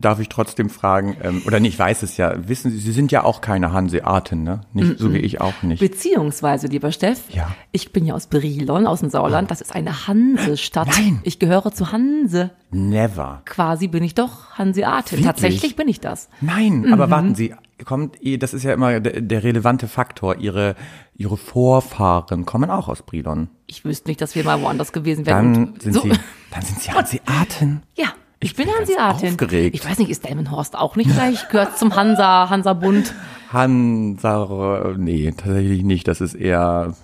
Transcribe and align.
darf 0.00 0.20
ich 0.20 0.28
trotzdem 0.28 0.70
fragen, 0.70 1.16
ähm, 1.22 1.42
oder 1.46 1.60
nee, 1.60 1.68
ich 1.68 1.78
weiß 1.78 2.02
es 2.02 2.16
ja, 2.16 2.48
wissen 2.48 2.70
Sie, 2.70 2.78
Sie 2.78 2.92
sind 2.92 3.12
ja 3.12 3.24
auch 3.24 3.40
keine 3.40 3.72
Hanseaten, 3.72 4.42
ne? 4.42 4.60
Nicht, 4.72 4.98
so 4.98 5.12
wie 5.12 5.18
ich 5.18 5.40
auch 5.40 5.62
nicht. 5.62 5.80
Beziehungsweise, 5.80 6.66
lieber 6.66 6.92
Steff, 6.92 7.22
Ja. 7.30 7.54
ich 7.72 7.92
bin 7.92 8.04
ja 8.06 8.14
aus 8.14 8.26
Brilon, 8.26 8.86
aus 8.86 9.00
dem 9.00 9.10
Sauerland, 9.10 9.50
das 9.50 9.60
ist 9.60 9.74
eine 9.74 10.06
Hansestadt. 10.06 10.88
Nein. 10.88 11.20
Ich 11.24 11.38
gehöre 11.38 11.72
zu 11.72 11.92
Hanse. 11.92 12.50
Never. 12.70 13.42
Quasi 13.44 13.88
bin 13.88 14.02
ich 14.02 14.14
doch 14.14 14.50
Hanseatin. 14.58 15.18
Wirklich? 15.18 15.26
Tatsächlich 15.26 15.76
bin 15.76 15.88
ich 15.88 16.00
das. 16.00 16.28
Nein, 16.40 16.92
aber 16.92 17.10
warten 17.10 17.34
Sie, 17.34 17.54
kommt, 17.84 18.18
das 18.38 18.54
ist 18.54 18.62
ja 18.62 18.72
immer 18.72 19.00
der, 19.00 19.20
der 19.20 19.42
relevante 19.44 19.88
Faktor. 19.88 20.36
Ihre, 20.38 20.74
Ihre 21.16 21.36
Vorfahren 21.36 22.44
kommen 22.46 22.70
auch 22.70 22.88
aus 22.88 23.02
Brilon. 23.02 23.48
Ich 23.66 23.84
wüsste 23.84 24.08
nicht, 24.08 24.20
dass 24.20 24.34
wir 24.34 24.44
mal 24.44 24.60
woanders 24.60 24.92
gewesen 24.92 25.26
wären. 25.26 25.54
Dann 25.54 25.80
sind 25.80 25.92
so, 25.94 26.00
Sie, 26.02 26.12
dann 26.50 26.62
sind 26.62 26.80
Sie 26.80 26.90
Hanseaten. 26.92 27.82
Ja, 27.96 28.08
ich, 28.44 28.50
Ich 28.50 28.56
bin 28.56 28.66
bin 28.66 28.74
Hanseatin. 28.76 29.30
aufgeregt. 29.30 29.74
Ich 29.74 29.88
weiß 29.88 29.98
nicht, 29.98 30.10
ist 30.10 30.24
Delmenhorst 30.28 30.76
auch 30.76 30.96
nicht 30.96 31.10
gleich? 31.12 31.48
Gehört 31.48 31.78
zum 31.78 31.94
Hansa, 31.96 32.48
Hansa-Bund. 32.50 33.14
Hansa, 33.52 34.94
nee, 34.96 35.32
tatsächlich 35.36 35.82
nicht. 35.84 36.08
Das 36.08 36.20
ist 36.20 36.34
eher, 36.34 36.94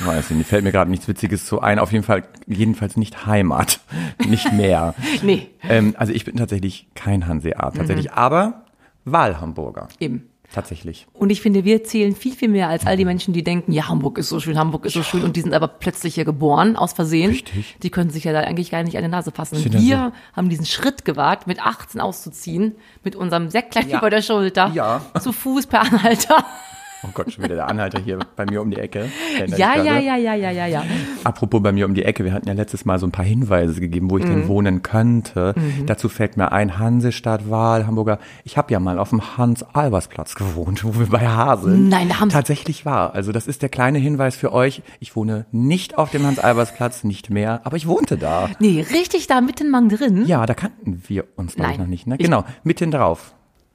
weiß 0.00 0.30
ich 0.30 0.36
nicht, 0.36 0.48
fällt 0.48 0.64
mir 0.64 0.72
gerade 0.72 0.90
nichts 0.90 1.06
Witziges 1.08 1.44
zu 1.46 1.60
ein. 1.60 1.78
Auf 1.78 1.92
jeden 1.92 2.04
Fall, 2.04 2.24
jedenfalls 2.46 2.96
nicht 2.96 3.26
Heimat. 3.26 3.80
Nicht 4.26 4.52
mehr. 4.52 4.94
Nee, 5.22 5.48
ähm, 5.68 5.94
also 5.98 6.12
ich 6.12 6.24
bin 6.24 6.36
tatsächlich 6.36 6.88
kein 6.94 7.26
Hanseat, 7.26 7.76
tatsächlich, 7.76 8.12
aber 8.12 8.62
Wahlhamburger. 9.04 9.88
eben. 9.98 10.29
Tatsächlich. 10.52 11.06
Und 11.12 11.30
ich 11.30 11.40
finde, 11.42 11.64
wir 11.64 11.84
zählen 11.84 12.14
viel, 12.16 12.34
viel 12.34 12.48
mehr 12.48 12.68
als 12.68 12.84
all 12.84 12.96
die 12.96 13.04
Menschen, 13.04 13.32
die 13.32 13.44
denken, 13.44 13.70
ja, 13.72 13.88
Hamburg 13.88 14.18
ist 14.18 14.28
so 14.30 14.40
schön, 14.40 14.58
Hamburg 14.58 14.84
ist 14.84 14.94
so 14.94 15.02
schön 15.04 15.22
und 15.22 15.36
die 15.36 15.42
sind 15.42 15.54
aber 15.54 15.68
plötzlich 15.68 16.16
hier 16.16 16.24
geboren, 16.24 16.74
aus 16.76 16.92
Versehen. 16.92 17.30
Richtig. 17.30 17.76
Die 17.82 17.90
können 17.90 18.10
sich 18.10 18.24
ja 18.24 18.32
da 18.32 18.40
eigentlich 18.40 18.70
gar 18.72 18.82
nicht 18.82 18.96
an 18.96 19.02
die 19.04 19.08
Nase 19.08 19.30
fassen. 19.30 19.56
Sind 19.56 19.72
wir 19.74 19.80
ja 19.80 20.12
haben 20.34 20.48
diesen 20.48 20.66
Schritt 20.66 21.04
gewagt, 21.04 21.46
mit 21.46 21.64
18 21.64 22.00
auszuziehen, 22.00 22.74
mit 23.04 23.14
unserem 23.14 23.48
Säcklein 23.48 23.88
Ja. 23.88 23.98
über 23.98 24.10
der 24.10 24.22
Schulter, 24.22 24.72
Ja. 24.74 25.02
zu 25.20 25.32
Fuß 25.32 25.66
per 25.68 25.82
Anhalter. 25.82 26.44
Oh 27.02 27.08
Gott, 27.14 27.32
schon 27.32 27.44
wieder 27.44 27.54
der 27.54 27.66
Anhalter 27.68 27.98
hier 27.98 28.18
bei 28.36 28.44
mir 28.44 28.60
um 28.60 28.70
die 28.70 28.76
Ecke. 28.76 29.08
Ja, 29.56 29.74
ja, 29.76 29.98
ja, 29.98 30.16
ja, 30.18 30.34
ja, 30.34 30.50
ja, 30.50 30.66
ja. 30.66 30.84
Apropos 31.24 31.62
bei 31.62 31.72
mir 31.72 31.86
um 31.86 31.94
die 31.94 32.04
Ecke, 32.04 32.24
wir 32.24 32.32
hatten 32.34 32.46
ja 32.46 32.52
letztes 32.52 32.84
Mal 32.84 32.98
so 32.98 33.06
ein 33.06 33.10
paar 33.10 33.24
Hinweise 33.24 33.80
gegeben, 33.80 34.10
wo 34.10 34.18
ich 34.18 34.24
Mhm. 34.24 34.28
denn 34.28 34.48
wohnen 34.48 34.82
könnte. 34.82 35.54
Dazu 35.86 36.10
fällt 36.10 36.36
mir 36.36 36.52
ein, 36.52 36.78
Hansestadt, 36.78 37.48
Wahl, 37.48 37.86
Hamburger. 37.86 38.18
Ich 38.44 38.58
habe 38.58 38.70
ja 38.72 38.80
mal 38.80 38.98
auf 38.98 39.10
dem 39.10 39.38
Hans-Albers-Platz 39.38 40.34
gewohnt, 40.34 40.84
wo 40.84 40.98
wir 40.98 41.06
bei 41.06 41.26
Haseln. 41.26 41.88
Nein, 41.88 42.10
da 42.10 42.20
haben 42.20 42.28
Tatsächlich 42.28 42.84
war. 42.84 43.14
Also 43.14 43.32
das 43.32 43.46
ist 43.46 43.62
der 43.62 43.70
kleine 43.70 43.98
Hinweis 43.98 44.36
für 44.36 44.52
euch. 44.52 44.82
Ich 44.98 45.16
wohne 45.16 45.46
nicht 45.52 45.96
auf 45.96 46.10
dem 46.10 46.26
Hans-Albers-Platz, 46.26 47.04
nicht 47.04 47.30
mehr, 47.30 47.62
aber 47.64 47.78
ich 47.78 47.86
wohnte 47.86 48.18
da. 48.18 48.50
Nee, 48.58 48.84
richtig 48.92 49.26
da 49.26 49.40
mitten 49.40 49.70
Mang 49.70 49.88
drin. 49.88 50.26
Ja, 50.26 50.44
da 50.44 50.52
kannten 50.52 51.02
wir 51.08 51.24
uns 51.36 51.54
glaube 51.54 51.72
ich 51.72 51.78
noch 51.78 51.86
nicht. 51.86 52.06
Ne? 52.06 52.18
Genau, 52.18 52.44
mitten 52.62 52.90
drauf. 52.90 53.34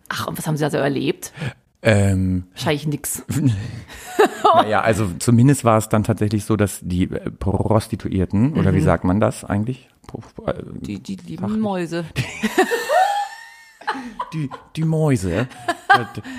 Ach, 0.10 0.28
und 0.28 0.38
was 0.38 0.46
haben 0.46 0.58
Sie 0.58 0.64
also 0.64 0.78
erlebt? 0.78 1.34
Ähm, 1.88 2.46
Wahrscheinlich 2.54 2.88
nix. 2.88 3.24
naja, 4.56 4.82
also 4.82 5.08
zumindest 5.20 5.64
war 5.64 5.78
es 5.78 5.88
dann 5.88 6.04
tatsächlich 6.04 6.44
so, 6.46 6.56
dass 6.56 6.80
die 6.82 7.04
äh, 7.04 7.30
Prostituierten, 7.30 8.54
oder 8.54 8.72
Mhm. 8.72 8.76
wie 8.76 8.82
sagt 8.82 9.04
man 9.04 9.20
das 9.20 9.44
eigentlich? 9.46 9.88
Äh, 10.48 10.54
Die, 10.82 11.00
die 11.02 11.16
lieben 11.16 11.60
Mäuse. 11.60 12.06
Die, 14.34 14.50
die 14.76 14.84
Mäuse, 14.84 15.48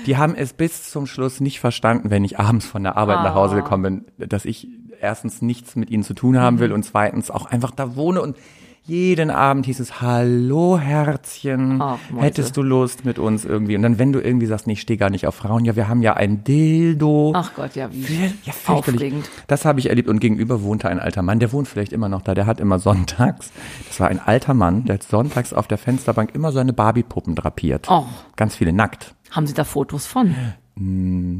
die 0.05 0.17
haben 0.17 0.35
es 0.35 0.53
bis 0.53 0.91
zum 0.91 1.07
Schluss 1.07 1.39
nicht 1.39 1.59
verstanden, 1.59 2.11
wenn 2.11 2.23
ich 2.23 2.37
abends 2.39 2.65
von 2.67 2.83
der 2.83 2.97
Arbeit 2.97 3.23
nach 3.23 3.33
Hause 3.33 3.55
Ah. 3.55 3.61
gekommen 3.61 4.05
bin, 4.17 4.29
dass 4.29 4.45
ich 4.45 4.67
erstens 5.01 5.41
nichts 5.41 5.75
mit 5.75 5.89
ihnen 5.89 6.03
zu 6.03 6.13
tun 6.13 6.37
haben 6.37 6.57
Mhm. 6.57 6.59
will 6.59 6.71
und 6.73 6.83
zweitens 6.83 7.31
auch 7.31 7.45
einfach 7.47 7.71
da 7.71 7.95
wohne 7.95 8.21
und 8.21 8.37
jeden 8.87 9.29
Abend 9.31 9.65
hieß 9.65 9.81
es, 9.81 9.99
hallo 10.01 10.79
Herzchen, 10.79 11.81
Ach, 11.81 11.99
hättest 12.17 12.55
du 12.55 12.61
Lust 12.61 13.03
mit 13.03 13.19
uns 13.19 13.43
irgendwie? 13.43 13.75
Und 13.75 13.81
dann, 13.81 13.99
wenn 13.99 14.13
du 14.13 14.19
irgendwie 14.21 14.45
sagst, 14.45 14.65
nee, 14.65 14.73
ich 14.73 14.81
stehe 14.81 14.97
gar 14.97 15.09
nicht 15.09 15.27
auf 15.27 15.35
Frauen, 15.35 15.65
ja, 15.65 15.75
wir 15.75 15.89
haben 15.89 16.01
ja 16.01 16.13
ein 16.13 16.45
Dildo. 16.45 17.33
Ach 17.35 17.53
Gott, 17.53 17.75
ja, 17.75 17.89
wie 17.91 18.31
Ja, 18.43 18.53
aufregend. 18.67 19.29
Das 19.47 19.65
habe 19.65 19.79
ich 19.81 19.89
erlebt 19.89 20.07
und 20.07 20.19
gegenüber 20.19 20.63
wohnte 20.63 20.87
ein 20.87 20.99
alter 20.99 21.21
Mann, 21.21 21.39
der 21.39 21.51
wohnt 21.51 21.67
vielleicht 21.67 21.91
immer 21.91 22.07
noch 22.07 22.21
da, 22.21 22.33
der 22.33 22.45
hat 22.45 22.61
immer 22.61 22.79
sonntags, 22.79 23.51
das 23.87 23.99
war 23.99 24.07
ein 24.07 24.19
alter 24.19 24.53
Mann, 24.53 24.85
der 24.85 24.95
hat 24.95 25.03
sonntags 25.03 25.51
auf 25.51 25.67
der 25.67 25.77
Fensterbank 25.77 26.33
immer 26.33 26.53
seine 26.53 26.71
Barbie-Puppen 26.71 27.35
drapiert. 27.35 27.87
Oh. 27.89 28.05
Ganz 28.37 28.55
viele 28.55 28.71
nackt. 28.71 29.13
Haben 29.31 29.47
Sie 29.47 29.53
da 29.53 29.65
Fotos 29.65 30.05
von? 30.07 30.33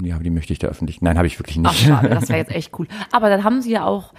Ja, 0.04 0.16
aber 0.16 0.24
die 0.24 0.32
möchte 0.32 0.52
ich 0.52 0.60
da 0.60 0.68
öffentlich. 0.68 1.02
Nein, 1.02 1.16
habe 1.16 1.28
ich 1.28 1.40
wirklich 1.40 1.60
Ach, 1.64 1.72
nicht. 1.72 1.86
schade, 1.86 2.10
das 2.14 2.28
wäre 2.28 2.40
jetzt 2.40 2.52
echt 2.52 2.78
cool. 2.80 2.88
Aber 3.12 3.30
dann 3.30 3.44
haben 3.44 3.62
Sie 3.62 3.72
ja 3.72 3.86
auch 3.86 4.14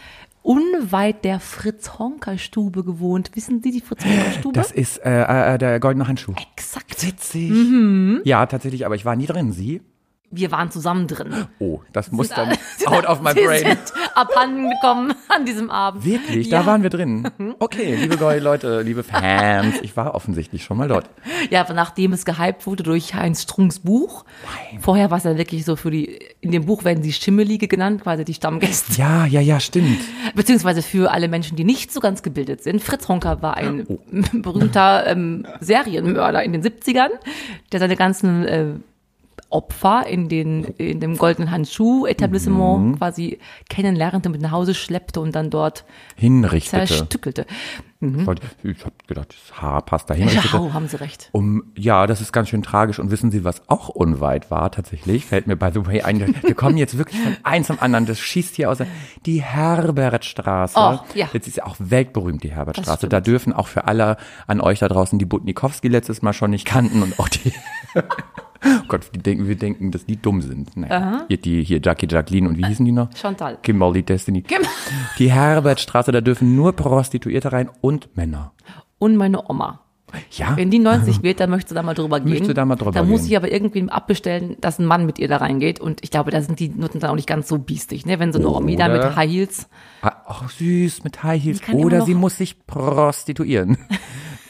unweit 0.49 1.27
der 1.27 1.41
Fritz-Honka-Stube 1.41 2.83
gewohnt. 2.83 3.33
Wissen 3.35 3.63
Sie 3.63 3.71
die 3.71 3.83
Fritz-Honka-Stube? 3.83 4.55
Das 4.55 4.73
ist 4.73 4.97
äh, 5.05 5.55
äh, 5.55 5.59
der 5.59 5.79
goldene 5.79 6.09
Handschuh. 6.09 6.33
Exakt. 6.57 7.07
Witzig. 7.07 7.51
Mhm. 7.51 8.23
Ja, 8.25 8.47
tatsächlich, 8.47 8.87
aber 8.87 8.95
ich 8.95 9.05
war 9.05 9.15
nie 9.15 9.27
drin. 9.27 9.53
Sie? 9.53 9.83
Wir 10.31 10.51
waren 10.53 10.71
zusammen 10.71 11.07
drin. 11.07 11.47
Oh, 11.59 11.81
das 11.93 12.13
muss 12.13 12.29
dann 12.29 12.51
out 12.87 13.07
of 13.07 13.23
my 13.23 13.33
brain. 13.33 13.65
sind 13.65 13.79
abhanden 14.15 14.69
gekommen 14.71 15.15
an 15.29 15.47
diesem 15.47 15.71
Abend. 15.71 16.05
Wirklich, 16.05 16.49
Ja. 16.49 16.61
da 16.61 16.67
waren 16.67 16.83
wir 16.83 16.91
drin. 16.91 17.29
Okay, 17.61 17.97
liebe 17.97 18.17
Leute, 18.41 18.83
liebe 18.83 19.03
Fans, 19.03 19.77
ich 19.83 19.97
war 19.97 20.15
offensichtlich 20.15 20.65
schon 20.65 20.77
mal 20.77 20.89
dort. 20.89 21.09
Ja, 21.51 21.67
nachdem 21.73 22.13
es 22.13 22.25
gehypt 22.27 22.67
wurde 22.67 22.83
durch 22.83 23.15
Heinz 23.15 23.43
Strunks 23.45 23.79
Buch. 23.81 24.25
Vorher 24.81 25.11
war 25.11 25.19
es 25.19 25.25
ja 25.25 25.37
wirklich 25.39 25.65
so 25.65 25.77
für 25.77 25.91
die, 25.91 26.19
in 26.41 26.51
dem 26.53 26.67
Buch 26.67 26.85
werden 26.85 27.03
sie 27.03 27.13
Schimmelige 27.13 27.67
genannt, 27.69 28.03
quasi 28.03 28.25
die 28.25 28.35
Stammgäste. 28.35 28.93
Ja, 29.01 29.25
ja, 29.25 29.41
ja, 29.41 29.61
stimmt. 29.61 30.01
Beziehungsweise 30.35 30.83
für 30.83 31.11
alle 31.11 31.29
Menschen, 31.29 31.57
die 31.57 31.65
nicht 31.65 31.91
so 31.93 32.01
ganz 32.01 32.23
gebildet 32.23 32.63
sind. 32.63 32.83
Fritz 32.83 33.09
Honka 33.09 33.41
war 33.41 33.57
ein 33.57 33.87
Oh. 33.89 33.99
berühmter 34.33 35.07
ähm, 35.07 35.47
Serienmörder 35.61 36.43
in 36.43 36.53
den 36.53 36.63
70ern, 36.63 37.09
der 37.73 37.81
seine 37.81 37.97
ganzen 37.97 38.45
äh, 38.45 38.67
Opfer 39.51 40.07
in 40.07 40.29
den 40.29 40.65
in 40.65 41.01
dem 41.01 41.17
goldenen 41.17 41.51
Handschuh-Etablissement 41.51 42.85
Mhm. 42.87 42.99
quasi 42.99 43.39
kennenlernte, 43.69 44.29
mit 44.29 44.41
nach 44.43 44.51
Hause 44.53 44.75
schleppte 44.75 45.21
und 45.21 45.35
dann 45.35 45.51
dort 45.51 45.85
Hinrichtete. 46.17 46.87
zerstückelte. 46.87 47.47
Wollte- 48.01 48.43
Ich 48.63 48.81
habe 48.85 48.95
gedacht, 49.09 49.31
das 49.31 49.61
Haar 49.61 49.83
passt 49.83 50.09
da 50.09 50.15
hin. 50.15 50.29
Ja, 50.29 50.73
haben 50.73 50.87
Sie 50.87 51.01
recht. 51.01 51.31
Um, 51.33 51.65
ja, 51.77 52.07
das 52.07 52.21
ist 52.21 52.33
ganz 52.33 52.49
schön 52.49 52.63
tragisch. 52.63 53.01
Und 53.01 53.11
wissen 53.11 53.33
Sie, 53.33 53.43
was 53.43 53.69
auch 53.69 53.89
unweit 53.89 54.53
war 54.53 54.71
tatsächlich? 54.71 55.27
Fällt 55.27 55.49
mir 55.49 55.57
by 55.57 55.71
the 55.75 55.85
way 55.85 56.03
ein. 56.03 56.21
Wir 56.43 56.55
kommen 56.55 56.77
jetzt 56.77 56.97
wirklich 56.97 57.21
von 57.21 57.37
eins 57.43 57.67
zum 57.67 57.81
anderen. 57.81 58.07
Das 58.07 58.21
schießt 58.21 58.55
hier 58.55 58.71
aus. 58.71 58.79
Die 59.27 59.43
Herbertstraße. 59.43 60.75
Oh, 60.79 61.01
ja. 61.17 61.27
Jetzt 61.33 61.49
ist 61.49 61.57
ja 61.57 61.67
auch 61.67 61.75
weltberühmt, 61.81 62.45
die 62.45 62.53
Herbertstraße. 62.53 63.09
Da 63.09 63.21
dürfen 63.21 63.53
auch 63.53 63.67
für 63.67 63.87
alle 63.89 64.17
an 64.47 64.61
euch 64.61 64.79
da 64.79 64.87
draußen, 64.87 65.19
die 65.19 65.25
Butnikowski 65.25 65.89
letztes 65.89 66.23
Mal 66.23 66.33
schon 66.35 66.51
nicht 66.51 66.67
kannten 66.67 67.03
und 67.03 67.19
auch 67.19 67.29
die, 67.29 67.53
oh 68.65 68.69
Gott, 68.89 69.11
die 69.15 69.19
denken, 69.19 69.49
wir 69.49 69.57
denken, 69.57 69.91
dass 69.91 70.07
die 70.07 70.17
dumm 70.21 70.41
sind. 70.43 70.77
Naja, 70.77 71.25
hier, 71.29 71.37
die, 71.37 71.63
hier 71.65 71.81
Jackie 71.83 72.07
Jacqueline 72.11 72.49
und 72.49 72.57
wie 72.59 72.67
hießen 72.67 72.85
die 72.85 72.93
noch? 72.93 73.09
Chantal. 73.15 73.59
Kimberly 73.63 74.03
Destiny. 74.03 74.43
Kim- 74.43 74.63
Die 75.19 75.31
Herbertstraße, 75.33 76.13
da 76.13 76.21
dürfen 76.21 76.55
nur 76.57 76.73
Prostituierte 76.75 77.53
rein 77.53 77.71
und 77.81 78.17
Männer. 78.17 78.53
Und 78.99 79.17
meine 79.17 79.49
Oma. 79.49 79.81
Ja. 80.33 80.57
Wenn 80.57 80.71
die 80.71 80.79
90 80.79 81.23
wird, 81.23 81.39
dann 81.39 81.51
möchte 81.51 81.69
sie 81.69 81.75
da 81.75 81.83
mal 81.83 81.93
drüber 81.93 82.19
gehen. 82.19 82.31
Möchte 82.31 82.55
da 82.55 82.65
mal 82.65 82.77
drüber 82.77 82.93
Da 82.93 83.03
muss 83.05 83.21
gehen. 83.25 83.31
ich 83.33 83.37
aber 83.37 83.53
irgendwie 83.53 83.91
abbestellen, 83.91 84.57
dass 84.63 84.79
ein 84.79 84.87
Mann 84.87 85.05
mit 85.05 85.19
ihr 85.19 85.29
da 85.29 85.37
reingeht. 85.37 85.81
Und 85.81 86.03
ich 86.03 86.11
glaube, 86.11 86.31
da 86.31 86.41
sind 86.41 86.59
die 86.61 86.71
Nutten 86.71 86.99
dann 87.01 87.11
auch 87.11 87.15
nicht 87.15 87.29
ganz 87.29 87.47
so 87.47 87.59
biestig, 87.59 88.07
ne? 88.07 88.19
Wenn 88.19 88.33
so 88.33 88.39
eine 88.39 88.49
Omi 88.49 88.75
da 88.77 88.89
mit 88.89 89.03
High 89.17 89.31
Heels. 89.31 89.69
Ah, 90.01 90.13
Ach, 90.27 90.49
süß, 90.49 91.05
mit 91.05 91.23
High 91.23 91.45
Heels. 91.45 91.61
Oder 91.75 92.01
sie 92.07 92.15
muss 92.15 92.39
sich 92.39 92.67
prostituieren. 92.67 93.77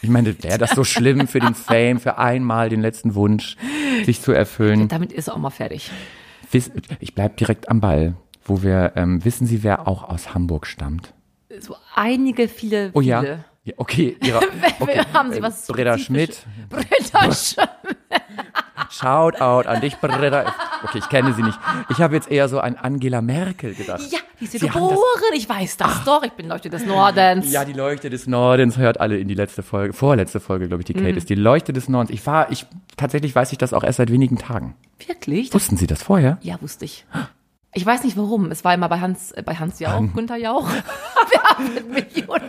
Ich 0.03 0.09
meine, 0.09 0.41
wäre 0.43 0.59
das 0.59 0.71
so 0.71 0.85
schlimm 0.85 1.27
für 1.27 1.41
den 1.41 1.55
Fame, 1.55 1.99
für 2.01 2.19
einmal 2.19 2.69
den 2.69 2.81
letzten 2.81 3.15
Wunsch, 3.15 3.57
sich 4.05 4.21
zu 4.23 4.33
erfüllen? 4.33 4.89
Damit 4.89 5.13
ist 5.13 5.29
auch 5.29 5.39
mal 5.39 5.51
fertig. 5.51 5.91
Ich 7.01 7.15
bleib 7.15 7.37
direkt 7.37 7.69
am 7.69 7.81
Ball, 7.81 8.15
wo 8.45 8.63
wir, 8.63 8.93
ähm, 8.97 9.25
wissen 9.25 9.47
Sie, 9.47 9.63
wer 9.63 9.87
auch 9.89 10.05
aus 10.09 10.35
Hamburg 10.35 10.67
stammt? 10.67 11.13
So 11.61 11.77
einige, 11.95 12.49
viele, 12.49 12.91
Oh 12.95 13.01
ja? 13.01 13.21
viele. 13.21 13.45
ja 13.65 13.75
okay, 13.77 14.17
ihre, 14.25 14.41
okay. 14.81 15.01
Haben 15.13 15.33
Sie 15.33 15.43
was 15.43 15.67
Britta 15.67 15.99
Spezifisches? 15.99 16.43
Schmidt, 16.45 16.47
Britta 16.71 17.33
Schmidt. 17.35 17.69
Shout 18.91 19.41
out 19.41 19.67
an 19.67 19.81
dich, 19.81 19.97
Britta. 19.99 20.53
Okay, 20.85 20.99
ich 20.99 21.09
kenne 21.09 21.33
sie 21.35 21.43
nicht. 21.43 21.59
Ich 21.91 21.99
habe 22.01 22.15
jetzt 22.15 22.31
eher 22.31 22.49
so 22.49 22.61
an 22.61 22.77
Angela 22.77 23.21
Merkel 23.21 23.75
gedacht. 23.75 24.01
Ja, 24.11 24.19
die 24.41 24.45
ist 24.45 24.53
Sie 24.53 24.59
geboren. 24.61 24.97
Ich 25.35 25.49
weiß 25.49 25.77
das 25.77 26.05
doch. 26.05 26.23
Ich 26.23 26.33
bin 26.33 26.49
Leuchte 26.49 26.71
des 26.71 26.87
Nordens. 26.87 27.51
Ja, 27.53 27.65
die 27.65 27.73
Leuchte 27.73 28.09
des 28.11 28.27
Nordens 28.27 28.77
hört 28.79 29.01
alle 29.01 29.19
in 29.19 29.29
die 29.29 29.35
letzte 29.35 29.63
Folge, 29.63 29.93
vorletzte 29.93 30.41
Folge, 30.41 30.69
glaube 30.69 30.83
ich, 30.83 30.87
die 30.87 30.95
Kate 30.95 31.13
Mhm. 31.13 31.19
ist 31.19 31.29
die 31.29 31.35
Leuchte 31.35 31.73
des 31.73 31.89
Nordens. 31.89 32.11
Ich 32.11 32.27
war, 32.27 32.51
ich, 32.51 32.67
tatsächlich 32.97 33.35
weiß 33.35 33.53
ich 33.53 33.59
das 33.59 33.73
auch 33.75 33.85
erst 33.85 33.99
seit 33.99 34.11
wenigen 34.11 34.39
Tagen. 34.39 34.75
Wirklich? 35.07 35.53
Wussten 35.53 35.77
Sie 35.77 35.87
das 35.87 36.03
vorher? 36.03 36.39
ja, 36.43 36.61
wusste 36.63 36.85
ich. 36.85 37.05
Ich 37.75 37.85
weiß 37.85 38.03
nicht 38.05 38.17
warum. 38.17 38.51
Es 38.51 38.65
war 38.65 38.73
immer 38.73 38.89
bei 38.89 39.01
Hans, 39.01 39.31
äh, 39.33 39.43
bei 39.43 39.55
Hans 39.55 39.79
Jauch, 39.79 40.03
Günther 40.15 40.37
Jauch. 40.37 40.69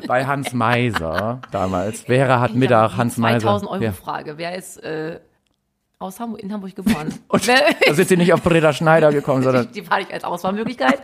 Bei 0.08 0.26
Hans 0.26 0.54
Meiser 0.54 1.42
damals. 1.52 2.02
Vera 2.02 2.40
hat 2.40 2.54
Mittag, 2.56 2.96
Hans 2.98 3.18
Meiser. 3.18 3.40
2000 3.42 3.72
Euro 3.72 3.84
Ja. 3.84 3.92
Frage. 3.92 4.38
Wer 4.38 4.56
ist 4.56 4.78
äh, 4.84 5.20
aus 6.02 6.20
Hamburg, 6.22 6.42
in 6.42 6.52
Hamburg 6.54 6.76
geboren? 6.76 7.14
Und 7.28 7.48
da 7.48 7.94
sind 7.94 8.08
Sie 8.08 8.18
nicht 8.18 8.32
auf 8.34 8.42
Britta 8.42 8.72
Schneider 8.72 9.12
gekommen, 9.12 9.44
sondern 9.44 9.68
die, 9.74 9.82
die 9.82 9.90
war 9.90 10.00
nicht 10.00 10.12
als 10.12 10.24
Auswahlmöglichkeit. 10.24 11.02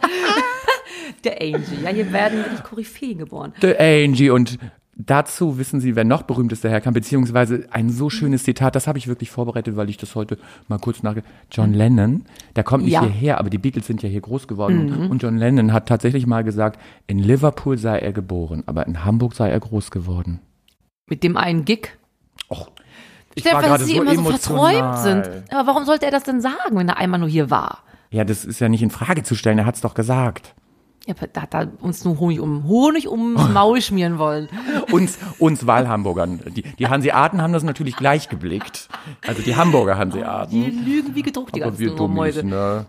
Der 1.24 1.42
Angie. 1.42 1.84
Ja, 1.84 1.90
hier 1.90 2.12
werden 2.14 2.40
wirklich 2.40 2.64
Koryphäen 2.64 3.18
geboren. 3.18 3.54
The 3.62 3.78
Angie. 3.78 4.30
Und 4.30 4.58
dazu 4.96 5.58
wissen 5.58 5.82
Sie, 5.82 5.96
wer 5.96 6.06
noch 6.06 6.24
berühmtest 6.24 6.64
daherkam, 6.64 6.94
beziehungsweise 6.94 7.68
ein 7.72 7.90
so 7.90 8.10
schönes 8.10 8.44
Zitat, 8.44 8.76
das 8.76 8.88
habe 8.88 8.98
ich 8.98 9.08
wirklich 9.08 9.30
vorbereitet, 9.30 9.76
weil 9.76 9.90
ich 9.90 9.98
das 9.98 10.16
heute 10.16 10.38
mal 10.70 10.80
kurz 10.80 11.04
nach. 11.04 11.16
John 11.52 11.74
Lennon, 11.74 12.24
der 12.56 12.64
kommt 12.64 12.86
nicht 12.86 12.94
Ja. 12.94 13.02
Mhm. 13.02 13.12
hierher, 13.12 13.38
aber 13.40 13.50
die 13.50 13.58
Beatles 13.58 13.86
sind 13.88 14.02
ja 14.02 14.08
hier 14.10 14.22
groß 14.22 14.48
geworden. 14.48 14.94
Und, 14.94 15.12
und 15.12 15.24
John 15.24 15.38
Lennon 15.38 15.74
hat 15.74 15.88
tatsächlich 15.88 16.26
mal 16.26 16.44
gesagt, 16.46 16.80
in 17.08 17.20
Liverpool 17.20 17.78
sei 17.78 18.00
er 18.00 18.14
geboren, 18.14 18.64
aber 18.66 18.88
in 18.88 19.04
Hamburg 19.04 19.36
sei 19.36 19.50
er 19.50 19.60
groß 19.60 19.92
geworden. 19.92 20.40
Mit 21.10 21.22
dem 21.24 21.36
einen 21.38 21.66
Gig. 21.66 21.98
Ich 23.36 23.44
Stefan, 23.44 23.70
war 23.70 23.78
dass 23.78 23.88
sie 23.88 23.96
so 23.96 24.02
immer 24.02 24.14
so 24.16 24.20
emotional. 24.22 24.74
verträumt 24.74 24.98
sind. 25.26 25.54
Aber 25.54 25.68
warum 25.68 25.86
sollte 25.86 26.06
er 26.06 26.12
das 26.12 26.24
denn 26.24 26.42
sagen, 26.42 26.56
wenn 26.78 26.88
er 26.90 26.98
einmal 26.98 27.20
nur 27.20 27.30
hier 27.30 27.50
war? 27.50 27.80
Ja, 28.10 28.24
das 28.24 28.46
ist 28.46 28.60
ja 28.60 28.70
nicht 28.70 28.82
in 28.82 28.90
Frage 28.92 29.24
zu 29.24 29.36
stellen, 29.36 29.58
er 29.60 29.66
hat's 29.66 29.82
doch 29.82 29.94
gesagt. 29.94 30.54
Ja, 31.08 31.14
da 31.34 31.42
hat 31.44 31.54
er 31.54 31.68
uns 31.82 32.04
nur 32.04 32.20
Honig 32.20 32.40
um 32.40 32.64
Honig 32.64 33.12
ums 33.12 33.48
Maul 33.54 33.80
schmieren 33.82 34.18
wollen. 34.18 34.50
Uns, 34.92 35.20
uns 35.38 35.68
Wahlhamburgern. 35.68 36.40
Die, 36.56 36.64
die 36.64 36.88
Hanseaten 36.88 37.42
haben 37.42 37.54
das 37.54 37.62
natürlich 37.64 37.96
gleich 37.96 38.28
geblickt. 38.30 38.88
Also 39.28 39.42
die 39.44 39.56
Hamburger 39.56 39.94
Die 39.94 40.00
Hanseaten. 40.00 40.86
lügen 40.86 41.14
wie 41.14 41.22
gedruckt, 41.22 41.56
die 41.56 41.62
Aber 41.62 41.72
ganzen 41.72 41.96
Dummies, 41.96 42.42
ne? 42.42 42.86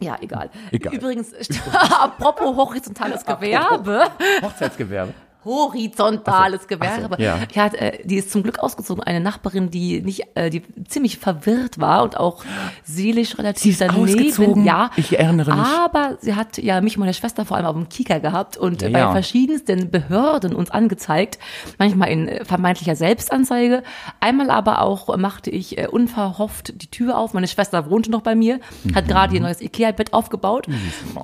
Ja, 0.00 0.16
egal. 0.20 0.50
Egal. 0.70 0.94
Übrigens, 0.94 1.32
apropos 2.00 2.54
horizontales 2.56 3.24
Gewerbe. 3.24 4.04
Hochzeitsgewerbe. 4.42 5.12
Horizontales 5.44 6.66
Gewerbe. 6.68 7.22
ja. 7.22 7.38
Ich 7.50 7.58
hatte, 7.58 7.80
äh, 7.80 8.06
die 8.06 8.16
ist 8.16 8.30
zum 8.30 8.42
Glück 8.42 8.58
ausgezogen, 8.58 9.02
eine 9.02 9.20
Nachbarin, 9.20 9.70
die 9.70 10.00
nicht, 10.02 10.26
äh, 10.34 10.50
die 10.50 10.62
ziemlich 10.88 11.18
verwirrt 11.18 11.80
war 11.80 12.02
und 12.02 12.16
auch 12.16 12.44
seelisch 12.84 13.38
relativ 13.38 13.78
daneben. 13.78 14.02
ausgezogen? 14.04 14.64
Ja, 14.64 14.90
Ich 14.96 15.18
erinnere 15.18 15.54
mich. 15.54 15.66
Aber 15.66 16.18
sie 16.20 16.34
hat 16.34 16.58
ja 16.58 16.80
mich 16.80 16.96
und 16.96 17.00
meine 17.00 17.14
Schwester 17.14 17.44
vor 17.44 17.56
allem 17.56 17.66
auf 17.66 17.74
dem 17.74 17.88
Kieker 17.88 18.20
gehabt 18.20 18.56
und 18.56 18.82
Ja, 18.82 18.88
bei 18.90 18.98
ja. 18.98 19.12
verschiedensten 19.12 19.90
Behörden 19.90 20.54
uns 20.54 20.70
angezeigt. 20.70 21.38
Manchmal 21.78 22.10
in 22.10 22.28
äh, 22.28 22.44
vermeintlicher 22.44 22.96
Selbstanzeige. 22.96 23.82
Einmal 24.20 24.50
aber 24.50 24.82
auch 24.82 25.16
machte 25.16 25.50
ich 25.50 25.78
unverhofft 25.90 26.82
die 26.82 26.88
Tür 26.90 27.16
auf. 27.18 27.32
Meine 27.34 27.48
Schwester 27.48 27.90
wohnte 27.90 28.10
noch 28.10 28.20
bei 28.22 28.34
mir, 28.34 28.60
hat 28.94 29.04
Mhm. 29.04 29.08
gerade 29.08 29.34
ihr 29.34 29.40
neues 29.40 29.60
Ikea-Bett 29.60 30.12
aufgebaut. 30.12 30.66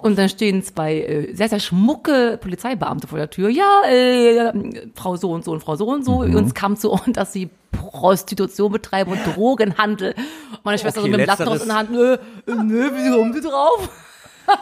Und 0.03 0.19
dann 0.19 0.29
stehen 0.29 0.63
zwei 0.63 1.29
sehr, 1.33 1.49
sehr 1.49 1.61
schmucke 1.61 2.39
Polizeibeamte 2.41 3.07
vor 3.07 3.19
der 3.19 3.31
Tür. 3.31 3.49
Ja, 3.49 3.65
äh, 3.89 4.06
Frau 4.95 5.17
so 5.17 5.33
und 5.33 5.45
so 5.45 5.53
und 5.53 5.61
Frau 5.61 5.77
so 5.77 5.87
und 5.89 6.05
so. 6.05 6.21
Mhm. 6.23 6.35
Uns 6.37 6.55
kam 6.55 6.77
zu 6.77 6.93
Ohren, 6.93 7.13
dass 7.13 7.33
sie 7.33 7.51
Prostitution 7.73 8.73
betreiben 8.73 9.13
und 9.13 9.21
Drogenhandel. 9.35 10.15
Meine 10.65 10.79
Schwester 10.79 11.01
Okay, 11.01 11.11
so 11.11 11.17
mit 11.17 11.21
dem 11.21 11.27
Laptop 11.27 11.61
in 11.61 11.69
der 11.69 11.77
Hand. 11.77 11.91
Nö, 11.91 12.15
äh, 12.15 12.19
nö, 12.47 12.91
wie 12.93 13.17
kommen 13.17 13.33
Sie 13.33 13.41
drauf? 13.41 13.89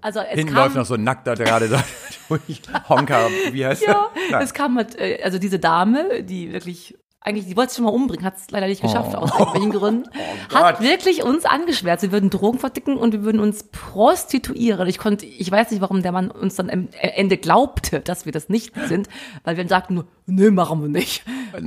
Also 0.00 0.20
es 0.20 0.36
Hinten 0.36 0.54
kam, 0.54 0.62
läuft 0.62 0.76
noch 0.76 0.86
so 0.86 0.94
ein 0.94 1.02
Nackter 1.02 1.34
gerade 1.34 1.68
da 1.68 1.82
durch. 2.28 2.62
Honker, 2.88 3.28
wie 3.50 3.66
heißt 3.66 3.82
ja, 3.82 4.06
der? 4.30 4.40
es 4.42 4.54
kam 4.54 4.76
halt, 4.76 4.96
äh, 4.96 5.20
also 5.24 5.38
diese 5.38 5.58
Dame, 5.58 6.22
die 6.22 6.52
wirklich, 6.52 6.96
eigentlich, 7.28 7.46
die 7.46 7.56
wollte 7.56 7.70
es 7.70 7.76
schon 7.76 7.84
mal 7.84 7.90
umbringen, 7.92 8.24
hat 8.24 8.36
es 8.36 8.50
leider 8.50 8.66
nicht 8.66 8.80
geschafft, 8.82 9.12
Oh. 9.14 9.18
aus 9.18 9.30
irgendwelchen 9.38 9.70
Gründen, 9.72 10.08
hat 10.54 10.80
wirklich 10.80 11.22
uns 11.22 11.44
angeschwärzt. 11.44 12.02
Wir 12.02 12.12
würden 12.12 12.30
Drogen 12.30 12.58
verticken 12.58 12.96
und 12.96 13.12
wir 13.12 13.22
würden 13.22 13.40
uns 13.40 13.64
prostituieren. 13.64 14.88
Ich 14.88 14.98
konnte, 14.98 15.26
ich 15.26 15.50
weiß 15.50 15.70
nicht, 15.70 15.80
warum 15.80 16.02
der 16.02 16.12
Mann 16.12 16.30
uns 16.30 16.56
dann 16.56 16.70
am 16.70 16.88
Ende 17.00 17.36
glaubte, 17.36 18.00
dass 18.00 18.24
wir 18.24 18.32
das 18.32 18.48
nicht 18.48 18.72
sind, 18.86 19.08
weil 19.44 19.56
wir 19.56 19.64
dann 19.64 19.68
sagten 19.68 19.94
nur, 19.94 20.06
nee, 20.26 20.50
machen 20.50 20.80
wir 20.82 20.88
nicht. 20.88 21.22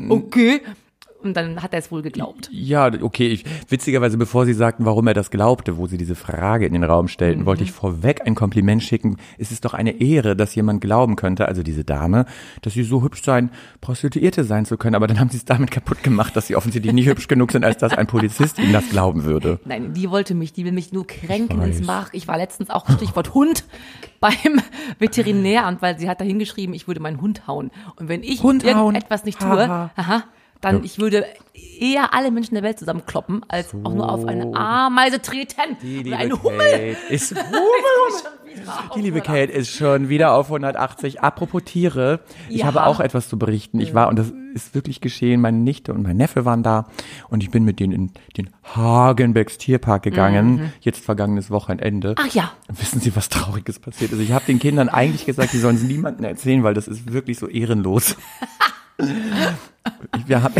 Okay. 0.09 0.61
Und 1.23 1.35
dann 1.35 1.61
hat 1.61 1.73
er 1.73 1.79
es 1.79 1.91
wohl 1.91 2.01
geglaubt. 2.01 2.49
Ja, 2.51 2.91
okay. 3.01 3.27
Ich, 3.27 3.45
witzigerweise, 3.69 4.17
bevor 4.17 4.45
Sie 4.45 4.53
sagten, 4.53 4.85
warum 4.85 5.07
er 5.07 5.13
das 5.13 5.31
glaubte, 5.31 5.77
wo 5.77 5.87
Sie 5.87 5.97
diese 5.97 6.15
Frage 6.15 6.65
in 6.65 6.73
den 6.73 6.83
Raum 6.83 7.07
stellten, 7.07 7.45
wollte 7.45 7.63
ich 7.63 7.71
vorweg 7.71 8.21
ein 8.25 8.35
Kompliment 8.35 8.83
schicken. 8.83 9.17
Es 9.37 9.51
ist 9.51 9.65
doch 9.65 9.73
eine 9.73 10.01
Ehre, 10.01 10.35
dass 10.35 10.55
jemand 10.55 10.81
glauben 10.81 11.15
könnte, 11.15 11.47
also 11.47 11.63
diese 11.63 11.83
Dame, 11.83 12.25
dass 12.61 12.73
sie 12.73 12.83
so 12.83 13.03
hübsch 13.03 13.23
sein, 13.23 13.51
Prostituierte 13.81 14.43
sein 14.43 14.65
zu 14.65 14.77
können. 14.77 14.95
Aber 14.95 15.07
dann 15.07 15.19
haben 15.19 15.29
Sie 15.29 15.37
es 15.37 15.45
damit 15.45 15.71
kaputt 15.71 16.03
gemacht, 16.03 16.35
dass 16.35 16.47
Sie 16.47 16.55
offensichtlich 16.55 16.93
nicht 16.93 17.07
hübsch 17.07 17.27
genug 17.27 17.51
sind, 17.51 17.63
als 17.63 17.77
dass 17.77 17.93
ein 17.93 18.07
Polizist 18.07 18.59
Ihnen 18.59 18.73
das 18.73 18.89
glauben 18.89 19.23
würde. 19.23 19.59
Nein, 19.65 19.93
die 19.93 20.09
wollte 20.09 20.33
mich, 20.33 20.53
die 20.53 20.65
will 20.65 20.71
mich 20.71 20.91
nur 20.91 21.05
kränken 21.07 21.61
ins 21.61 21.81
Mach. 21.81 22.13
Ich 22.13 22.27
war 22.27 22.37
letztens 22.37 22.69
auch 22.69 22.89
Stichwort 22.89 23.33
Hund 23.33 23.65
beim 24.19 24.61
Veterinäramt, 24.99 25.81
weil 25.81 25.97
sie 25.99 26.09
hat 26.09 26.21
da 26.21 26.25
hingeschrieben, 26.25 26.73
ich 26.73 26.87
würde 26.87 26.99
meinen 26.99 27.21
Hund 27.21 27.47
hauen. 27.47 27.71
Und 27.97 28.07
wenn 28.07 28.23
ich 28.23 28.43
Hund 28.43 28.63
hauen? 28.63 28.77
irgendetwas 28.77 29.25
nicht 29.25 29.39
tue, 29.39 29.67
Haha. 29.67 29.91
aha, 29.95 30.23
dann 30.61 30.83
ich 30.83 30.99
würde 30.99 31.25
eher 31.79 32.13
alle 32.13 32.31
Menschen 32.31 32.53
der 32.55 32.63
Welt 32.63 32.79
zusammenkloppen, 32.79 33.43
als 33.47 33.73
auch 33.83 33.93
nur 33.93 34.09
auf 34.09 34.25
eine 34.25 34.55
Ameise 34.55 35.21
treten. 35.21 35.77
Oder 36.05 36.17
eine 36.17 36.41
Hummel. 36.41 36.59
Kate 36.59 36.97
ist, 37.09 37.35
die 38.95 39.01
liebe 39.01 39.21
Kate 39.21 39.51
ist 39.51 39.71
schon 39.71 40.07
wieder 40.09 40.33
auf 40.33 40.47
180. 40.47 41.21
Apropos 41.21 41.63
Tiere, 41.65 42.19
ich 42.49 42.59
Ja. 42.59 42.65
habe 42.67 42.85
auch 42.85 42.99
etwas 42.99 43.27
zu 43.27 43.37
berichten. 43.39 43.79
Ich 43.79 43.93
war, 43.93 44.07
und 44.07 44.17
das 44.19 44.31
ist 44.53 44.75
wirklich 44.75 45.01
geschehen, 45.01 45.41
meine 45.41 45.57
Nichte 45.57 45.93
und 45.93 46.03
mein 46.03 46.17
Neffe 46.17 46.45
waren 46.45 46.61
da 46.61 46.87
und 47.29 47.41
ich 47.41 47.51
bin 47.51 47.63
mit 47.63 47.79
denen 47.79 47.93
in 47.93 48.11
den 48.37 48.49
Hagenbecks 48.63 49.57
Tierpark 49.57 50.03
gegangen, 50.03 50.73
jetzt 50.81 51.03
vergangenes 51.03 51.49
Wochenende. 51.51 52.15
Ach 52.17 52.33
ja. 52.33 52.51
Wissen 52.67 52.99
Sie, 52.99 53.15
was 53.15 53.29
Trauriges 53.29 53.79
passiert 53.79 54.11
ist? 54.11 54.19
Ich 54.19 54.31
habe 54.33 54.45
den 54.45 54.59
Kindern 54.59 54.89
eigentlich 54.89 55.25
gesagt, 55.25 55.53
die 55.53 55.57
sollen 55.57 55.77
es 55.77 55.83
niemandem 55.83 56.25
erzählen, 56.25 56.63
weil 56.63 56.73
das 56.73 56.87
ist 56.87 57.11
wirklich 57.11 57.39
so 57.39 57.47
ehrenlos. 57.47 58.15
Wir 60.25 60.43
haben, 60.43 60.53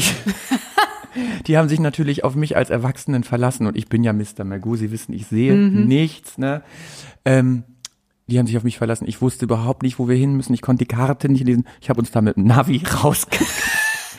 die 1.48 1.58
haben 1.58 1.70
sich 1.70 1.80
natürlich 1.80 2.24
auf 2.24 2.36
mich 2.36 2.56
als 2.58 2.70
Erwachsenen 2.70 3.24
verlassen 3.24 3.68
und 3.68 3.78
ich 3.78 3.88
bin 3.88 4.04
ja 4.04 4.14
Mr. 4.14 4.44
Magoo. 4.44 4.76
Sie 4.76 4.92
wissen, 4.92 5.14
ich 5.14 5.28
sehe 5.28 5.56
nichts. 5.56 6.38
Ne? 6.38 6.62
Ähm, 7.26 7.64
die 8.28 8.40
haben 8.40 8.48
sich 8.48 8.58
auf 8.58 8.64
mich 8.64 8.78
verlassen. 8.78 9.08
Ich 9.08 9.22
wusste 9.22 9.46
überhaupt 9.46 9.84
nicht, 9.84 10.00
wo 10.00 10.08
wir 10.08 10.16
hin 10.16 10.36
müssen. 10.36 10.54
Ich 10.54 10.62
konnte 10.62 10.86
die 10.86 10.94
Karte 10.94 11.28
nicht 11.30 11.46
lesen. 11.46 11.66
Ich 11.82 11.90
habe 11.90 12.00
uns 12.00 12.12
da 12.12 12.22
mit 12.22 12.38
dem 12.38 12.46
Navi 12.46 12.82
rausge 13.04 13.38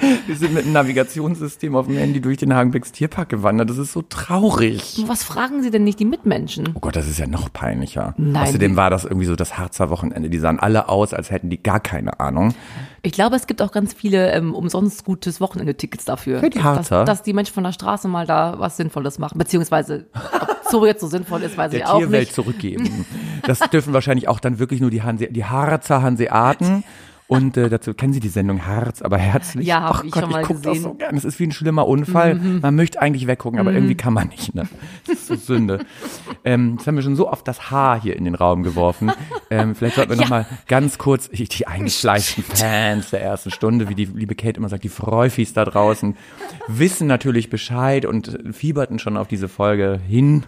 Wir 0.27 0.37
sind 0.37 0.53
mit 0.55 0.65
einem 0.65 0.73
Navigationssystem 0.73 1.77
auf 1.77 1.87
dem 1.87 1.97
Handy 1.97 2.21
durch 2.21 2.39
den 2.39 2.55
Hagenbecks 2.55 2.93
Tierpark 2.93 3.29
gewandert. 3.29 3.71
Das 3.71 3.79
ist 3.79 3.93
so 3.93 4.03
traurig. 4.03 5.03
Was 5.07 5.23
fragen 5.23 5.63
Sie 5.63 5.71
denn 5.71 5.85
nicht 5.85 6.01
die 6.01 6.05
Mitmenschen? 6.05 6.71
Oh 6.75 6.81
Gott, 6.81 6.97
das 6.97 7.09
ist 7.09 7.19
ja 7.19 7.27
noch 7.27 7.53
peinlicher. 7.53 8.15
Nein. 8.17 8.43
Außerdem 8.49 8.77
war 8.77 8.91
das 8.91 9.05
irgendwie 9.05 9.27
so 9.27 9.37
das 9.37 9.59
Harzer 9.59 9.91
Wochenende. 9.91 10.29
Die 10.29 10.39
sahen 10.39 10.59
alle 10.59 10.89
aus, 10.89 11.15
als 11.15 11.31
hätten 11.31 11.51
die 11.51 11.63
gar 11.63 11.81
keine 11.81 12.19
Ahnung. 12.21 12.55
Ich 13.03 13.13
glaube, 13.13 13.37
es 13.37 13.47
gibt 13.47 13.63
auch 13.63 13.73
ganz 13.73 13.93
viele 13.95 14.33
ähm, 14.33 14.55
umsonst 14.55 15.05
gutes 15.05 15.41
Wochenende-Tickets 15.41 16.05
dafür. 16.05 16.41
Für 16.41 16.51
die 16.51 16.59
dass, 16.59 16.65
Harzer? 16.65 17.05
dass 17.05 17.23
die 17.23 17.33
Menschen 17.33 17.55
von 17.55 17.65
der 17.65 17.73
Straße 17.73 18.09
mal 18.09 18.27
da 18.27 18.55
was 18.59 18.77
Sinnvolles 18.77 19.19
machen. 19.19 19.39
Beziehungsweise, 19.39 20.07
ob 20.15 20.63
so 20.71 20.87
jetzt 20.87 21.01
so 21.01 21.07
sinnvoll 21.09 21.43
ist, 21.43 21.57
weiß 21.57 21.73
ich 21.73 21.81
Der 21.81 21.93
auch 21.95 21.99
Tierwelt 21.99 22.23
nicht. 22.25 22.35
zurückgeben. 22.35 23.07
Das 23.47 23.59
dürfen 23.59 23.93
wahrscheinlich 23.93 24.29
auch 24.29 24.41
dann 24.41 24.59
wirklich 24.59 24.81
nur 24.81 24.91
die, 24.91 25.03
Hanse, 25.03 25.29
die 25.29 25.45
Harzer 25.45 26.03
Hanseaten. 26.03 26.85
Und 27.33 27.57
äh, 27.57 27.71
dazu 27.71 27.95
kennen 27.95 28.13
Sie 28.13 28.21
die 28.21 28.29
Sendung 28.29 28.67
Harz, 28.67 29.01
aber 29.01 29.17
herzlich. 29.17 29.67
Ja, 29.67 29.81
hab 29.81 29.95
Ach 29.95 30.05
ich 30.05 30.11
Gott, 30.11 30.23
schon 30.23 30.33
mal 30.33 30.43
ich 30.43 30.47
guck 30.47 30.63
das 30.63 30.73
gesehen. 30.75 30.83
Mhm. 30.83 30.85
so 30.85 30.95
gern. 30.95 31.15
Das 31.15 31.25
ist 31.25 31.41
wie 31.41 31.45
ein 31.45 31.53
schlimmer 31.53 31.87
Unfall. 31.87 32.35
Man 32.35 32.75
möchte 32.75 33.01
eigentlich 33.01 33.27
weggucken, 33.27 33.59
aber 33.59 33.73
irgendwie 33.73 33.95
kann 33.95 34.13
man 34.13 34.29
nicht. 34.29 34.55
Ne? 34.55 34.69
Das 35.07 35.17
ist 35.17 35.27
so 35.29 35.37
Sünde. 35.37 35.85
ähm, 36.45 36.75
jetzt 36.77 36.87
haben 36.87 36.95
wir 36.95 37.03
schon 37.03 37.17
so 37.17 37.31
oft 37.31 37.49
das 37.49 37.71
Haar 37.71 38.01
hier 38.01 38.17
in 38.17 38.25
den 38.25 38.35
Raum 38.35 38.63
geworfen. 38.63 39.13
Ähm, 39.51 39.75
vielleicht 39.75 39.97
sollten 39.97 40.11
wir 40.11 40.17
noch 40.21 40.29
mal 40.29 40.47
ganz 40.69 40.99
kurz 40.99 41.31
die, 41.31 41.45
die 41.49 41.67
eingeschleichten 41.67 42.45
Fans 42.45 43.11
der 43.11 43.23
ersten 43.23 43.51
Stunde, 43.51 43.89
wie 43.89 43.95
die 43.95 44.05
liebe 44.05 44.35
Kate 44.35 44.59
immer 44.59 44.69
sagt, 44.69 44.85
die 44.85 44.91
Freufis 44.91 45.55
da 45.55 45.65
draußen, 45.65 46.17
wissen 46.69 47.07
natürlich 47.07 47.49
Bescheid 47.49 48.05
und 48.05 48.39
fieberten 48.53 48.99
schon 48.99 49.17
auf 49.17 49.29
diese 49.29 49.49
Folge 49.49 50.01
hin. 50.07 50.45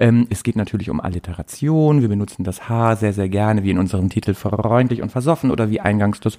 Ähm, 0.00 0.26
es 0.30 0.42
geht 0.42 0.56
natürlich 0.56 0.88
um 0.88 1.00
Alliteration. 1.00 2.00
Wir 2.00 2.08
benutzen 2.08 2.44
das 2.44 2.68
Haar 2.68 2.96
sehr, 2.96 3.12
sehr 3.12 3.28
gerne, 3.28 3.62
wie 3.62 3.70
in 3.70 3.78
unserem 3.78 4.08
Titel 4.08 4.34
freundlich 4.34 5.02
und 5.02 5.10
versoffen 5.10 5.50
oder 5.50 5.70
wie 5.70 5.80
eingangs 5.80 6.13
das 6.20 6.38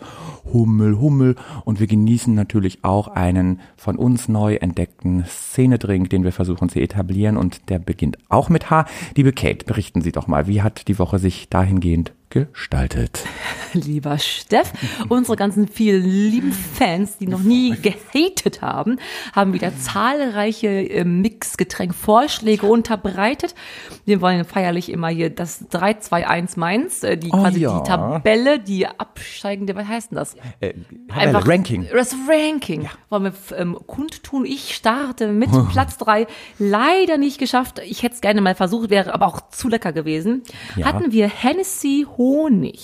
Hummel, 0.51 0.99
Hummel. 0.99 1.35
Und 1.63 1.79
wir 1.79 1.87
genießen 1.87 2.33
natürlich 2.33 2.83
auch 2.83 3.07
einen 3.07 3.59
von 3.77 3.95
uns 3.95 4.27
neu 4.27 4.55
entdeckten 4.55 5.25
Szenedrink, 5.25 6.09
den 6.09 6.23
wir 6.23 6.31
versuchen 6.31 6.69
zu 6.69 6.79
etablieren. 6.79 7.37
Und 7.37 7.69
der 7.69 7.79
beginnt 7.79 8.17
auch 8.29 8.49
mit 8.49 8.69
H. 8.69 8.85
Liebe 9.15 9.33
Kate, 9.33 9.65
berichten 9.65 10.01
Sie 10.01 10.11
doch 10.11 10.27
mal, 10.27 10.47
wie 10.47 10.61
hat 10.61 10.87
die 10.87 10.99
Woche 10.99 11.19
sich 11.19 11.49
dahingehend 11.49 12.13
gestaltet? 12.35 13.23
Lieber 13.73 14.17
Steff, 14.19 14.71
unsere 15.07 15.37
ganzen 15.37 15.67
vielen 15.67 16.03
lieben 16.03 16.51
Fans, 16.51 17.17
die 17.17 17.27
noch 17.27 17.39
nie 17.39 17.71
gehatet 17.81 18.61
haben, 18.61 18.99
haben 19.33 19.53
wieder 19.53 19.71
zahlreiche 19.77 20.67
äh, 20.67 21.05
Mixgetränk-Vorschläge 21.05 22.65
unterbreitet. 22.65 23.55
Wir 24.03 24.19
wollen 24.19 24.43
feierlich 24.43 24.91
immer 24.91 25.07
hier 25.07 25.29
das 25.29 25.69
3-2-1 25.69 26.59
Mainz, 26.59 27.03
äh, 27.03 27.17
die 27.17 27.29
Oh 27.31 27.37
quasi 27.37 27.61
ja. 27.61 27.79
die 27.79 27.87
Tabelle, 27.87 28.59
die 28.59 28.85
absteigende, 28.87 29.75
was 29.75 29.87
heißt 29.87 30.11
denn 30.11 30.17
das? 30.17 30.35
Äh, 30.59 30.73
Tabelle, 31.07 31.47
Ranking. 31.47 31.87
Das 31.91 32.15
Ranking. 32.27 32.89
Wollen 33.09 33.23
wir 33.23 33.57
ähm, 33.57 33.77
kundtun. 33.87 34.45
Ich 34.45 34.75
starte 34.75 35.29
mit 35.29 35.49
Platz 35.71 35.97
drei. 35.97 36.27
Leider 36.59 37.17
nicht 37.17 37.37
geschafft. 37.37 37.79
Ich 37.85 38.03
hätte 38.03 38.15
es 38.15 38.21
gerne 38.21 38.41
mal 38.41 38.55
versucht, 38.55 38.89
wäre 38.89 39.13
aber 39.13 39.25
auch 39.25 39.49
zu 39.49 39.69
lecker 39.69 39.93
gewesen. 39.93 40.43
Ja. 40.75 40.87
Hatten 40.87 41.13
wir 41.13 41.29
Hennessy 41.29 42.05
Honig. 42.25 42.79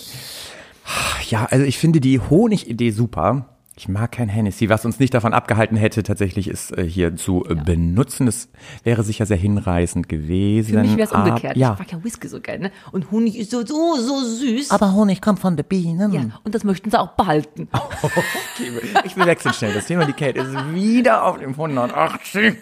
Ja, 1.28 1.46
also 1.50 1.64
ich 1.64 1.78
finde 1.78 2.00
die 2.00 2.20
Honigidee 2.20 2.90
super. 2.90 3.48
Ich 3.74 3.88
mag 3.88 4.12
kein 4.12 4.28
Hennessy. 4.28 4.68
Was 4.68 4.84
uns 4.84 5.00
nicht 5.00 5.14
davon 5.14 5.32
abgehalten 5.32 5.76
hätte, 5.76 6.02
tatsächlich 6.02 6.46
ist 6.46 6.76
äh, 6.76 6.84
hier 6.84 7.16
zu 7.16 7.44
äh, 7.48 7.54
benutzen. 7.54 8.26
Das 8.26 8.48
wäre 8.84 9.02
sicher 9.02 9.26
sehr 9.26 9.38
hinreißend 9.38 10.08
gewesen. 10.08 10.74
Für 10.74 10.80
mich 10.82 10.96
wäre 10.96 11.08
es 11.08 11.12
umgekehrt. 11.12 11.56
Ja, 11.56 11.72
Ich 11.72 11.78
mag 11.78 11.90
ja 11.90 12.04
Whisky 12.04 12.28
so 12.28 12.40
gerne. 12.40 12.64
Ne? 12.64 12.72
Und 12.92 13.10
Honig 13.10 13.36
ist 13.36 13.50
so, 13.50 13.64
so, 13.64 13.96
so 13.96 14.22
süß. 14.22 14.70
Aber 14.70 14.92
Honig 14.92 15.20
kommt 15.20 15.40
von 15.40 15.56
den 15.56 15.64
Bienen. 15.64 16.12
ja, 16.12 16.22
und 16.44 16.54
das 16.54 16.62
möchten 16.62 16.90
sie 16.90 17.00
auch 17.00 17.12
behalten. 17.16 17.68
okay, 18.02 18.70
ich 19.04 19.16
will 19.16 19.26
wechseln 19.26 19.54
schnell. 19.54 19.72
Das 19.72 19.86
Thema, 19.86 20.04
die 20.04 20.12
Kate 20.12 20.38
ist 20.40 20.54
wieder 20.74 21.24
auf 21.24 21.38
dem 21.38 21.50
180. 21.50 22.54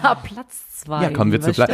Ah, 0.00 0.14
Platz 0.14 0.78
zwei. 0.80 1.02
Ja, 1.02 1.10
kommen 1.10 1.32
wir 1.32 1.40
zu 1.40 1.52
Platz. 1.52 1.72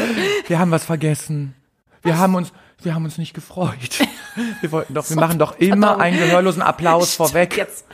Wir 0.49 0.59
haben 0.59 0.71
was 0.71 0.85
vergessen. 0.85 1.55
Wir 2.03 2.19
haben 2.19 2.35
uns, 2.35 2.53
wir 2.83 2.95
haben 2.95 3.05
uns 3.05 3.19
nicht 3.19 3.35
gefreut. 3.35 3.99
Wir 4.61 4.71
wollten 4.71 4.93
doch, 4.93 5.09
wir 5.09 5.17
machen 5.17 5.39
doch 5.39 5.59
immer 5.59 5.87
Verdammt. 5.87 6.03
einen 6.03 6.19
gehörlosen 6.19 6.61
Applaus 6.61 7.15
vorweg. 7.15 7.57
Jetzt. 7.57 7.87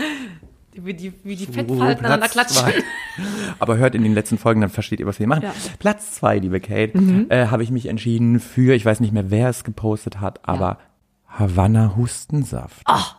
Wie 0.72 0.92
die, 0.92 1.12
wie 1.22 1.36
die 1.36 1.46
Fettfalten 1.46 2.04
aneinander 2.04 2.28
klatschen. 2.28 2.56
zwei. 2.64 2.74
Aber 3.60 3.76
hört 3.76 3.94
in 3.94 4.02
den 4.02 4.12
letzten 4.12 4.38
Folgen, 4.38 4.60
dann 4.60 4.70
versteht 4.70 4.98
ihr, 4.98 5.06
was 5.06 5.20
wir 5.20 5.28
machen. 5.28 5.42
Ja. 5.44 5.52
Platz 5.78 6.10
zwei, 6.12 6.38
liebe 6.40 6.58
Kate, 6.58 6.98
Mhm. 6.98 7.26
äh, 7.28 7.46
habe 7.46 7.62
ich 7.62 7.70
mich 7.70 7.86
entschieden 7.86 8.40
für, 8.40 8.74
ich 8.74 8.84
weiß 8.84 8.98
nicht 8.98 9.12
mehr, 9.12 9.30
wer 9.30 9.50
es 9.50 9.62
gepostet 9.62 10.20
hat, 10.20 10.40
aber 10.48 10.78
Havanna 11.28 11.94
Hustensaft. 11.96 12.82
Ach. 12.86 13.14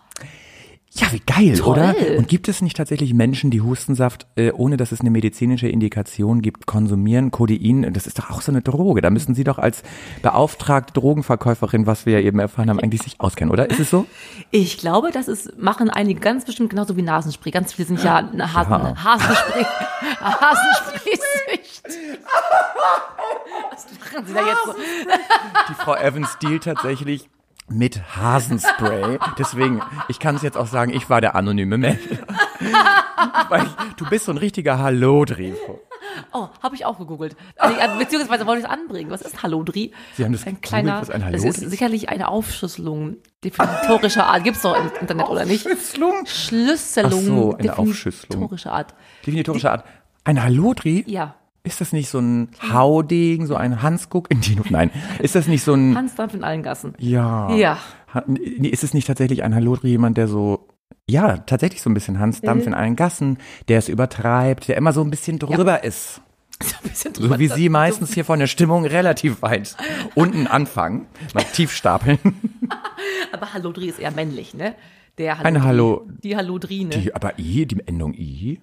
Ja, 0.95 1.11
wie 1.11 1.19
geil, 1.25 1.57
Toll. 1.57 1.73
oder? 1.73 1.95
Und 2.17 2.27
gibt 2.27 2.47
es 2.47 2.61
nicht 2.61 2.77
tatsächlich 2.77 3.15
Menschen, 3.15 3.49
die 3.49 3.61
Hustensaft, 3.61 4.27
äh, 4.35 4.51
ohne 4.51 4.77
dass 4.77 4.91
es 4.91 5.01
eine 5.01 5.09
medizinische 5.09 5.67
Indikation 5.67 6.43
gibt, 6.43 6.67
konsumieren? 6.67 7.31
Codein, 7.31 7.91
das 7.93 8.05
ist 8.05 8.19
doch 8.19 8.29
auch 8.29 8.41
so 8.41 8.51
eine 8.51 8.61
Droge. 8.61 9.01
Da 9.01 9.09
müssen 9.09 9.33
Sie 9.33 9.43
doch 9.43 9.57
als 9.57 9.81
beauftragte 10.21 10.93
Drogenverkäuferin, 10.93 11.87
was 11.87 12.05
wir 12.05 12.19
ja 12.19 12.27
eben 12.27 12.37
erfahren 12.37 12.69
haben, 12.69 12.79
eigentlich 12.79 13.01
sich 13.01 13.19
auskennen, 13.19 13.51
oder? 13.51 13.69
Ist 13.71 13.79
es 13.79 13.89
so? 13.89 14.05
Ich 14.51 14.77
glaube, 14.77 15.09
das 15.11 15.27
ist, 15.27 15.57
machen 15.57 15.89
einige 15.89 16.19
ganz 16.19 16.45
bestimmt 16.45 16.69
genauso 16.69 16.95
wie 16.95 17.01
Nasenspray. 17.01 17.49
Ganz 17.51 17.73
viele 17.73 17.87
sind 17.87 18.03
ja 18.03 18.17
eine 18.17 18.53
Hasen, 18.53 18.71
Ja. 18.71 18.95
Hasenspray, 19.03 19.65
Hasenspray-Sücht. 20.21 21.83
Was 23.71 23.87
machen 23.99 24.25
Sie 24.27 24.33
da 24.33 24.39
jetzt 24.41 24.65
so? 24.65 24.73
Die 25.69 25.73
Frau 25.73 25.95
Evans 25.95 26.37
dealt 26.41 26.63
tatsächlich 26.65 27.29
mit 27.69 28.15
Hasenspray. 28.15 29.19
Deswegen, 29.37 29.81
ich 30.07 30.19
kann 30.19 30.35
es 30.35 30.41
jetzt 30.41 30.57
auch 30.57 30.67
sagen, 30.67 30.93
ich 30.93 31.09
war 31.09 31.21
der 31.21 31.35
anonyme 31.35 31.77
Mensch. 31.77 31.99
Weil 33.49 33.63
ich, 33.63 33.93
du 33.95 34.05
bist 34.09 34.25
so 34.25 34.31
ein 34.31 34.37
richtiger 34.37 34.79
Hallodri. 34.79 35.53
Oh, 36.31 36.47
habe 36.61 36.75
ich 36.75 36.85
auch 36.85 36.97
gegoogelt. 36.99 37.35
Also, 37.57 37.79
ja, 37.79 37.87
beziehungsweise 37.97 38.45
wollte 38.45 38.59
ich 38.61 38.65
es 38.65 38.71
anbringen. 38.71 39.09
Was 39.09 39.21
ist 39.21 39.41
Hallodri? 39.41 39.93
Sie 40.15 40.23
haben 40.23 40.31
das 40.33 40.45
ein 40.45 40.61
kleiner, 40.61 41.01
was 41.01 41.09
ein 41.09 41.21
Das 41.21 41.27
Hallodri 41.29 41.47
ist 41.49 41.57
ist? 41.63 41.69
sicherlich 41.71 42.09
eine 42.09 42.27
Aufschlüsselung 42.27 43.17
definitorischer 43.43 44.25
Art. 44.27 44.43
Gibt's 44.43 44.61
doch 44.61 44.75
im 44.77 44.91
Internet, 44.99 45.27
oder 45.29 45.45
nicht? 45.45 45.65
Aufschlüsselung? 45.65 46.25
Schlüsselung 46.25 47.11
Ach 47.13 47.25
so, 47.25 47.55
eine 47.57 47.77
Aufschlüsselung. 47.79 48.29
definitorischer 48.29 48.71
Art. 48.73 48.93
Definitorische 49.25 49.71
Art. 49.71 49.85
Ein 50.23 50.43
Hallodri? 50.43 51.03
Ja. 51.07 51.35
Ist 51.63 51.79
das 51.79 51.93
nicht 51.93 52.09
so 52.09 52.19
ein 52.19 52.49
Haudegen, 52.71 53.47
so 53.47 53.55
ein 53.55 53.81
Hansguck 53.81 54.29
in 54.29 54.41
die 54.41 54.57
Nein. 54.69 54.91
Ist 55.19 55.35
das 55.35 55.47
nicht 55.47 55.63
so 55.63 55.73
ein 55.73 55.95
Hansdampf 55.95 56.33
in 56.33 56.43
allen 56.43 56.61
Gassen. 56.61 56.93
Ja. 56.99 57.53
Ja. 57.55 57.77
Ist 58.61 58.83
es 58.83 58.93
nicht 58.93 59.07
tatsächlich 59.07 59.43
ein 59.43 59.55
Hallodri 59.55 59.89
jemand, 59.89 60.17
der 60.17 60.27
so 60.27 60.67
ja, 61.09 61.37
tatsächlich 61.37 61.81
so 61.81 61.89
ein 61.89 61.93
bisschen 61.93 62.19
Hansdampf 62.19 62.65
in 62.67 62.73
allen 62.73 62.95
Gassen, 62.95 63.37
der 63.67 63.77
es 63.79 63.89
übertreibt, 63.89 64.67
der 64.67 64.77
immer 64.77 64.93
so 64.93 65.01
ein 65.01 65.09
bisschen 65.09 65.39
drüber 65.39 65.83
ist. 65.83 66.21
So 66.61 66.75
ein 66.81 66.89
bisschen 66.89 67.15
So 67.15 67.39
wie 67.39 67.47
Sie 67.49 67.67
meistens 67.67 68.13
hier 68.13 68.23
von 68.23 68.39
der 68.39 68.47
Stimmung 68.47 68.85
relativ 68.85 69.41
weit 69.41 69.75
unten 70.15 70.47
anfangen, 70.47 71.07
mal 71.33 71.43
tief 71.43 71.73
stapeln. 71.73 72.19
Aber 73.33 73.53
Hallodri 73.53 73.87
ist 73.89 73.99
eher 73.99 74.11
männlich, 74.11 74.53
ne? 74.53 74.75
Der 75.17 75.39
Eine 75.39 75.63
Hallo, 75.63 76.07
Die 76.23 76.37
Hallodrine. 76.37 76.91
die, 76.91 77.13
aber 77.13 77.37
I, 77.37 77.65
die 77.65 77.85
Endung 77.85 78.13
I. 78.13 78.61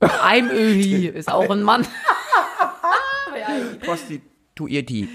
Eimöhi 0.00 1.06
ist 1.14 1.30
auch 1.30 1.48
ein 1.50 1.62
Mann. 1.62 1.86
Prostituiert 3.84 4.88
die. 4.88 5.08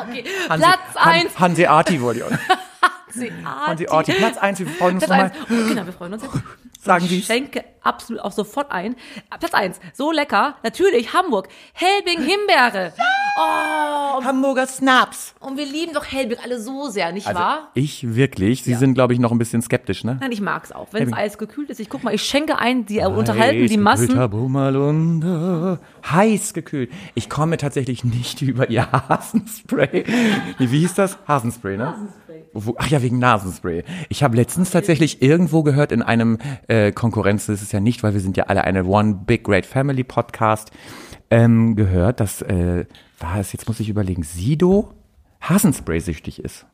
Okay. 0.00 0.24
Hanse- 0.48 0.58
Platz 0.64 0.80
Han- 0.96 1.12
eins. 1.12 1.38
Hanseati 1.38 2.00
wollte 2.00 2.20
ich 2.20 2.24
auch. 2.26 2.30
Hanseati. 3.08 3.44
Hanseati. 3.44 4.12
Platz 4.14 4.36
eins, 4.38 4.58
wir 4.58 4.66
freuen 4.66 4.96
uns 4.96 5.04
Platz 5.06 5.32
nochmal. 5.32 5.58
eins. 5.60 5.68
Genau, 5.68 5.86
wir 5.86 5.92
freuen 5.92 6.12
uns 6.14 6.22
jetzt. 6.24 6.34
Sagen 6.84 7.04
Ich 7.06 7.10
Sie 7.10 7.22
schenke 7.22 7.64
absolut 7.82 8.22
auch 8.22 8.32
sofort 8.32 8.70
ein. 8.70 8.94
Platz 9.40 9.54
eins. 9.54 9.80
So 9.94 10.12
lecker. 10.12 10.56
Natürlich 10.62 11.12
Hamburg. 11.14 11.48
Helbing 11.72 12.20
Himbeere. 12.22 12.92
Oh, 13.36 14.22
Hamburger 14.22 14.66
Snaps. 14.66 15.34
und 15.40 15.56
wir 15.58 15.66
lieben 15.66 15.92
doch 15.92 16.04
Helbing 16.04 16.38
alle 16.44 16.60
so 16.60 16.88
sehr, 16.88 17.10
nicht 17.10 17.26
Also 17.26 17.40
wahr? 17.40 17.70
ich 17.74 18.14
wirklich. 18.14 18.62
Sie 18.62 18.72
Ja. 18.72 18.78
sind, 18.78 18.94
glaube 18.94 19.12
ich, 19.12 19.18
noch 19.18 19.32
ein 19.32 19.38
bisschen 19.38 19.60
skeptisch, 19.60 20.04
ne? 20.04 20.18
Nein, 20.20 20.30
ich 20.30 20.40
mag's 20.40 20.70
auch. 20.72 20.88
Wenn 20.92 21.08
es. 21.08 21.12
Eis 21.12 21.38
gekühlt 21.38 21.68
ist, 21.70 21.80
ich 21.80 21.88
guck 21.88 22.04
mal, 22.04 22.14
ich 22.14 22.22
schenke 22.22 22.58
ein, 22.58 22.86
die 22.86 23.00
unterhalten 23.00 23.66
die 23.66 23.76
Massen. 23.76 24.16
Heiß 26.08 26.54
gekühlt. 26.54 26.92
Ich 27.14 27.28
komme 27.28 27.56
tatsächlich 27.56 28.04
nicht 28.04 28.40
über 28.42 28.70
ihr 28.70 28.86
Hasenspray. 28.92 30.04
Wie 30.58 30.66
hieß 30.66 30.94
das? 30.94 31.18
Hasenspray, 31.26 31.76
ne? 31.76 31.94
Wo, 32.54 32.76
ach 32.78 32.88
ja, 32.88 33.02
wegen 33.02 33.18
Nasenspray. 33.18 33.82
Ich 34.08 34.22
habe 34.22 34.36
letztens 34.36 34.70
tatsächlich 34.70 35.20
irgendwo 35.20 35.62
gehört 35.62 35.92
in 35.92 36.02
einem 36.02 36.38
äh, 36.68 36.92
Konkurrenz, 36.92 37.46
das 37.46 37.62
ist 37.62 37.72
ja 37.72 37.80
nicht, 37.80 38.02
weil 38.02 38.14
wir 38.14 38.20
sind 38.20 38.36
ja 38.36 38.44
alle 38.44 38.64
eine 38.64 38.84
One 38.84 39.22
Big 39.26 39.44
Great 39.44 39.66
Family 39.66 40.04
Podcast, 40.04 40.70
ähm, 41.30 41.74
gehört, 41.74 42.20
dass, 42.20 42.42
äh, 42.42 42.86
war 43.18 43.38
es, 43.38 43.52
jetzt 43.52 43.66
muss 43.66 43.80
ich 43.80 43.88
überlegen, 43.88 44.22
Sido 44.22 44.94
Hasenspray 45.40 46.00
süchtig 46.00 46.42
ist. 46.42 46.66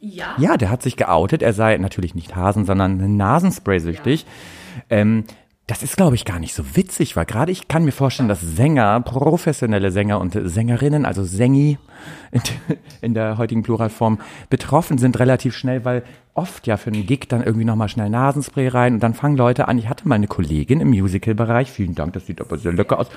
Ja. 0.00 0.34
Ja, 0.36 0.56
der 0.56 0.68
hat 0.68 0.82
sich 0.82 0.96
geoutet. 0.96 1.42
Er 1.42 1.54
sei 1.54 1.78
natürlich 1.78 2.14
nicht 2.14 2.36
Hasen, 2.36 2.66
sondern 2.66 3.16
Nasenspray 3.16 3.78
süchtig. 3.78 4.26
Ähm, 4.90 5.24
das 5.66 5.82
ist, 5.82 5.96
glaube 5.96 6.14
ich, 6.14 6.26
gar 6.26 6.38
nicht 6.38 6.54
so 6.54 6.76
witzig, 6.76 7.16
weil 7.16 7.24
gerade 7.24 7.50
ich 7.50 7.68
kann 7.68 7.84
mir 7.84 7.92
vorstellen, 7.92 8.28
dass 8.28 8.40
Sänger, 8.42 9.00
professionelle 9.00 9.90
Sänger 9.90 10.20
und 10.20 10.38
Sängerinnen, 10.44 11.06
also 11.06 11.24
Sängi 11.24 11.78
in, 13.00 13.14
der 13.14 13.38
heutigen 13.38 13.62
Pluralform, 13.62 14.20
betroffen 14.50 14.98
sind 14.98 15.18
relativ 15.18 15.56
schnell, 15.56 15.86
weil 15.86 16.02
oft 16.34 16.66
ja 16.66 16.76
für 16.76 16.90
einen 16.90 17.06
Gig 17.06 17.28
dann 17.28 17.42
irgendwie 17.42 17.64
nochmal 17.64 17.88
schnell 17.88 18.10
Nasenspray 18.10 18.68
rein 18.68 18.94
und 18.94 19.02
dann 19.02 19.14
fangen 19.14 19.38
Leute 19.38 19.66
an. 19.66 19.78
Ich 19.78 19.88
hatte 19.88 20.06
mal 20.06 20.16
eine 20.16 20.26
Kollegin 20.26 20.80
im 20.80 20.90
Musical-Bereich, 20.90 21.70
vielen 21.70 21.94
Dank, 21.94 22.12
das 22.12 22.26
sieht 22.26 22.42
aber 22.42 22.58
sehr 22.58 22.72
locker 22.72 22.98
aus. 22.98 23.08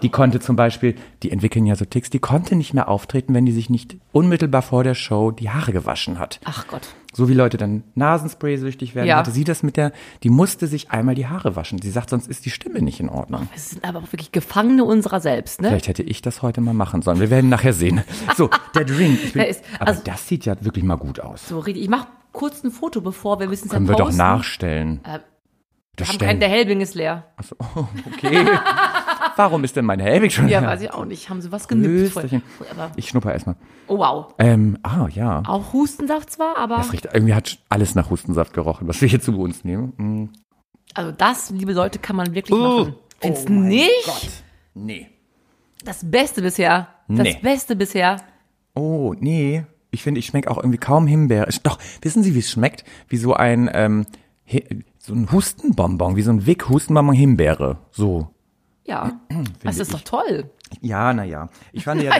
Die 0.00 0.08
konnte 0.08 0.40
zum 0.40 0.56
Beispiel, 0.56 0.94
die 1.22 1.30
entwickeln 1.30 1.66
ja 1.66 1.76
so 1.76 1.84
Ticks, 1.84 2.08
die 2.08 2.18
konnte 2.18 2.56
nicht 2.56 2.72
mehr 2.72 2.88
auftreten, 2.88 3.34
wenn 3.34 3.44
die 3.44 3.52
sich 3.52 3.68
nicht 3.68 3.98
unmittelbar 4.12 4.62
vor 4.62 4.84
der 4.84 4.94
Show 4.94 5.32
die 5.32 5.50
Haare 5.50 5.72
gewaschen 5.72 6.18
hat. 6.18 6.40
Ach 6.44 6.66
Gott. 6.66 6.94
So 7.12 7.28
wie 7.28 7.34
Leute 7.34 7.56
dann 7.56 7.82
Nasenspray 7.96 8.56
süchtig 8.56 8.94
werden, 8.94 9.08
Ja. 9.08 9.16
hatte 9.18 9.32
sie 9.32 9.42
das 9.44 9.62
mit 9.64 9.76
der, 9.76 9.90
die 10.22 10.30
musste 10.30 10.66
sich 10.68 10.90
einmal 10.92 11.14
die 11.16 11.26
Haare 11.26 11.56
waschen. 11.56 11.80
Sie 11.82 11.90
sagt, 11.90 12.10
sonst 12.10 12.28
ist 12.28 12.44
die 12.46 12.50
Stimme 12.50 12.80
nicht 12.82 13.00
in 13.00 13.08
Ordnung. 13.08 13.48
Wir 13.52 13.60
sind 13.60 13.84
aber 13.84 13.98
auch 13.98 14.12
wirklich 14.12 14.30
Gefangene 14.30 14.84
unserer 14.84 15.18
selbst, 15.20 15.60
ne? 15.60 15.68
Vielleicht 15.70 15.88
hätte 15.88 16.04
ich 16.04 16.22
das 16.22 16.42
heute 16.42 16.60
mal 16.60 16.74
machen 16.74 17.02
sollen. 17.02 17.18
Wir 17.18 17.30
werden 17.30 17.50
nachher 17.50 17.72
sehen. 17.72 18.02
So, 18.36 18.48
der 18.74 18.84
Drink. 18.84 19.32
Bin, 19.32 19.42
ist- 19.42 19.64
aber 19.78 19.88
also- 19.88 20.02
das 20.04 20.28
sieht 20.28 20.44
ja 20.46 20.54
wirklich 20.64 20.84
mal 20.84 20.96
gut 20.96 21.18
aus. 21.20 21.48
So, 21.48 21.58
richtig. 21.58 21.82
Ich 21.82 21.88
mach 21.90 22.06
kurz 22.32 22.62
ein 22.62 22.70
Foto, 22.70 23.00
bevor 23.00 23.40
wir 23.40 23.48
müssen 23.48 23.66
es 23.66 23.72
ja 23.72 23.76
Können 23.78 23.88
wir 23.88 23.96
doch 23.96 24.12
nachstellen. 24.12 25.00
Äh, 25.04 25.18
das 25.96 26.08
Haben 26.10 26.18
keinen, 26.18 26.40
der 26.40 26.48
Helbing 26.48 26.80
ist 26.80 26.94
leer. 26.94 27.24
Achso, 27.36 27.56
okay. 28.14 28.46
Warum 29.36 29.64
ist 29.64 29.76
denn 29.76 29.84
mein 29.84 30.00
Helbig 30.00 30.32
schon 30.34 30.48
Ja, 30.48 30.60
leer? 30.60 30.68
weiß 30.68 30.82
ich 30.82 30.92
auch 30.92 31.04
nicht. 31.04 31.28
Haben 31.30 31.40
sie 31.40 31.50
was 31.52 31.68
genippt? 31.68 32.16
Aber, 32.16 32.90
Ich 32.96 33.08
schnupper 33.08 33.32
erstmal. 33.32 33.56
oh 33.88 33.98
wow. 33.98 34.34
Ähm, 34.38 34.78
ah, 34.82 35.08
ja. 35.12 35.42
Auch 35.46 35.72
Hustensaft 35.72 36.30
zwar, 36.30 36.56
aber 36.56 36.76
Das 36.76 36.92
riecht, 36.92 37.08
irgendwie 37.12 37.34
hat 37.34 37.58
alles 37.68 37.94
nach 37.94 38.10
Hustensaft 38.10 38.52
gerochen, 38.54 38.88
was 38.88 39.00
wir 39.00 39.08
hier 39.08 39.20
zu 39.20 39.38
uns 39.38 39.64
nehmen. 39.64 39.92
Mm. 39.96 40.28
also 40.94 41.12
das, 41.12 41.50
liebe 41.50 41.72
Leute, 41.72 41.98
kann 41.98 42.16
man 42.16 42.34
wirklich 42.34 42.56
Oh. 42.58 42.78
machen. 42.80 42.94
Findest 43.20 43.48
du 43.48 43.52
nicht? 43.52 44.42
Nee. 44.74 45.08
Das 45.84 46.08
Beste 46.10 46.42
bisher. 46.42 46.88
Das 47.08 47.20
Nee. 47.24 47.38
Beste 47.42 47.76
bisher. 47.76 48.16
Oh, 48.74 49.14
nee. 49.18 49.64
Ich 49.90 50.02
finde, 50.02 50.20
ich 50.20 50.26
schmecke 50.26 50.50
auch 50.50 50.56
irgendwie 50.58 50.78
kaum 50.78 51.06
Himbeere. 51.06 51.48
Doch, 51.64 51.78
wissen 52.02 52.22
Sie, 52.22 52.34
wie 52.34 52.38
es 52.38 52.50
schmeckt? 52.50 52.84
Wie 53.08 53.16
so 53.16 53.34
ein, 53.34 53.68
ähm, 53.72 54.06
Hi- 54.46 54.64
so 54.98 55.12
ein 55.14 55.30
Hustenbonbon, 55.32 56.16
wie 56.16 56.22
so 56.22 56.30
ein 56.30 56.46
Wick-Hustenbonbon 56.46 57.14
Himbeere. 57.14 57.78
So. 57.90 58.28
Ja. 58.84 59.20
Das 59.62 59.78
ist 59.78 59.92
doch 59.94 60.02
toll. 60.02 60.50
Ja, 60.80 61.12
na 61.12 61.24
ja. 61.24 61.48
Ich 61.72 61.84
fand 61.84 62.02
ja, 62.02 62.12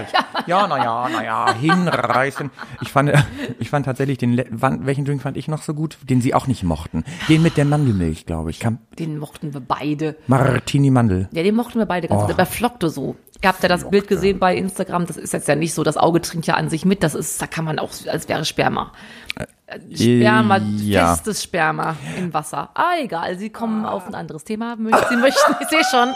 ja, 0.46 0.66
na 0.66 0.76
ja, 0.78 1.08
na 1.12 1.24
ja, 1.24 1.54
hinreißen. 1.54 2.50
Ich 2.82 2.90
fand, 2.90 3.12
ich 3.58 3.70
fand 3.70 3.86
tatsächlich 3.86 4.18
den, 4.18 4.36
welchen 4.50 5.04
Drink 5.04 5.22
fand 5.22 5.36
ich 5.36 5.48
noch 5.48 5.62
so 5.62 5.74
gut? 5.74 5.98
Den 6.02 6.20
Sie 6.20 6.34
auch 6.34 6.46
nicht 6.46 6.62
mochten. 6.62 7.04
Den 7.28 7.42
mit 7.42 7.56
der 7.56 7.64
Mandelmilch, 7.64 8.26
glaube 8.26 8.50
ich. 8.50 8.60
Kam 8.60 8.78
Den 8.98 9.18
mochten 9.18 9.54
wir 9.54 9.60
beide. 9.60 10.16
Martini 10.26 10.90
Mandel. 10.90 11.28
Ja, 11.32 11.42
den 11.42 11.54
mochten 11.54 11.78
wir 11.78 11.86
beide 11.86 12.08
ganz 12.08 12.22
Oh. 12.22 12.26
gut. 12.26 12.38
Der 12.38 12.46
flockte 12.46 12.90
so. 12.90 13.16
Ihr 13.42 13.48
habt 13.48 13.62
ja 13.62 13.70
das 13.70 13.88
Bild 13.88 14.06
gesehen 14.06 14.38
bei 14.38 14.54
Instagram. 14.54 15.06
Das 15.06 15.16
ist 15.16 15.32
jetzt 15.32 15.48
ja 15.48 15.54
nicht 15.54 15.72
so, 15.72 15.82
das 15.82 15.96
Auge 15.96 16.20
trinkt 16.20 16.46
ja 16.46 16.54
an 16.54 16.68
sich 16.68 16.84
mit. 16.84 17.02
Das 17.02 17.14
ist, 17.14 17.40
da 17.40 17.46
kann 17.46 17.64
man 17.64 17.78
auch, 17.78 17.90
als 18.06 18.28
wäre 18.28 18.44
Sperma. 18.44 18.92
Äh, 19.36 19.46
Sperma, 19.96 20.58
ja. 20.78 21.14
festes 21.14 21.42
Sperma 21.42 21.96
im 22.18 22.34
Wasser. 22.34 22.68
Ah, 22.74 22.98
egal. 23.00 23.38
Sie 23.38 23.48
kommen 23.48 23.86
auf 23.86 24.06
ein 24.06 24.14
anderes 24.14 24.44
Thema. 24.44 24.76
Sie 24.76 25.16
möchten, 25.16 25.54
ich 25.60 25.68
sehe 25.68 25.84
schon. 25.90 26.10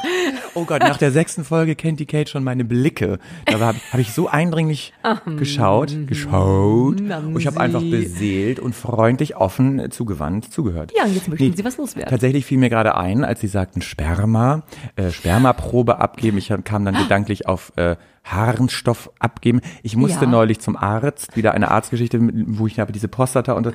Oh 0.54 0.64
Gott, 0.66 0.82
nach 0.82 0.98
der 0.98 1.12
sechsten 1.12 1.44
Folge 1.44 1.76
kennt 1.76 1.98
die 2.00 2.04
Kate 2.06 2.23
schon 2.30 2.44
meine 2.44 2.64
Blicke. 2.64 3.18
Da 3.46 3.58
habe 3.60 3.78
hab 3.92 4.00
ich 4.00 4.12
so 4.12 4.28
eindringlich 4.28 4.92
geschaut, 5.36 5.94
geschaut. 6.06 7.00
Und 7.00 7.38
ich 7.38 7.46
habe 7.46 7.60
einfach 7.60 7.82
beseelt 7.82 8.60
und 8.60 8.74
freundlich, 8.74 9.36
offen, 9.36 9.78
äh, 9.78 9.90
zugewandt, 9.90 10.52
zugehört. 10.52 10.92
Ja, 10.96 11.04
und 11.04 11.14
jetzt 11.14 11.28
möchten 11.28 11.56
Sie 11.56 11.64
was 11.64 11.76
loswerden. 11.76 12.10
Tatsächlich 12.10 12.44
fiel 12.46 12.58
mir 12.58 12.70
gerade 12.70 12.96
ein, 12.96 13.24
als 13.24 13.40
Sie 13.40 13.48
sagten 13.48 13.82
Sperma, 13.82 14.62
äh, 14.96 15.10
Spermaprobe 15.10 15.98
abgeben. 16.00 16.38
Ich 16.38 16.52
kam 16.64 16.84
dann 16.84 16.94
gedanklich 16.94 17.46
auf 17.46 17.72
äh, 17.76 17.96
Harnstoff 18.24 19.10
abgeben. 19.18 19.60
Ich 19.82 19.96
musste 19.96 20.24
Ja. 20.24 20.30
neulich 20.30 20.60
zum 20.60 20.76
Arzt, 20.76 21.36
wieder 21.36 21.52
eine 21.52 21.70
Arztgeschichte, 21.70 22.18
wo 22.48 22.66
ich 22.66 22.80
aber 22.80 22.92
diese 22.92 23.08
Prostata 23.08 23.52
und 23.52 23.72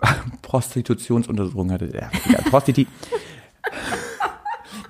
Prostitutionsuntersuchung 0.42 1.72
hatte. 1.72 1.90
Ja, 1.94 2.10
Prostiti. 2.48 2.86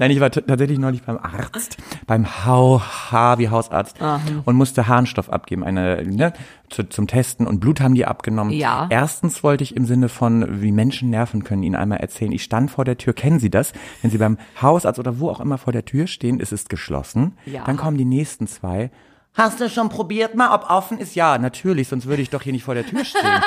Nein, 0.00 0.12
ich 0.12 0.20
war 0.20 0.30
tatsächlich 0.30 0.78
neulich 0.78 1.02
beim 1.02 1.18
Arzt, 1.18 1.76
beim 2.06 2.24
HH 2.24 3.36
wie 3.36 3.50
Hausarzt 3.50 3.98
und 4.46 4.56
musste 4.56 4.88
Harnstoff 4.88 5.28
abgeben, 5.28 5.62
eine 5.62 6.02
ne, 6.02 6.32
zu, 6.70 6.84
zum 6.84 7.06
Testen 7.06 7.46
und 7.46 7.60
Blut 7.60 7.82
haben 7.82 7.94
die 7.94 8.06
abgenommen. 8.06 8.50
Ja. 8.50 8.86
Erstens 8.88 9.44
wollte 9.44 9.62
ich 9.62 9.76
im 9.76 9.84
Sinne 9.84 10.08
von, 10.08 10.62
wie 10.62 10.72
Menschen 10.72 11.10
nerven 11.10 11.44
können, 11.44 11.62
Ihnen 11.62 11.76
einmal 11.76 11.98
erzählen. 11.98 12.32
Ich 12.32 12.44
stand 12.44 12.70
vor 12.70 12.86
der 12.86 12.96
Tür. 12.96 13.12
Kennen 13.12 13.40
Sie 13.40 13.50
das? 13.50 13.74
Wenn 14.00 14.10
Sie 14.10 14.16
beim 14.16 14.38
Hausarzt 14.62 14.98
oder 14.98 15.20
wo 15.20 15.28
auch 15.28 15.40
immer 15.40 15.58
vor 15.58 15.74
der 15.74 15.84
Tür 15.84 16.06
stehen, 16.06 16.40
ist 16.40 16.52
es 16.52 16.70
geschlossen. 16.70 17.36
Ja. 17.44 17.64
Dann 17.64 17.76
kommen 17.76 17.98
die 17.98 18.06
nächsten 18.06 18.46
zwei. 18.46 18.90
Hast 19.34 19.60
du 19.60 19.68
schon 19.68 19.90
probiert 19.90 20.34
mal, 20.34 20.54
ob 20.54 20.70
offen 20.70 20.96
ist? 20.96 21.14
Ja, 21.14 21.36
natürlich, 21.36 21.88
sonst 21.88 22.06
würde 22.06 22.22
ich 22.22 22.30
doch 22.30 22.40
hier 22.40 22.54
nicht 22.54 22.64
vor 22.64 22.74
der 22.74 22.86
Tür 22.86 23.04
stehen. 23.04 23.42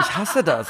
Ich 0.00 0.16
hasse 0.16 0.42
das. 0.42 0.66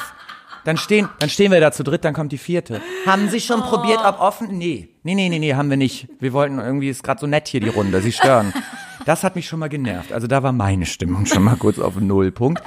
Dann 0.67 0.77
stehen, 0.77 1.09
dann 1.21 1.29
stehen 1.31 1.53
wir 1.53 1.61
da 1.61 1.71
zu 1.71 1.85
dritt, 1.85 2.05
dann 2.05 2.13
kommt 2.13 2.33
die 2.33 2.39
vierte. 2.39 2.81
Haben 3.07 3.29
Sie 3.29 3.41
schon 3.41 3.61
probiert, 3.61 4.01
ob 4.05 4.21
offen? 4.21 4.59
Nee. 4.59 4.89
Nee, 5.05 5.15
nee, 5.15 5.29
nee, 5.29 5.39
nee, 5.39 5.55
haben 5.55 5.71
wir 5.71 5.77
nicht. 5.77 6.09
Wir 6.19 6.33
wollten 6.33 6.59
irgendwie, 6.59 6.89
ist 6.89 7.05
gerade 7.05 7.21
so 7.21 7.27
nett 7.29 7.47
hier 7.47 7.61
die 7.61 7.69
Runde, 7.69 8.03
Sie 8.03 8.11
stören. 8.13 8.53
Das 9.05 9.23
hat 9.23 9.37
mich 9.37 9.47
schon 9.47 9.61
mal 9.61 9.69
genervt. 9.69 10.13
Also 10.13 10.27
da 10.27 10.43
war 10.43 10.51
meine 10.51 10.85
Stimmung 10.85 11.25
schon 11.27 11.45
mal 11.45 11.55
kurz 11.57 11.79
auf 11.79 11.95
den 11.95 12.09
Nullpunkt. 12.09 12.61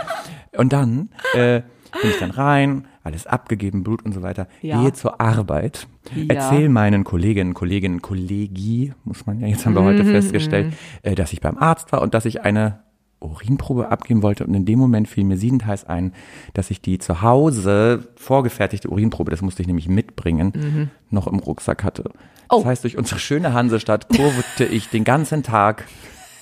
Und 0.56 0.72
dann 0.72 1.10
äh, 1.34 1.62
bin 2.02 2.10
ich 2.12 2.18
dann 2.18 2.32
rein, 2.32 2.88
alles 3.04 3.28
abgegeben, 3.28 3.84
Blut 3.84 4.06
und 4.06 4.14
so 4.14 4.22
weiter. 4.22 4.48
Ja. 4.62 4.82
Gehe 4.82 4.94
zur 4.94 5.20
Arbeit, 5.20 5.86
Ja. 6.16 6.24
erzähl 6.36 6.70
meinen 6.70 7.04
Kolleginnen, 7.04 7.54
Kolleginnen, 7.54 8.02
Kollegi, 8.02 8.94
muss 9.04 9.26
man 9.26 9.42
ja, 9.42 9.48
jetzt 9.48 9.66
haben 9.66 9.76
wir 9.76 9.84
heute 9.84 10.06
Mhm, 10.06 10.12
festgestellt, 10.12 10.74
äh, 11.02 11.16
dass 11.16 11.34
ich 11.34 11.42
beim 11.42 11.58
Arzt 11.58 11.92
war 11.92 12.02
und 12.02 12.14
dass 12.14 12.24
ich 12.24 12.42
eine 12.42 12.80
Urinprobe 13.20 13.92
abgeben 13.92 14.24
wollte 14.24 14.46
und 14.46 14.54
in 14.54 14.66
dem 14.66 14.80
Moment 14.80 15.08
fiel 15.08 15.24
mir 15.24 15.38
siedend 15.38 15.66
heiß 15.66 15.86
ein, 15.86 16.14
dass 16.54 16.72
ich 16.72 16.82
die 16.82 17.00
zu 17.00 17.22
Hause 17.22 18.08
vorgefertigte 18.16 18.90
Urinprobe, 18.90 19.32
das 19.32 19.42
musste 19.42 19.62
ich 19.62 19.68
nämlich 19.68 19.90
mitbringen, 19.90 20.90
noch 21.10 21.28
im 21.28 21.40
Rucksack 21.40 21.84
hatte. 21.84 22.04
Mhm. 22.04 22.40
Oh. 22.50 22.58
Das 22.58 22.66
heißt, 22.66 22.84
durch 22.84 22.98
unsere 22.98 23.20
schöne 23.20 23.54
Hansestadt 23.54 24.10
kurvte 24.10 24.66
ich 24.66 24.90
den 24.90 25.04
ganzen 25.04 25.44
Tag 25.44 25.86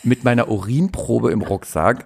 mit 0.04 0.24
meiner 0.24 0.50
Urinprobe 0.50 1.32
im 1.32 1.42
Rucksack. 1.42 2.06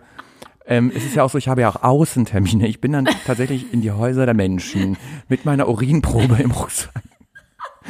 Ähm, 0.66 0.92
es 0.96 1.06
ist 1.06 1.16
ja 1.16 1.24
auch 1.24 1.30
so, 1.30 1.38
ich 1.38 1.48
habe 1.48 1.62
ja 1.62 1.70
auch 1.70 1.84
Außentermine. 1.84 2.68
Ich 2.68 2.82
bin 2.82 2.94
dann 2.94 3.06
tatsächlich 3.26 3.74
in 3.74 3.82
die 3.82 3.92
Häuser 3.92 4.26
der 4.26 4.34
Menschen 4.36 4.98
mit 5.28 5.46
meiner 5.46 5.68
Urinprobe 5.68 6.42
im 6.42 6.52
Rucksack. 6.52 7.04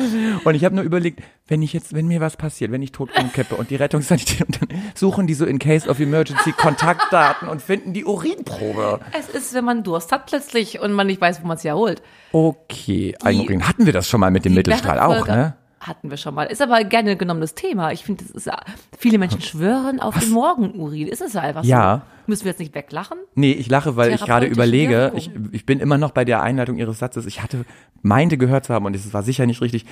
Und 0.43 0.55
ich 0.55 0.65
habe 0.65 0.75
nur 0.75 0.83
überlegt, 0.83 1.21
wenn 1.47 1.61
ich 1.61 1.73
jetzt, 1.73 1.93
wenn 1.93 2.07
mir 2.07 2.21
was 2.21 2.37
passiert, 2.37 2.71
wenn 2.71 2.81
ich 2.81 2.91
tot 2.91 3.09
umkippe 3.17 3.55
und 3.55 3.69
die 3.69 3.75
Rettungssanität, 3.75 4.41
und 4.41 4.61
dann 4.61 4.81
suchen 4.95 5.27
die 5.27 5.33
so 5.33 5.45
in 5.45 5.59
case 5.59 5.89
of 5.89 5.99
emergency 5.99 6.51
Kontaktdaten 6.51 7.47
und 7.47 7.61
finden 7.61 7.93
die 7.93 8.05
Urinprobe. 8.05 8.99
Es 9.17 9.29
ist, 9.29 9.53
wenn 9.53 9.65
man 9.65 9.83
Durst 9.83 10.11
hat 10.11 10.25
plötzlich 10.27 10.79
und 10.79 10.93
man 10.93 11.07
nicht 11.07 11.21
weiß, 11.21 11.41
wo 11.43 11.47
man 11.47 11.57
es 11.57 11.63
ja 11.63 11.73
holt. 11.73 12.01
Okay, 12.31 13.15
Eigenurin. 13.23 13.67
Hatten 13.67 13.85
wir 13.85 13.93
das 13.93 14.07
schon 14.07 14.19
mal 14.19 14.31
mit 14.31 14.45
dem 14.45 14.53
Mittelstrahl 14.53 14.99
auch, 14.99 15.27
ne? 15.27 15.55
Hatten 15.79 16.11
wir 16.11 16.17
schon 16.17 16.35
mal. 16.35 16.43
Ist 16.43 16.61
aber 16.61 16.83
gerne 16.83 17.17
genommenes 17.17 17.55
Thema. 17.55 17.91
Ich 17.91 18.03
finde, 18.03 18.23
das 18.23 18.31
ist 18.35 18.45
ja, 18.45 18.59
viele 18.97 19.17
Menschen 19.17 19.41
schwören 19.41 19.99
auf 19.99 20.17
den 20.19 20.29
Morgenurin. 20.29 21.07
Ist 21.07 21.21
es 21.21 21.33
ja 21.33 21.41
einfach 21.41 21.63
Ja. 21.63 22.03
so? 22.20 22.20
Müssen 22.31 22.45
wir 22.45 22.51
jetzt 22.51 22.59
nicht 22.59 22.73
weglachen? 22.73 23.17
Nee, 23.35 23.51
ich 23.51 23.67
lache, 23.67 23.97
weil 23.97 24.13
ich 24.13 24.21
gerade 24.21 24.45
überlege, 24.45 25.11
ich, 25.17 25.31
ich 25.51 25.65
bin 25.65 25.81
immer 25.81 25.97
noch 25.97 26.11
bei 26.11 26.23
der 26.23 26.41
Einleitung 26.41 26.77
Ihres 26.77 26.99
Satzes. 26.99 27.25
Ich 27.25 27.43
hatte, 27.43 27.65
meinte 28.03 28.37
gehört 28.37 28.63
zu 28.63 28.73
haben, 28.73 28.85
und 28.85 28.95
es 28.95 29.13
war 29.13 29.21
sicher 29.21 29.45
nicht 29.45 29.59
richtig, 29.59 29.85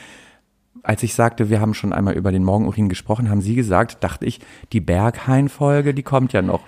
als 0.82 1.04
ich 1.04 1.16
sagte, 1.16 1.50
wir 1.50 1.60
haben 1.60 1.74
schon 1.74 1.92
einmal 1.92 2.14
über 2.14 2.32
den 2.32 2.46
Morgenurin 2.46 2.88
gesprochen, 2.88 3.30
haben 3.30 3.42
Sie 3.42 3.56
gesagt, 3.56 4.06
dachte 4.06 4.26
ich, 4.26 4.40
die 4.72 4.80
Berghain-Folge, 4.80 5.94
die 5.94 6.04
kommt 6.04 6.32
ja 6.32 6.42
noch. 6.42 6.62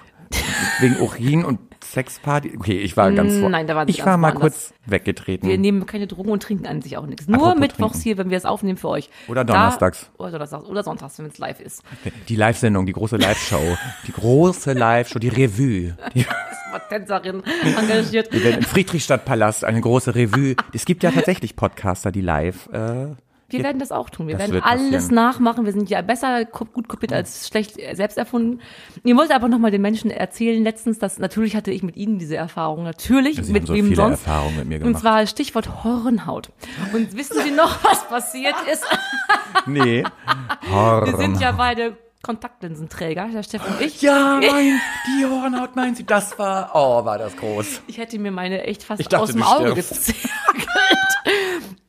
Wegen 0.82 0.98
Urin 0.98 1.46
und 1.46 1.60
Sexparty. 1.92 2.54
Okay, 2.58 2.80
ich 2.80 2.96
war 2.96 3.12
ganz 3.12 3.42
wo- 3.42 3.50
Nein, 3.50 3.68
da 3.68 3.84
Sie 3.86 3.92
Ich 3.92 4.06
war 4.06 4.18
mal 4.18 4.32
kurz 4.32 4.74
weggetreten. 4.86 5.48
Wir 5.50 5.58
nehmen 5.58 5.86
keine 5.86 6.08
Drogen 6.08 6.32
und 6.32 6.42
trinken 6.42 6.66
an 6.66 6.82
sich 6.82 6.98
auch 6.98 7.06
nichts. 7.06 7.28
Nur 7.28 7.38
Apropos 7.40 7.60
mittwochs 7.60 7.92
trinken. 7.94 8.04
hier, 8.04 8.18
wenn 8.18 8.30
wir 8.30 8.38
es 8.38 8.46
aufnehmen 8.46 8.78
für 8.78 8.90
euch. 8.90 9.10
Oder 9.28 9.44
donnerstags. 9.44 10.10
Da, 10.18 10.24
oder 10.24 10.32
donnerstags. 10.32 10.66
Oder 10.66 10.84
sonntags, 10.84 11.20
wenn 11.20 11.26
es 11.26 11.38
live 11.38 11.60
ist. 11.60 11.84
Die 12.30 12.36
Live-Sendung, 12.36 12.86
die 12.86 12.94
große 12.94 13.18
Live-Show. 13.18 13.78
Die 14.08 14.12
große 14.14 14.74
Live-Show, 14.74 15.20
die 15.20 15.30
Revue. 15.30 15.96
Die, 16.16 16.26
Tänzerin 16.88 17.44
engagiert. 17.78 18.32
wir 18.32 18.44
werden 18.46 18.60
im 18.60 18.64
Friedrichstadtpalast 18.64 19.66
eine 19.66 19.82
große 19.82 20.16
Revue. 20.16 20.56
Es 20.74 20.86
gibt 20.86 21.04
ja 21.04 21.12
tatsächlich 21.12 21.56
Podcaster, 21.58 22.12
die 22.14 22.22
live. 22.22 22.70
Äh, 22.72 23.08
Wir 23.52 23.64
werden 23.64 23.80
das 23.80 23.92
auch 23.92 24.10
tun. 24.10 24.28
Wir 24.28 24.38
Das 24.38 24.50
werden 24.52 24.64
alles 24.64 24.92
passieren. 24.92 25.16
nachmachen. 25.16 25.66
Wir 25.66 25.72
sind 25.74 25.90
ja 25.90 26.02
besser 26.02 26.46
gut 26.46 26.88
kopiert 26.88 27.14
als 27.14 27.48
schlecht 27.48 27.78
äh, 27.80 27.94
selbst 27.96 28.18
erfunden. 28.18 28.60
Ich 29.04 29.16
wollte 29.16 29.36
aber 29.36 29.48
nochmal 29.48 29.72
den 29.72 29.82
Menschen 29.82 30.12
erzählen 30.12 30.64
letztens, 30.64 31.00
dass 31.00 31.20
natürlich 31.20 31.56
hatte 31.56 31.72
ich 31.72 31.84
mit 31.84 31.96
Ihnen 31.98 32.20
diese 32.20 32.36
Erfahrung. 32.36 32.84
Natürlich, 32.84 33.38
Sie 33.42 33.52
mit 33.54 33.68
so 33.68 33.74
wem 33.74 33.94
sonst. 33.96 34.26
Erfahrungen 34.26 34.58
mit 34.58 34.68
mir 34.68 34.76
Und 34.78 34.84
gemacht. 34.84 35.02
zwar 35.02 35.26
Stichwort 35.28 35.84
Hornhaut. 35.84 36.50
Und 36.94 37.16
wissen 37.16 37.38
Sie 37.44 37.52
noch, 37.52 37.84
was 37.84 38.08
passiert 38.08 38.56
ist? 38.72 38.86
nee. 39.66 40.04
Wir 40.70 41.18
sind 41.18 41.40
ja 41.40 41.52
beide 41.52 41.98
Kontaktlinsenträger, 42.22 43.28
der 43.34 43.44
Steff 43.44 43.62
und 43.68 43.82
ich. 43.82 44.02
Ja, 44.02 44.40
mein, 44.42 44.80
die 45.08 45.26
Hornhaut 45.26 45.76
meint 45.76 45.98
sie. 45.98 46.06
Das 46.06 46.38
war, 46.38 46.72
oh, 46.74 47.04
war 47.04 47.18
das 47.18 47.36
groß. 47.36 47.82
Ich 47.88 47.98
hätte 47.98 48.20
mir 48.20 48.32
meine 48.32 48.64
echt 48.64 48.84
fast 48.84 49.02
dachte, 49.02 49.20
aus 49.20 49.32
dem 49.32 49.44
Auge 49.44 49.74
gezerrt. 49.74 50.16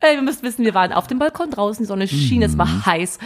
Ey, 0.01 0.16
wir 0.16 0.23
müssen 0.23 0.42
wissen, 0.42 0.64
wir 0.64 0.75
waren 0.75 0.92
auf 0.92 1.07
dem 1.07 1.18
Balkon 1.18 1.51
draußen, 1.51 1.85
die 1.85 1.87
Sonne 1.87 2.09
schien, 2.09 2.42
es 2.42 2.53
Mhm. 2.55 2.59
war 2.59 2.87
heiß. 2.87 3.18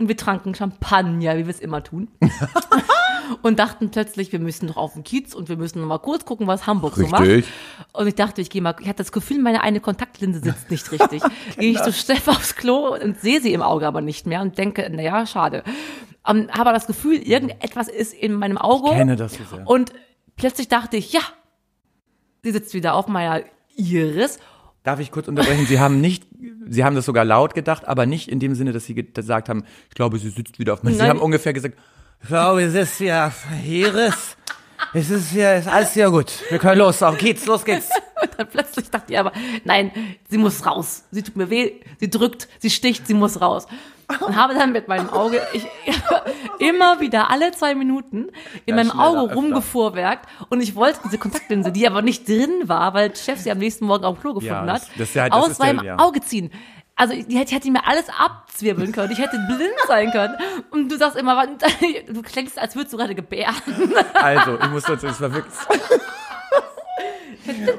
Und 0.00 0.08
wir 0.08 0.16
tranken 0.16 0.54
Champagner, 0.54 1.36
wie 1.36 1.44
wir 1.44 1.50
es 1.50 1.60
immer 1.60 1.84
tun. 1.84 2.08
und 3.42 3.58
dachten 3.58 3.90
plötzlich, 3.90 4.32
wir 4.32 4.38
müssen 4.38 4.64
noch 4.64 4.78
auf 4.78 4.94
den 4.94 5.04
Kiez 5.04 5.34
und 5.34 5.50
wir 5.50 5.58
müssen 5.58 5.78
noch 5.82 5.86
mal 5.86 5.98
kurz 5.98 6.24
gucken, 6.24 6.46
was 6.46 6.66
Hamburg 6.66 6.96
so 6.96 7.06
macht. 7.06 7.26
Richtig. 7.26 7.52
Und 7.92 8.06
ich 8.06 8.14
dachte, 8.14 8.40
ich 8.40 8.48
gehe 8.48 8.62
mal, 8.62 8.74
ich 8.80 8.88
hatte 8.88 9.02
das 9.02 9.12
Gefühl, 9.12 9.40
meine 9.42 9.62
eine 9.62 9.78
Kontaktlinse 9.80 10.40
sitzt 10.40 10.70
nicht 10.70 10.90
richtig. 10.90 11.22
gehe 11.58 11.72
ich 11.72 11.82
zu 11.82 11.92
Steff 11.92 12.28
aufs 12.28 12.56
Klo 12.56 12.94
und 12.94 13.20
sehe 13.20 13.42
sie 13.42 13.52
im 13.52 13.60
Auge 13.60 13.86
aber 13.86 14.00
nicht 14.00 14.26
mehr 14.26 14.40
und 14.40 14.56
denke, 14.56 14.88
naja, 14.90 15.26
schade. 15.26 15.64
Um, 16.26 16.48
habe 16.48 16.72
das 16.72 16.86
Gefühl, 16.86 17.16
irgendetwas 17.16 17.88
ist 17.88 18.14
in 18.14 18.32
meinem 18.32 18.56
Auge. 18.56 18.88
Ich 18.88 18.96
kenne 18.96 19.16
das 19.16 19.34
so 19.34 19.44
sehr. 19.44 19.68
Und 19.68 19.92
plötzlich 20.36 20.68
dachte 20.68 20.96
ich, 20.96 21.12
ja, 21.12 21.20
sie 22.42 22.52
sitzt 22.52 22.72
wieder 22.72 22.94
auf 22.94 23.06
meiner 23.06 23.42
Iris. 23.76 24.38
Darf 24.82 24.98
ich 25.00 25.10
kurz 25.10 25.28
unterbrechen? 25.28 25.66
Sie 25.66 25.78
haben 25.78 26.00
nicht, 26.00 26.26
Sie 26.68 26.84
haben 26.84 26.96
das 26.96 27.04
sogar 27.04 27.24
laut 27.24 27.54
gedacht, 27.54 27.86
aber 27.86 28.06
nicht 28.06 28.28
in 28.28 28.38
dem 28.40 28.54
Sinne, 28.54 28.72
dass 28.72 28.86
Sie 28.86 28.94
ge- 28.94 29.06
gesagt 29.12 29.48
haben, 29.48 29.64
ich 29.88 29.94
glaube, 29.94 30.18
sie 30.18 30.30
sitzt 30.30 30.58
wieder 30.58 30.72
auf 30.74 30.82
mir. 30.82 30.92
Sie 30.92 30.98
Nein. 30.98 31.10
haben 31.10 31.18
ungefähr 31.20 31.52
gesagt, 31.52 31.76
Ich 32.22 32.28
glaube, 32.28 32.62
es 32.62 32.74
ist 32.74 33.00
ja 33.00 33.32
Iris. 33.66 34.36
Es 34.94 35.10
ist 35.10 35.32
ja, 35.34 35.54
ist 35.54 35.68
alles 35.68 35.94
ja 35.94 36.08
gut. 36.08 36.32
Wir 36.48 36.58
können 36.58 36.78
los. 36.78 37.02
Auf 37.02 37.18
geht's, 37.18 37.44
los 37.46 37.64
geht's. 37.64 37.88
Und 38.22 38.30
dann 38.38 38.48
plötzlich 38.48 38.88
dachte 38.90 39.12
ich 39.12 39.18
aber, 39.18 39.32
nein, 39.64 39.90
sie 40.30 40.38
muss 40.38 40.64
raus. 40.64 41.04
Sie 41.10 41.22
tut 41.22 41.36
mir 41.36 41.50
weh, 41.50 41.72
sie 41.98 42.08
drückt, 42.08 42.48
sie 42.58 42.70
sticht, 42.70 43.06
sie 43.06 43.14
muss 43.14 43.40
raus. 43.40 43.66
Und 44.20 44.36
habe 44.36 44.54
dann 44.54 44.72
mit 44.72 44.88
meinem 44.88 45.08
Auge, 45.10 45.40
ich 45.52 45.66
immer 46.58 47.00
wieder 47.00 47.30
alle 47.30 47.52
zwei 47.52 47.74
Minuten 47.74 48.28
in 48.66 48.76
Ja, 48.76 48.76
meinem 48.76 48.98
Auge 48.98 49.34
rumgefuhrwerkt. 49.34 50.26
Und 50.48 50.60
ich 50.60 50.74
wollte 50.74 50.98
diese 51.04 51.18
Kontaktlinse, 51.18 51.72
die 51.72 51.86
aber 51.86 52.02
nicht 52.02 52.28
drin 52.28 52.50
war, 52.68 52.92
weil 52.94 53.14
Chef 53.16 53.38
sie 53.38 53.50
am 53.50 53.58
nächsten 53.58 53.86
Morgen 53.86 54.04
auf 54.04 54.16
dem 54.16 54.20
Klo 54.20 54.34
gefunden 54.34 54.66
Ja, 54.66 54.72
hat, 54.74 54.82
das- 54.82 54.88
das 54.96 55.08
ist 55.08 55.14
ja- 55.14 55.28
das 55.28 55.38
aus 55.38 55.58
meinem. 55.58 55.98
Auge 55.98 56.20
ziehen. 56.20 56.50
Also 56.96 57.14
die 57.14 57.38
hätte, 57.38 57.54
hätte 57.54 57.70
mir 57.70 57.86
alles 57.86 58.04
abzwirbeln 58.10 58.92
können. 58.92 59.10
Ich 59.10 59.18
hätte 59.18 59.38
blind 59.48 59.72
sein 59.86 60.10
können. 60.10 60.34
Und 60.70 60.90
du 60.90 60.98
sagst 60.98 61.16
immer, 61.16 61.46
du 62.08 62.20
klingst, 62.22 62.58
als 62.58 62.76
würdest 62.76 62.92
du 62.92 62.98
gerade 62.98 63.14
gebären. 63.14 63.54
also, 64.14 64.58
ich 64.60 64.68
muss 64.70 64.82
dazu, 64.82 65.06
es 65.06 65.18
war 65.20 65.32
wirklich, 65.32 65.54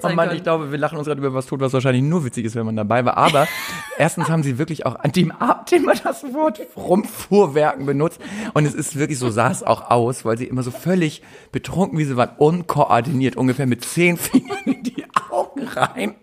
oh 0.03 0.09
Mann, 0.09 0.27
können. 0.27 0.37
ich 0.37 0.43
glaube, 0.43 0.71
wir 0.71 0.77
lachen 0.77 0.97
uns 0.97 1.07
gerade 1.07 1.19
über 1.19 1.33
was 1.33 1.45
tot, 1.45 1.59
was 1.59 1.73
wahrscheinlich 1.73 2.03
nur 2.03 2.23
witzig 2.25 2.45
ist, 2.45 2.55
wenn 2.55 2.65
man 2.65 2.75
dabei 2.75 3.05
war. 3.05 3.17
Aber 3.17 3.47
erstens 3.97 4.29
haben 4.29 4.43
Sie 4.43 4.57
wirklich 4.57 4.85
auch 4.85 4.95
an 4.95 5.11
dem 5.11 5.31
Abend 5.31 5.71
immer 5.71 5.93
das 5.95 6.23
Wort 6.33 6.61
Rumfuhrwerken 6.75 7.85
benutzt. 7.85 8.19
Und 8.53 8.65
es 8.65 8.73
ist 8.73 8.97
wirklich 8.97 9.19
so, 9.19 9.29
sah 9.29 9.51
es 9.51 9.63
auch 9.63 9.89
aus, 9.89 10.25
weil 10.25 10.37
Sie 10.37 10.45
immer 10.45 10.63
so 10.63 10.71
völlig 10.71 11.21
betrunken, 11.51 11.97
wie 11.97 12.05
Sie 12.05 12.17
waren, 12.17 12.31
unkoordiniert, 12.37 13.35
ungefähr 13.35 13.67
mit 13.67 13.83
zehn 13.83 14.17
Fingern 14.17 14.57
in 14.65 14.83
die 14.83 15.05
Augen 15.29 15.67
rein. 15.67 16.15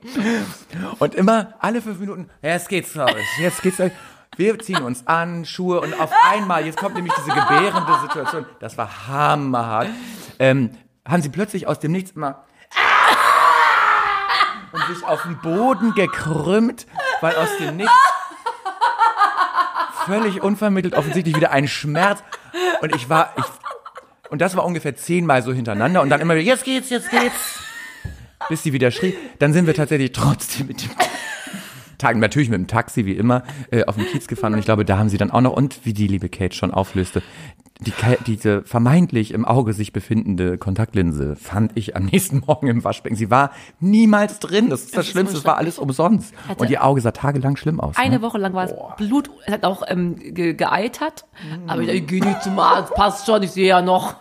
Und 0.98 1.14
immer 1.14 1.54
alle 1.60 1.80
fünf 1.82 1.98
Minuten, 1.98 2.28
jetzt 2.42 2.68
geht's 2.68 2.96
raus, 2.96 3.12
jetzt 3.40 3.62
geht's 3.62 3.80
raus. 3.80 3.90
Wir 4.36 4.56
ziehen 4.60 4.82
uns 4.82 5.04
an, 5.06 5.44
Schuhe 5.44 5.80
und 5.80 5.98
auf 6.00 6.12
einmal, 6.30 6.64
jetzt 6.64 6.78
kommt 6.78 6.94
nämlich 6.94 7.12
diese 7.14 7.30
gebärende 7.30 7.92
Situation, 8.02 8.46
das 8.60 8.78
war 8.78 9.08
hammerhart, 9.08 9.88
ähm, 10.38 10.70
haben 11.04 11.22
sie 11.22 11.28
plötzlich 11.28 11.66
aus 11.66 11.80
dem 11.80 11.90
Nichts 11.90 12.12
immer 12.12 12.44
und 14.72 14.94
sich 14.94 15.04
auf 15.04 15.22
den 15.22 15.38
Boden 15.38 15.94
gekrümmt, 15.94 16.86
weil 17.20 17.36
aus 17.36 17.48
dem 17.58 17.76
Nichts 17.76 17.92
völlig 20.06 20.42
unvermittelt 20.42 20.94
offensichtlich 20.94 21.36
wieder 21.36 21.50
ein 21.50 21.68
Schmerz 21.68 22.22
und 22.80 22.94
ich 22.94 23.08
war, 23.08 23.34
ich, 23.36 23.44
und 24.30 24.40
das 24.40 24.56
war 24.56 24.64
ungefähr 24.64 24.96
zehnmal 24.96 25.42
so 25.42 25.52
hintereinander 25.52 26.02
und 26.02 26.08
dann 26.08 26.20
immer 26.20 26.34
wieder, 26.34 26.44
jetzt 26.44 26.64
geht's, 26.64 26.90
jetzt 26.90 27.10
geht's, 27.10 27.60
bis 28.48 28.62
sie 28.62 28.72
wieder 28.72 28.90
schrie. 28.90 29.14
Dann 29.38 29.52
sind 29.52 29.66
wir 29.66 29.74
tatsächlich 29.74 30.12
trotzdem 30.12 30.66
mit 30.68 30.82
dem 30.82 30.90
Tag, 31.98 32.16
natürlich 32.16 32.48
mit 32.48 32.58
dem 32.58 32.66
Taxi 32.66 33.06
wie 33.06 33.12
immer 33.12 33.42
äh, 33.70 33.84
auf 33.84 33.96
den 33.96 34.06
Kiez 34.06 34.26
gefahren 34.26 34.52
und 34.54 34.58
ich 34.60 34.64
glaube, 34.64 34.84
da 34.84 34.98
haben 34.98 35.08
sie 35.08 35.18
dann 35.18 35.30
auch 35.30 35.40
noch 35.40 35.52
und 35.52 35.84
wie 35.84 35.92
die 35.92 36.06
liebe 36.06 36.28
Kate 36.28 36.54
schon 36.54 36.72
auflöste, 36.72 37.22
die, 37.80 37.92
diese 38.26 38.62
vermeintlich 38.62 39.32
im 39.32 39.44
Auge 39.44 39.72
sich 39.72 39.92
befindende 39.92 40.58
Kontaktlinse 40.58 41.36
fand 41.36 41.72
ich 41.76 41.94
am 41.94 42.06
nächsten 42.06 42.38
Morgen 42.46 42.66
im 42.66 42.82
Waschbecken. 42.82 43.16
Sie 43.16 43.30
war 43.30 43.52
niemals 43.78 44.40
drin. 44.40 44.68
Das 44.68 44.82
ist 44.82 44.96
das, 44.96 45.06
ist 45.06 45.12
Schlimmste. 45.12 45.38
Es 45.38 45.44
war 45.44 45.56
alles 45.56 45.78
umsonst. 45.78 46.34
Hatte- 46.48 46.60
und 46.60 46.70
ihr 46.70 46.84
Auge 46.84 47.00
sah 47.00 47.12
tagelang 47.12 47.56
schlimm 47.56 47.78
aus. 47.80 47.96
Eine 47.96 48.16
ne? 48.16 48.22
Woche 48.22 48.38
lang 48.38 48.52
war 48.52 48.64
es 48.64 48.74
Blut, 48.96 49.30
es 49.46 49.52
hat 49.52 49.64
auch 49.64 49.82
ähm, 49.86 50.16
ge 50.16 50.54
geeitert. 50.54 51.24
Aber 51.66 51.82
ich, 51.82 51.88
ich 51.88 52.06
gehe 52.06 52.24
nicht 52.24 52.42
zum 52.42 52.58
Arzt, 52.58 52.94
passt 52.94 53.26
schon, 53.26 53.42
ich 53.42 53.52
sehe 53.52 53.68
ja 53.68 53.80
noch. 53.80 54.16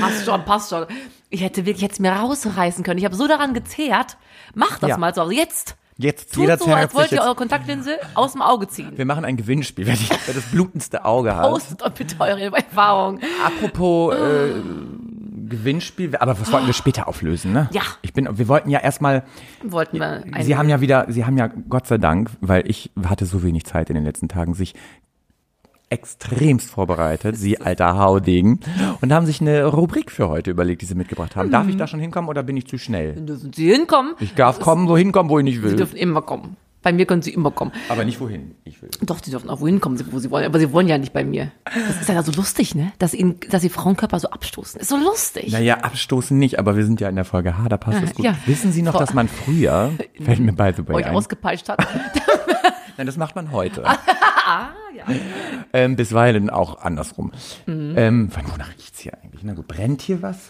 Passt 0.00 0.24
schon, 0.24 0.44
passt 0.44 0.70
schon. 0.70 0.86
Ich 1.28 1.42
hätte 1.42 1.66
wirklich 1.66 1.82
jetzt 1.82 2.00
mir 2.00 2.12
rausreißen 2.12 2.84
können. 2.84 2.98
Ich 2.98 3.04
habe 3.04 3.16
so 3.16 3.26
daran 3.26 3.52
gezehrt. 3.52 4.16
Macht 4.54 4.82
das 4.82 4.90
Ja. 4.90 4.98
mal 4.98 5.14
so. 5.14 5.22
Also 5.22 5.32
jetzt. 5.32 5.76
Jetzt, 5.98 6.34
Tut 6.34 6.42
jeder 6.42 6.58
so, 6.58 6.66
als 6.66 6.94
wollt 6.94 7.10
ihr 7.12 7.22
eure 7.22 7.34
Kontaktlinse 7.34 7.98
aus 8.14 8.32
dem 8.32 8.42
Auge 8.42 8.68
ziehen. 8.68 8.92
Wir 8.96 9.06
machen 9.06 9.24
ein 9.24 9.38
Gewinnspiel, 9.38 9.86
wer, 9.86 9.94
die, 9.94 10.08
wer 10.26 10.34
das 10.34 10.44
blutendste 10.44 11.06
Auge 11.06 11.34
hat. 11.34 11.50
Postet 11.50 11.80
doch 11.80 11.90
bitte 11.90 12.20
eure 12.20 12.54
Erfahrung. 12.54 13.18
Apropos 13.44 14.14
äh, 14.14 14.60
Gewinnspiel, 15.48 16.14
aber 16.16 16.38
was 16.38 16.52
wollten 16.52 16.66
wir 16.66 16.74
später 16.74 17.08
auflösen, 17.08 17.52
ne? 17.52 17.70
Ja. 17.72 17.82
Ich 18.02 18.12
bin, 18.12 18.28
wir 18.30 18.48
wollten 18.48 18.68
ja 18.68 18.80
erstmal 18.80 19.24
Wollten 19.62 19.98
wir 19.98 20.22
Sie 20.40 20.56
haben 20.56 20.68
ja 20.68 20.82
wieder, 20.82 21.06
Sie 21.08 21.24
haben 21.24 21.38
ja 21.38 21.46
Gott 21.46 21.86
sei 21.86 21.96
Dank, 21.96 22.30
weil 22.40 22.68
ich 22.68 22.90
hatte 23.06 23.24
so 23.24 23.42
wenig 23.42 23.64
Zeit 23.64 23.88
in 23.88 23.94
den 23.94 24.04
letzten 24.04 24.28
Tagen, 24.28 24.52
sich 24.52 24.74
extremst 25.88 26.70
vorbereitet, 26.70 27.36
Sie 27.36 27.60
alter 27.60 27.96
Haudegen, 27.98 28.60
und 29.00 29.12
haben 29.12 29.26
sich 29.26 29.40
eine 29.40 29.64
Rubrik 29.66 30.10
für 30.10 30.28
heute 30.28 30.50
überlegt, 30.50 30.82
die 30.82 30.86
Sie 30.86 30.94
mitgebracht 30.94 31.36
haben. 31.36 31.50
Darf 31.50 31.68
ich 31.68 31.76
da 31.76 31.86
schon 31.86 32.00
hinkommen 32.00 32.28
oder 32.28 32.42
bin 32.42 32.56
ich 32.56 32.66
zu 32.66 32.78
schnell? 32.78 33.14
dürfen 33.14 33.52
Sie 33.52 33.70
hinkommen. 33.72 34.14
Ich 34.20 34.34
darf 34.34 34.58
kommen, 34.60 34.88
wohin 34.88 35.12
kommen, 35.12 35.30
wo 35.30 35.38
ich 35.38 35.44
nicht 35.44 35.56
Sie 35.56 35.62
will. 35.62 35.76
dürfen 35.76 35.96
immer 35.96 36.22
kommen. 36.22 36.56
Bei 36.82 36.92
mir 36.92 37.04
können 37.04 37.22
Sie 37.22 37.32
immer 37.32 37.50
kommen. 37.50 37.72
Aber 37.88 38.04
nicht 38.04 38.20
wohin 38.20 38.54
ich 38.62 38.80
will. 38.80 38.90
Doch, 39.02 39.18
Sie 39.20 39.32
dürfen 39.32 39.50
auch 39.50 39.60
wohin 39.60 39.80
kommen, 39.80 40.00
wo 40.12 40.20
Sie 40.20 40.30
wollen. 40.30 40.44
Aber 40.46 40.60
Sie 40.60 40.72
wollen 40.72 40.86
ja 40.86 40.98
nicht 40.98 41.12
bei 41.12 41.24
mir. 41.24 41.50
Das 41.64 42.00
ist 42.00 42.08
ja 42.08 42.22
so 42.22 42.30
lustig, 42.30 42.76
ne? 42.76 42.92
Dass 43.00 43.12
Ihnen, 43.12 43.40
dass 43.50 43.62
Sie 43.62 43.70
Frauenkörper 43.70 44.20
so 44.20 44.30
abstoßen. 44.30 44.80
Ist 44.80 44.90
so 44.90 44.96
lustig. 44.96 45.50
Naja, 45.50 45.78
abstoßen 45.78 46.38
nicht, 46.38 46.60
aber 46.60 46.76
wir 46.76 46.84
sind 46.84 47.00
ja 47.00 47.08
in 47.08 47.16
der 47.16 47.24
Folge 47.24 47.58
H, 47.58 47.68
da 47.68 47.76
passt 47.76 48.04
es 48.04 48.14
gut. 48.14 48.24
ja. 48.24 48.36
Wissen 48.46 48.70
Sie 48.70 48.82
noch, 48.82 48.92
Frau- 48.92 49.00
dass 49.00 49.14
man 49.14 49.26
früher, 49.26 49.90
fällt 50.22 50.38
mir 50.38 50.52
by 50.52 50.70
the 50.76 50.86
way 50.86 50.94
euch 50.96 51.10
ausgepeitscht 51.10 51.68
hat. 51.68 51.84
Nein, 52.96 53.06
das 53.06 53.16
macht 53.16 53.36
man 53.36 53.52
heute. 53.52 53.84
ah, 54.46 54.70
ja. 54.94 55.04
ähm, 55.72 55.96
bisweilen 55.96 56.50
auch 56.50 56.80
andersrum. 56.80 57.32
Mhm. 57.66 57.94
Ähm, 57.96 58.30
wonach 58.50 58.70
riecht's 58.74 59.00
hier 59.00 59.14
eigentlich? 59.22 59.42
Na 59.42 59.54
gut, 59.54 59.68
brennt 59.68 60.02
hier 60.02 60.22
was? 60.22 60.48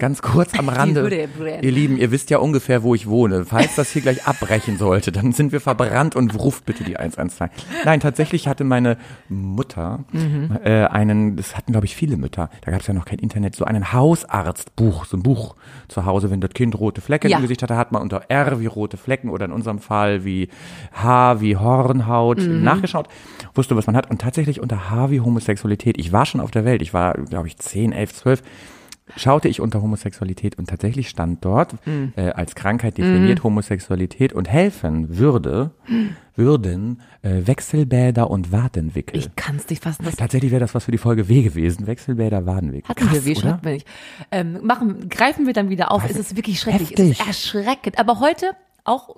Ganz 0.00 0.22
kurz 0.22 0.58
am 0.58 0.68
Rande. 0.70 1.28
Ihr 1.62 1.70
Lieben, 1.70 1.96
ihr 1.96 2.10
wisst 2.10 2.30
ja 2.30 2.38
ungefähr, 2.38 2.82
wo 2.82 2.94
ich 2.96 3.06
wohne. 3.08 3.44
Falls 3.44 3.76
das 3.76 3.90
hier 3.92 4.02
gleich 4.02 4.26
abbrechen 4.26 4.78
sollte, 4.78 5.12
dann 5.12 5.30
sind 5.32 5.52
wir 5.52 5.60
verbrannt 5.60 6.16
und 6.16 6.34
ruft 6.36 6.64
bitte 6.66 6.82
die 6.82 6.96
112. 6.96 7.50
Nein, 7.84 8.00
tatsächlich 8.00 8.48
hatte 8.48 8.64
meine 8.64 8.96
Mutter 9.28 10.00
Mhm. 10.12 10.58
äh, 10.64 10.86
einen, 10.86 11.36
das 11.36 11.56
hatten 11.56 11.72
glaube 11.72 11.86
ich 11.86 11.94
viele 11.94 12.16
Mütter, 12.16 12.50
da 12.62 12.70
gab 12.72 12.80
es 12.80 12.86
ja 12.86 12.94
noch 12.94 13.04
kein 13.04 13.18
Internet, 13.20 13.54
so 13.54 13.64
einen 13.64 13.92
Hausarztbuch, 13.92 15.04
so 15.04 15.16
ein 15.18 15.22
Buch 15.22 15.54
zu 15.88 16.06
Hause, 16.06 16.30
wenn 16.30 16.40
das 16.40 16.50
Kind 16.52 16.78
rote 16.80 17.00
Flecke 17.00 17.28
Ja. 17.28 17.36
im 17.36 17.42
Gesicht 17.42 17.62
hatte, 17.62 17.76
hat 17.76 17.92
man 17.92 18.02
unter 18.02 18.22
R 18.28 18.58
wie 18.60 18.66
rote 18.66 18.96
Flecken 18.96 19.28
oder 19.28 19.44
in 19.44 19.52
unserem 19.52 19.78
Fall 19.78 20.24
wie 20.24 20.48
H 20.92 21.40
wie 21.40 21.56
Hornhaut 21.56 22.38
Mhm. 22.40 22.62
nachgeschaut, 22.64 23.08
wusste, 23.54 23.76
was 23.76 23.86
man 23.86 23.96
hat. 23.96 24.10
Und 24.10 24.20
tatsächlich 24.20 24.60
unter 24.60 24.88
H 24.90 25.10
wie 25.10 25.20
Homosexualität. 25.20 25.98
Ich 25.98 26.10
war 26.12 26.24
schon 26.24 26.40
auf 26.40 26.50
der 26.50 26.64
Welt. 26.64 26.80
Ich 26.80 26.94
war, 26.94 27.12
glaube 27.14 27.48
ich, 27.48 27.58
10, 27.58 27.92
11, 27.92 28.14
12. 28.14 28.42
Schaute 29.16 29.48
ich 29.48 29.60
unter 29.60 29.82
Homosexualität 29.82 30.58
und 30.58 30.68
tatsächlich 30.68 31.08
stand 31.08 31.44
dort 31.44 31.74
Mhm. 31.86 32.12
äh, 32.16 32.30
als 32.30 32.54
Krankheit 32.54 32.98
definiert 32.98 33.42
Homosexualität 33.42 34.32
und 34.32 34.48
helfen 34.48 35.18
würde, 35.18 35.70
würden 36.36 37.00
äh, 37.22 37.46
Wechselbäder 37.46 38.30
und 38.30 38.52
Wadenwickel. 38.52 39.18
Ich 39.18 39.34
kann 39.36 39.56
es 39.56 39.68
nicht 39.68 39.82
fassen. 39.82 40.04
Tatsächlich 40.16 40.50
wäre 40.50 40.60
das 40.60 40.74
was 40.74 40.84
für 40.84 40.92
die 40.92 40.98
Folge 40.98 41.28
W 41.28 41.42
gewesen. 41.42 41.86
Wechselbäder, 41.86 42.46
Wadenwickel. 42.46 42.88
hatten 42.88 43.02
wir 43.10 43.18
Krass, 43.18 43.24
weh, 43.24 43.32
oder? 43.32 43.40
schreibt 43.40 43.64
wir 43.64 43.72
nicht. 43.72 43.86
Ähm, 44.30 44.58
machen, 44.64 45.08
greifen 45.08 45.46
wir 45.46 45.52
dann 45.52 45.68
wieder 45.70 45.90
auf. 45.90 46.08
Es 46.08 46.16
ist 46.16 46.36
wirklich 46.36 46.60
schrecklich. 46.60 46.92
Es 46.92 46.98
Heftig. 46.98 47.20
ist 47.20 47.26
erschreckend. 47.26 47.98
Aber 47.98 48.20
heute 48.20 48.52
auch, 48.84 49.16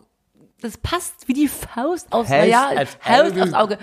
das 0.61 0.79
passt 0.79 1.29
wie 1.29 1.33
die 1.35 1.49
Faust 1.49 2.13
aufs, 2.13 2.31
Faust 2.31 2.49
ja, 2.49 2.71
aufs 2.81 3.55
Auge. 3.55 3.79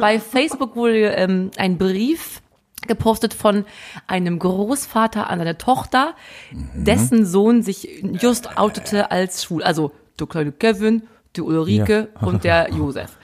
Bei 0.00 0.18
Facebook 0.18 0.74
wurde 0.76 1.06
ähm, 1.12 1.50
ein 1.56 1.78
Brief 1.78 2.42
gepostet 2.88 3.34
von 3.34 3.64
einem 4.06 4.38
Großvater 4.38 5.28
an 5.30 5.38
seine 5.38 5.58
Tochter, 5.58 6.14
Mhm. 6.52 6.84
dessen 6.84 7.26
Sohn 7.26 7.62
sich 7.62 8.02
just 8.20 8.56
outete 8.58 9.10
als 9.10 9.42
schwul. 9.44 9.62
Also 9.62 9.92
der 10.18 10.26
kleine 10.26 10.52
Kevin, 10.52 11.02
die 11.36 11.42
Ulrike 11.42 12.08
und 12.20 12.44
der 12.44 12.70
Josef. 12.72 13.16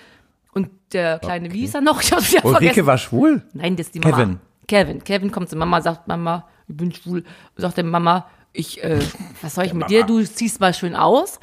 Und 0.52 0.68
der 0.92 1.18
kleine, 1.20 1.52
wie 1.52 1.60
hieß 1.60 1.74
er 1.76 1.80
noch? 1.80 2.00
Ich 2.02 2.12
hab's 2.12 2.30
wieder 2.32 2.44
Ulrike 2.44 2.64
vergessen. 2.66 2.86
war 2.86 2.98
schwul? 2.98 3.42
Nein, 3.52 3.76
das 3.76 3.86
ist 3.86 3.94
die 3.94 4.00
Mama. 4.00 4.16
Kevin. 4.16 4.38
Kevin. 4.66 5.04
Kevin 5.04 5.30
kommt 5.32 5.48
zu 5.48 5.56
Mama, 5.56 5.80
sagt 5.80 6.08
Mama, 6.08 6.46
ich 6.68 6.76
bin 6.76 6.92
schwul. 6.92 7.24
Sagt 7.56 7.76
der 7.76 7.84
Mama, 7.84 8.26
ich, 8.52 8.82
äh, 8.82 8.98
was 9.42 9.54
soll 9.54 9.64
ich 9.66 9.74
mit 9.74 9.90
dir? 9.90 10.04
Du 10.04 10.22
ziehst 10.24 10.60
mal 10.60 10.74
schön 10.74 10.96
aus. 10.96 11.38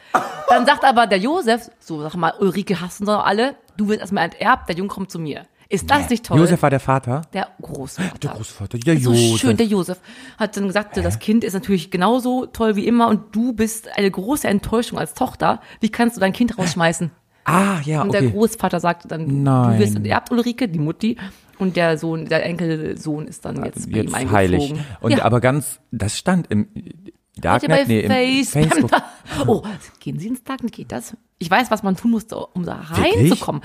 Dann 0.50 0.66
sagt 0.66 0.84
aber 0.84 1.08
der 1.08 1.18
Josef, 1.20 1.70
so 1.80 2.02
sag 2.02 2.16
mal, 2.16 2.34
Ulrike 2.40 2.80
hassen 2.82 3.06
doch 3.06 3.26
alle, 3.26 3.56
du 3.78 3.88
wirst 3.88 4.00
erstmal 4.02 4.26
enterbt, 4.26 4.68
der 4.68 4.76
Junge 4.76 4.90
kommt 4.90 5.10
zu 5.12 5.20
mir. 5.20 5.46
Ist 5.70 5.90
das 5.92 6.10
nicht 6.10 6.26
toll? 6.26 6.40
Josef 6.40 6.62
war 6.62 6.70
der 6.70 6.80
Vater? 6.80 7.22
der 7.34 7.48
Großvater. 7.62 8.18
Der 8.20 8.32
Großvater, 8.32 8.78
der 8.78 9.00
so 9.00 9.12
Josef. 9.12 9.40
schön, 9.40 9.58
der 9.58 9.66
Josef 9.66 10.00
hat 10.38 10.56
dann 10.56 10.68
gesagt, 10.68 10.98
das 10.98 11.20
Kind 11.20 11.44
ist 11.44 11.54
natürlich 11.54 11.92
genauso 11.92 12.46
toll 12.46 12.76
wie 12.76 12.88
immer 12.88 13.08
und 13.10 13.36
du 13.36 13.54
bist 13.54 13.90
eine 13.98 14.10
große 14.10 14.48
Enttäuschung 14.48 14.98
als 14.98 15.14
Tochter. 15.14 15.62
Wie 15.82 15.90
kannst 15.90 16.16
du 16.16 16.22
dein 16.22 16.34
Kind 16.34 16.58
rausschmeißen? 16.58 17.12
Ah, 17.44 17.80
ja, 17.86 18.02
Und 18.02 18.14
der 18.14 18.24
okay. 18.24 18.32
Großvater 18.32 18.80
sagte 18.82 19.08
dann, 19.08 19.44
Nein. 19.44 19.74
du 19.74 19.80
wirst 19.80 19.96
enterbt, 19.96 20.32
Ulrike, 20.32 20.68
die 20.68 20.80
Mutti. 20.80 21.18
Und 21.58 21.76
der 21.76 21.98
Sohn, 21.98 22.26
der 22.26 22.46
Enkelsohn 22.46 23.26
ist 23.26 23.46
dann 23.46 23.64
jetzt, 23.66 23.90
bei 23.90 24.00
ihm 24.00 24.10
Jetzt 24.10 24.32
heilig. 24.32 24.76
Und 25.00 25.12
ja. 25.12 25.24
aber 25.24 25.40
ganz, 25.40 25.80
das 25.92 26.18
stand 26.18 26.52
im 26.52 26.68
Darknet, 27.40 27.88
nee, 27.88 28.02
im 28.02 28.12
Facebook. 28.12 28.90
Facebook. 28.90 29.02
Oh, 29.48 29.64
gehen 30.00 30.20
Sie 30.20 30.28
ins 30.28 30.44
Darknet, 30.44 30.72
geht 30.72 30.92
das? 30.92 31.16
Ich 31.38 31.50
weiß, 31.50 31.70
was 31.70 31.84
man 31.84 31.96
tun 31.96 32.12
muss, 32.12 32.26
um 32.26 32.64
da 32.64 32.76
reinzukommen. 32.76 33.62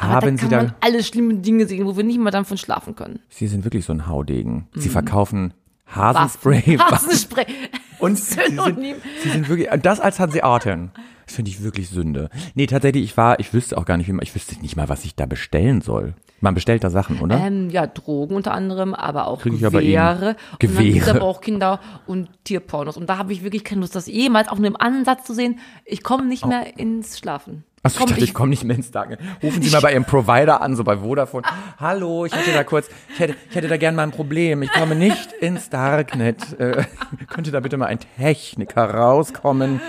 Aber 0.00 0.14
Haben 0.14 0.36
da 0.36 0.42
Sie 0.42 0.48
kann 0.48 0.50
da- 0.50 0.62
man 0.64 0.74
alle 0.80 1.02
schlimmen 1.02 1.42
Dinge 1.42 1.66
sehen, 1.66 1.84
wo 1.86 1.96
wir 1.96 2.04
nicht 2.04 2.18
mal 2.18 2.30
davon 2.30 2.56
schlafen 2.56 2.96
können. 2.96 3.20
Sie 3.28 3.46
sind 3.46 3.64
wirklich 3.64 3.84
so 3.84 3.92
ein 3.92 4.06
Haudegen. 4.06 4.66
Sie 4.74 4.88
Mhm. 4.88 4.92
verkaufen 4.92 5.54
Hasenspray. 5.94 6.78
Hasenspray. 6.78 7.46
Und 7.98 8.16
sie 8.18 8.34
sind, 8.34 8.46
Synonym. 8.60 8.96
sie 9.22 9.28
sind 9.30 9.48
wirklich, 9.48 9.68
das 9.82 10.00
als 10.00 10.18
Hanseaten. 10.18 10.90
Das 11.26 11.34
finde 11.36 11.50
ich 11.50 11.62
wirklich 11.62 11.88
Sünde. 11.90 12.30
Nee, 12.54 12.66
tatsächlich, 12.66 13.04
ich 13.04 13.16
war, 13.16 13.38
ich 13.38 13.52
wüsste 13.52 13.76
auch 13.78 13.84
gar 13.84 13.96
nicht, 13.98 14.08
wie 14.08 14.12
man, 14.12 14.22
ich 14.22 14.34
wüsste 14.34 14.58
nicht 14.60 14.74
mal, 14.76 14.88
was 14.88 15.04
ich 15.04 15.14
da 15.14 15.26
bestellen 15.26 15.80
soll. 15.80 16.14
Man 16.40 16.54
bestellt 16.54 16.82
da 16.82 16.88
Sachen, 16.90 17.20
oder? 17.20 17.38
Ähm, 17.38 17.68
ja, 17.70 17.86
Drogen 17.86 18.34
unter 18.34 18.52
anderem, 18.52 18.94
aber 18.94 19.26
auch 19.26 19.42
Krieg 19.42 19.52
ich 19.52 19.66
aber 19.66 19.80
Gewehre. 19.82 20.30
Und 20.52 20.62
dann 20.62 20.76
Gewehre. 20.76 21.10
aber 21.10 21.22
auch 21.22 21.40
Kinder- 21.42 21.78
und 22.06 22.30
Tierpornos. 22.44 22.96
Und 22.96 23.10
da 23.10 23.18
habe 23.18 23.32
ich 23.34 23.42
wirklich 23.44 23.62
keine 23.62 23.82
Lust, 23.82 23.94
das 23.94 24.06
jemals 24.06 24.48
auch 24.48 24.56
nur 24.56 24.66
im 24.68 24.76
Ansatz 24.80 25.24
zu 25.24 25.34
sehen. 25.34 25.58
Ich 25.84 26.02
komme 26.02 26.24
nicht 26.24 26.46
mehr 26.46 26.78
ins 26.78 27.18
Schlafen. 27.18 27.64
Achso, 27.82 27.94
ich 27.94 27.98
Komm, 28.00 28.08
dachte, 28.10 28.24
ich 28.24 28.34
komme 28.34 28.50
nicht 28.50 28.64
mehr 28.64 28.76
ins 28.76 28.90
Darknet. 28.90 29.20
Rufen 29.42 29.62
Sie 29.62 29.70
mal 29.70 29.80
bei 29.80 29.92
Ihrem 29.92 30.04
Provider 30.04 30.60
an, 30.60 30.76
so 30.76 30.84
bei 30.84 30.98
Vodafone. 30.98 31.44
Hallo, 31.78 32.26
ich 32.26 32.34
hätte 32.34 32.52
da 32.52 32.62
kurz, 32.62 32.90
ich 33.14 33.18
hätte, 33.18 33.34
ich 33.48 33.56
hätte 33.56 33.68
da 33.68 33.78
gern 33.78 33.94
mal 33.94 34.02
ein 34.02 34.10
Problem. 34.10 34.60
Ich 34.60 34.70
komme 34.70 34.94
nicht 34.94 35.32
ins 35.32 35.70
Darknet. 35.70 36.58
Äh, 36.60 36.84
könnte 37.28 37.50
da 37.50 37.60
bitte 37.60 37.78
mal 37.78 37.86
ein 37.86 37.98
Techniker 38.18 38.92
rauskommen? 38.92 39.80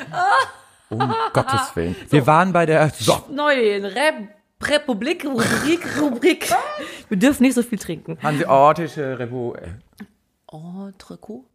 Um 0.89 1.13
Gottes 1.33 1.75
Willen. 1.75 1.97
Wir 2.09 2.25
waren 2.27 2.53
bei 2.53 2.65
der, 2.65 2.89
so, 2.97 3.25
Neue 3.29 3.83
Rep 3.83 4.29
Republik, 4.63 5.25
Rubrik, 5.25 5.99
Rubrik. 5.99 6.49
Wir 7.09 7.17
dürfen 7.17 7.43
nicht 7.43 7.55
so 7.55 7.63
viel 7.63 7.79
trinken. 7.79 8.17
Hanseatische 8.23 9.19
Revo. 9.19 9.55
äh, 9.55 10.87
Entrecot? 10.87 11.45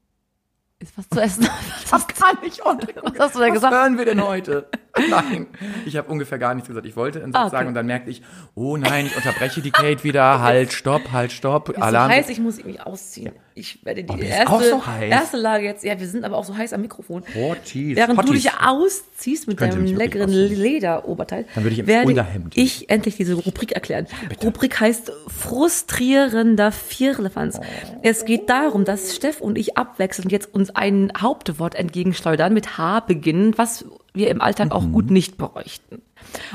Ist 0.79 0.99
was 0.99 1.09
zu 1.09 1.21
essen? 1.21 1.49
Was 1.89 2.07
gar 2.09 2.39
nicht 2.43 2.61
Was 2.63 3.19
hast 3.19 3.35
du 3.35 3.39
denn 3.39 3.49
Was 3.49 3.55
gesagt? 3.55 3.75
hören 3.75 3.97
wir 3.97 4.05
denn 4.05 4.23
heute? 4.23 4.69
Nein, 5.11 5.47
ich 5.85 5.97
habe 5.97 6.11
ungefähr 6.11 6.39
gar 6.39 6.55
nichts 6.55 6.69
gesagt. 6.69 6.87
Ich 6.87 6.97
wollte 6.97 7.23
einen 7.23 7.33
Satz 7.33 7.41
Ah, 7.43 7.47
okay. 7.47 7.57
sagen 7.57 7.69
und 7.69 7.75
dann 7.75 7.87
merkte 7.87 8.11
ich, 8.11 8.23
oh 8.55 8.77
nein, 8.77 9.07
ich 9.07 9.17
unterbreche 9.17 9.61
die 9.61 9.71
Kate 9.71 10.05
wieder. 10.05 10.41
Halt, 10.41 10.73
stopp, 10.73 11.13
halt, 11.13 11.33
stopp. 11.33 11.69
Ist 11.69 11.77
so 11.77 11.83
Alarm. 11.83 12.11
heiß, 12.11 12.29
ich 12.31 12.41
muss 12.41 12.63
mich 12.65 12.81
ausziehen. 12.81 13.33
Ich 13.55 13.85
werde 13.87 14.05
die 14.05 14.13
Oh, 14.13 14.19
erste, 14.19 14.69
so 14.71 14.83
erste 15.01 15.37
Lage 15.39 15.65
jetzt, 15.65 15.83
ja, 15.83 15.99
wir 15.99 16.07
sind 16.07 16.25
aber 16.25 16.37
auch 16.37 16.45
so 16.45 16.55
heiß 16.57 16.73
am 16.75 16.83
Mikrofon. 16.83 17.23
Hotties. 17.35 17.97
Während 17.97 18.19
du 18.19 18.27
Hotties. 18.29 18.43
dich 18.43 18.53
ausziehst 18.61 19.49
mit 19.49 19.61
deinem 19.61 19.87
leckeren. 19.87 20.31
Lederoberteil, 20.31 21.47
Dann 21.55 21.65
würde 21.65 21.73
ich 21.75 21.79
im 21.81 21.87
werde 21.87 22.27
ich 22.55 22.91
endlich 22.91 23.17
diese 23.17 23.35
Rubrik 23.35 23.73
erklären. 23.73 24.07
Rubrik 24.43 24.79
heißt 24.79 25.11
frustrierender 25.29 26.71
Firlefanz. 26.73 27.59
Oh. 27.59 27.65
Es 28.03 28.25
geht 28.25 28.49
darum, 28.51 28.85
dass 28.85 29.15
Steff 29.17 29.41
und 29.41 29.57
ich 29.59 29.77
abwechselnd 29.79 30.33
jetzt 30.33 30.53
uns 30.55 30.71
ein 30.75 31.13
Hauptwort 31.19 31.75
entgegenschleudern 31.75 32.53
mit 32.53 32.77
H 32.79 33.01
beginnen, 33.01 33.55
was 33.57 33.85
wir 34.17 34.29
im 34.31 34.41
Alltag 34.41 34.73
auch 34.73 34.83
Mhm. 34.83 34.93
gut 34.93 35.11
nicht 35.11 35.37
bräuchten. 35.37 36.03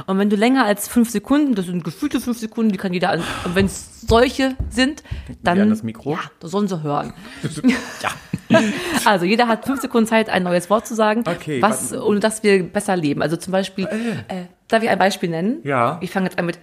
Und 0.08 0.18
wenn 0.18 0.30
du 0.30 0.36
länger 0.36 0.66
als 0.66 0.88
fünf 0.88 1.10
Sekunden, 1.10 1.56
das 1.56 1.66
sind 1.66 1.84
gefühlte 1.84 2.20
fünf 2.20 2.38
Sekunden, 2.38 2.72
die 2.72 2.78
kann 2.78 2.94
jeder, 2.94 3.10
an- 3.12 3.24
und 3.46 3.56
wenn 3.56 3.68
es 3.68 4.02
solche 4.02 4.56
sind, 4.70 5.04
dann, 5.44 5.60
an 5.62 5.70
das 5.70 5.84
Mikro? 5.84 6.14
ja, 6.14 6.20
das 6.40 6.52
sollen 6.52 6.68
sie 6.68 6.82
hören. 6.84 7.14
Ja. 8.02 8.10
Also 9.06 9.24
jeder 9.26 9.48
hat 9.48 9.64
fünf 9.66 9.80
Sekunden 9.80 10.08
Zeit, 10.08 10.30
ein 10.30 10.44
neues 10.44 10.70
Wort 10.70 10.86
zu 10.86 10.94
sagen, 10.94 11.24
Okay, 11.26 11.62
was, 11.62 11.94
ohne 11.94 12.20
dass 12.20 12.44
wir 12.44 12.62
besser 12.64 12.98
leben. 12.98 13.22
Also 13.22 13.38
zum 13.38 13.52
Beispiel, 13.54 13.86
äh, 14.28 14.46
darf 14.68 14.84
ich 14.84 14.90
ein 14.90 15.00
Beispiel 15.00 15.30
nennen? 15.30 15.60
Ja. 15.64 16.00
Ich 16.02 16.12
fange 16.12 16.26
jetzt 16.26 16.38
an 16.38 16.46
mit 16.48 16.60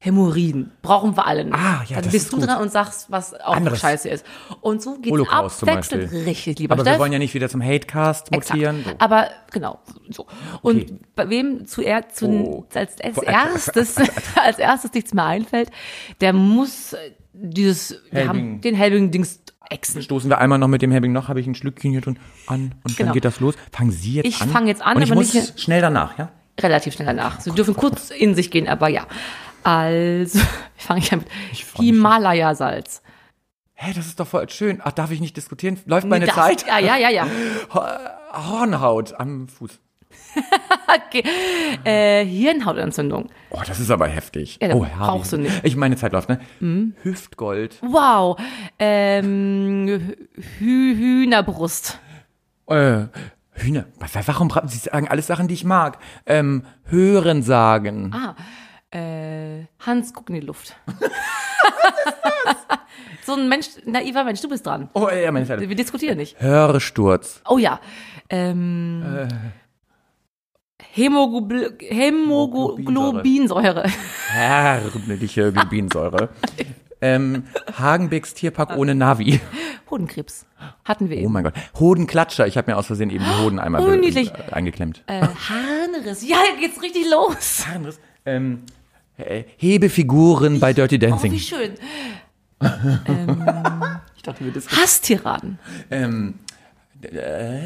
Hämorrhoiden. 0.00 0.70
Brauchen 0.80 1.16
wir 1.16 1.26
alle. 1.26 1.44
nicht. 1.44 1.54
Ah, 1.56 1.82
ja, 1.88 1.96
Dann 2.00 2.04
bist 2.10 2.14
ist 2.26 2.32
du 2.32 2.38
dran 2.38 2.60
und 2.62 2.70
sagst, 2.70 3.10
was 3.10 3.34
auch 3.34 3.56
Anderes. 3.56 3.80
scheiße 3.80 4.08
ist. 4.08 4.24
Und 4.60 4.80
so 4.80 4.94
geht's 4.96 5.10
Holocaust 5.10 5.62
abwechselnd. 5.64 6.12
Richtig, 6.24 6.60
lieber 6.60 6.74
Aber 6.74 6.82
Steff. 6.84 6.94
wir 6.94 6.98
wollen 7.00 7.12
ja 7.12 7.18
nicht 7.18 7.34
wieder 7.34 7.48
zum 7.48 7.60
Hatecast 7.60 8.30
mutieren. 8.30 8.84
So. 8.84 8.92
Aber 8.98 9.28
genau 9.50 9.80
so. 10.10 10.26
Und 10.62 10.82
Okay. 10.82 10.98
bei 11.16 11.28
wem 11.30 11.66
zuerst 11.66 12.14
zu, 12.16 12.26
Oh. 12.28 12.66
als, 12.74 13.00
als 13.00 13.18
erstes 13.22 13.96
als 14.36 14.58
erstes 14.60 14.92
nichts 14.92 15.12
mehr 15.14 15.24
einfällt, 15.24 15.70
der 16.20 16.32
muss 16.32 16.92
äh, 16.92 16.98
dieses 17.32 18.00
wir 18.12 18.20
Helbing. 18.20 18.28
haben 18.28 18.60
den 18.60 18.74
Helbing 18.76 19.10
Dings 19.10 19.40
exen. 19.68 20.00
Stoßen 20.00 20.30
wir 20.30 20.38
einmal 20.38 20.58
noch 20.60 20.68
mit 20.68 20.80
dem 20.80 20.92
Helbing 20.92 21.12
noch, 21.12 21.26
habe 21.26 21.40
ich 21.40 21.46
ein 21.48 21.56
Schlückchen 21.56 21.90
hier 21.90 22.02
drin 22.02 22.20
an 22.46 22.76
und 22.84 22.96
Genau. 22.96 23.08
dann 23.08 23.14
geht 23.14 23.24
das 23.24 23.40
los. 23.40 23.54
Fangen 23.72 23.90
Sie 23.90 24.14
jetzt 24.14 24.26
Ich 24.28 24.40
an. 24.40 24.48
fang 24.48 24.66
jetzt 24.68 24.80
an, 24.80 24.96
und 24.96 25.02
ich 25.02 25.10
aber 25.10 25.20
muss 25.20 25.34
nicht- 25.34 25.58
schnell 25.60 25.80
danach, 25.80 26.16
ja? 26.18 26.30
relativ 26.60 26.94
schnell 26.94 27.06
danach. 27.06 27.40
Sie 27.40 27.50
dürfen 27.52 27.74
kurz 27.76 28.10
in 28.10 28.34
sich 28.34 28.50
gehen, 28.50 28.66
aber 28.68 28.88
ja. 28.88 29.06
Also, 29.62 30.38
ich 30.78 30.84
fange 30.84 31.00
ich 31.00 31.12
an 31.12 31.24
Himalaya-Salz. 31.76 33.02
Hä, 33.74 33.92
das 33.94 34.06
ist 34.06 34.18
doch 34.18 34.26
voll 34.26 34.48
schön. 34.50 34.80
Ach, 34.82 34.92
darf 34.92 35.10
ich 35.12 35.20
nicht 35.20 35.36
diskutieren? 35.36 35.78
Läuft 35.86 36.06
meine 36.06 36.26
Das- 36.26 36.34
Zeit? 36.34 36.66
Ja, 36.66 36.78
ja, 36.78 36.96
ja, 36.96 37.10
ja. 37.10 37.26
Hornhaut 38.50 39.18
am 39.18 39.48
Fuß. 39.48 39.78
Okay. 41.08 41.22
Äh, 41.84 42.24
Hirnhautentzündung. 42.24 43.28
Oh, 43.50 43.60
das 43.66 43.78
ist 43.78 43.90
aber 43.90 44.06
heftig. 44.08 44.58
Ja, 44.60 44.74
oh, 44.74 44.86
brauchst 44.98 45.32
du 45.32 45.36
nicht. 45.36 45.52
Mhm. 45.54 45.60
Ich 45.64 45.76
meine 45.76 45.96
Zeit 45.96 46.12
läuft, 46.12 46.30
ne? 46.30 46.40
Hüftgold. 47.02 47.76
Wow. 47.82 48.38
Ähm, 48.78 50.14
Hü 50.58 50.96
Hühnerbrust. 50.96 51.98
Äh, 52.68 53.06
Hühner. 53.52 53.84
Warum 54.26 54.50
Sie 54.66 54.78
sagen 54.78 55.08
alles 55.08 55.26
Sachen, 55.26 55.46
die 55.48 55.54
ich 55.54 55.64
mag? 55.64 55.98
Ähm, 56.24 56.64
hören 56.84 57.42
sagen. 57.42 58.12
Ah, 58.14 58.34
äh, 58.90 59.64
Hans, 59.80 60.14
guck 60.14 60.28
in 60.30 60.36
die 60.36 60.40
Luft. 60.40 60.74
so 63.24 63.34
ein 63.34 63.48
Mensch, 63.48 63.66
naiver 63.84 64.24
Mensch, 64.24 64.40
du 64.40 64.48
bist 64.48 64.66
dran. 64.66 64.88
Oh, 64.94 65.08
ja, 65.08 65.30
meine 65.32 65.46
Zeit. 65.46 65.60
Wir 65.60 65.74
diskutieren 65.76 66.16
nicht. 66.18 66.40
Hörsturz. 66.40 67.42
Oh 67.48 67.58
ja. 67.58 67.80
Ähm, 68.30 69.28
Hämoglob 70.92 71.52
Hämoglobinsäure. 71.80 73.84
Herrliche 74.28 75.52
Globinsäure. 75.52 76.28
ähm, 77.00 77.44
Hagenbecks 77.78 78.34
Tierpark 78.34 78.76
ohne 78.76 78.94
Navi. 78.94 79.40
Hodenkrebs. 79.90 80.46
Hatten 80.84 81.08
wir 81.10 81.16
Oh 81.18 81.20
eben. 81.20 81.32
mein 81.32 81.44
Gott. 81.44 81.54
Hodenklatscher. 81.78 82.46
Ich 82.46 82.56
habe 82.56 82.70
mir 82.70 82.76
aus 82.76 82.86
Versehen 82.86 83.10
eben 83.10 83.24
die 83.24 83.42
Hoden 83.42 83.58
einmal 83.58 83.82
Oh, 83.82 83.90
äh, 83.90 84.30
eingeklemmt. 84.52 85.02
Äh, 85.06 85.22
Harnriss. 85.22 86.26
Ja, 86.28 86.38
geht's 86.58 86.82
richtig 86.82 87.06
los. 87.10 87.66
Harnriss. 87.66 87.98
Ähm, 88.26 88.64
äh, 88.64 88.68
Hebefiguren 89.56 90.60
bei 90.60 90.72
Dirty 90.72 90.96
Oh, 90.96 90.98
Dancing. 90.98 91.32
wie 91.32 91.40
schön. 91.40 91.72
ich 94.16 94.22
dachte, 94.22 94.44
wir 94.44 94.52
diskutieren. 94.52 94.82
Hasstiraden. 94.82 95.58
Ähm, 95.90 96.34
äh, 97.02 97.58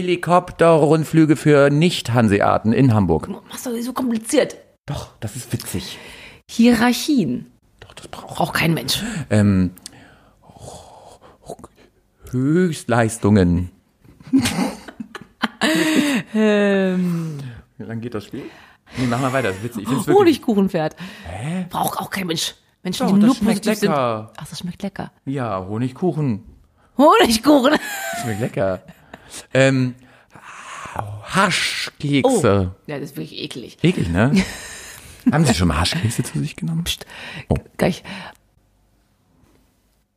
Helikopterrundflüge 0.00 1.36
für 1.36 1.70
Nicht-Hanseaten 1.70 2.72
in 2.72 2.92
Hamburg. 2.94 3.28
Machst 3.48 3.66
du 3.66 3.82
so 3.82 3.92
kompliziert. 3.92 4.56
Doch, 4.86 5.10
das 5.20 5.36
ist 5.36 5.52
witzig. 5.52 5.98
Hierarchien. 6.50 7.50
Doch, 7.80 7.92
das 7.94 8.08
braucht. 8.08 8.36
Braucht 8.36 8.54
kein 8.54 8.74
Mensch. 8.74 9.02
Ähm, 9.30 9.70
Höchstleistungen. 12.30 13.70
Ähm, 16.34 17.38
Wie 17.78 17.84
lange 17.84 18.00
geht 18.00 18.14
das 18.14 18.24
Spiel? 18.26 18.42
Nee, 18.98 19.06
mach 19.06 19.20
mal 19.20 19.32
weiter, 19.32 19.48
das 19.48 19.58
ist 19.58 19.64
witzig. 19.64 19.88
Ich. 19.90 20.06
Honigkuchenpferd. 20.08 20.96
Braucht 21.70 21.98
auch 21.98 22.10
kein 22.10 22.26
Mensch. 22.26 22.54
Menschen, 22.82 23.06
Doch, 23.06 23.14
die 23.14 23.20
das 23.20 23.26
nur 23.26 23.34
schmeckt 23.36 23.58
positiv 23.64 23.78
sind. 23.80 23.88
lecker. 23.90 24.32
Ach, 24.36 24.46
das 24.48 24.58
schmeckt 24.58 24.82
lecker. 24.82 25.10
Ja, 25.24 25.64
Honigkuchen. 25.66 26.44
Honigkuchen. 26.96 27.78
Schmeckt 28.22 28.40
lecker. 28.40 28.82
ähm, 29.52 29.94
Haschkekse. 31.24 32.72
Oh. 32.74 32.80
Ja, 32.86 32.98
das 32.98 33.10
ist 33.10 33.16
wirklich 33.16 33.38
eklig. 33.42 33.78
Eklig, 33.82 34.08
ne? 34.08 34.32
Haben 35.32 35.44
Sie 35.44 35.54
schon 35.54 35.68
mal 35.68 35.80
Haschkekse 35.80 36.22
zu 36.22 36.38
sich 36.38 36.56
genommen? 36.56 36.84
Gleich. 37.76 38.02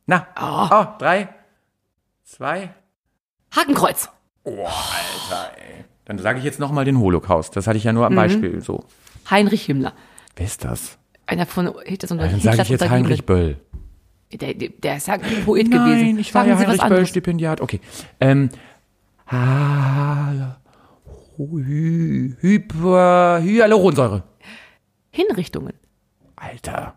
Na, 0.06 0.26
oh, 0.40 0.98
drei, 0.98 1.28
zwei. 2.24 2.74
Hakenkreuz. 3.54 4.08
Oh, 4.44 4.64
Alter, 4.66 5.52
ey. 5.58 5.84
Dann 6.10 6.18
sage 6.18 6.40
ich 6.40 6.44
jetzt 6.44 6.58
nochmal 6.58 6.84
den 6.84 6.98
Holocaust. 6.98 7.54
Das 7.54 7.68
hatte 7.68 7.78
ich 7.78 7.84
ja 7.84 7.92
nur 7.92 8.04
am 8.04 8.16
Beispiel 8.16 8.60
so. 8.60 8.82
Heinrich 9.30 9.66
Himmler. 9.66 9.92
Wer 10.34 10.46
ist 10.46 10.64
das? 10.64 10.98
Einer 11.24 11.46
von 11.46 11.72
Hitler 11.84 12.10
und 12.10 12.18
Dann 12.18 12.40
sage 12.40 12.62
ich 12.62 12.68
jetzt 12.68 12.90
Heinrich 12.90 13.24
Böll. 13.24 13.58
Der, 14.32 14.54
der, 14.54 14.70
der 14.70 14.96
ist 14.96 15.06
ja 15.06 15.14
ein 15.14 15.44
Poet 15.44 15.70
gewesen. 15.70 16.06
Nein, 16.06 16.18
ich 16.18 16.34
war 16.34 16.44
Sagen 16.44 16.60
ja 16.60 16.66
Heinrich 16.66 16.82
Böll. 16.82 17.06
Stipendiat. 17.06 17.60
Okay. 17.60 17.80
Ähm, 18.18 18.48
ah, 19.28 20.56
Hy, 21.38 22.34
Hyper, 22.40 23.40
Hyaluronsäure. 23.40 24.24
Hinrichtungen. 25.12 25.74
Alter. 26.34 26.94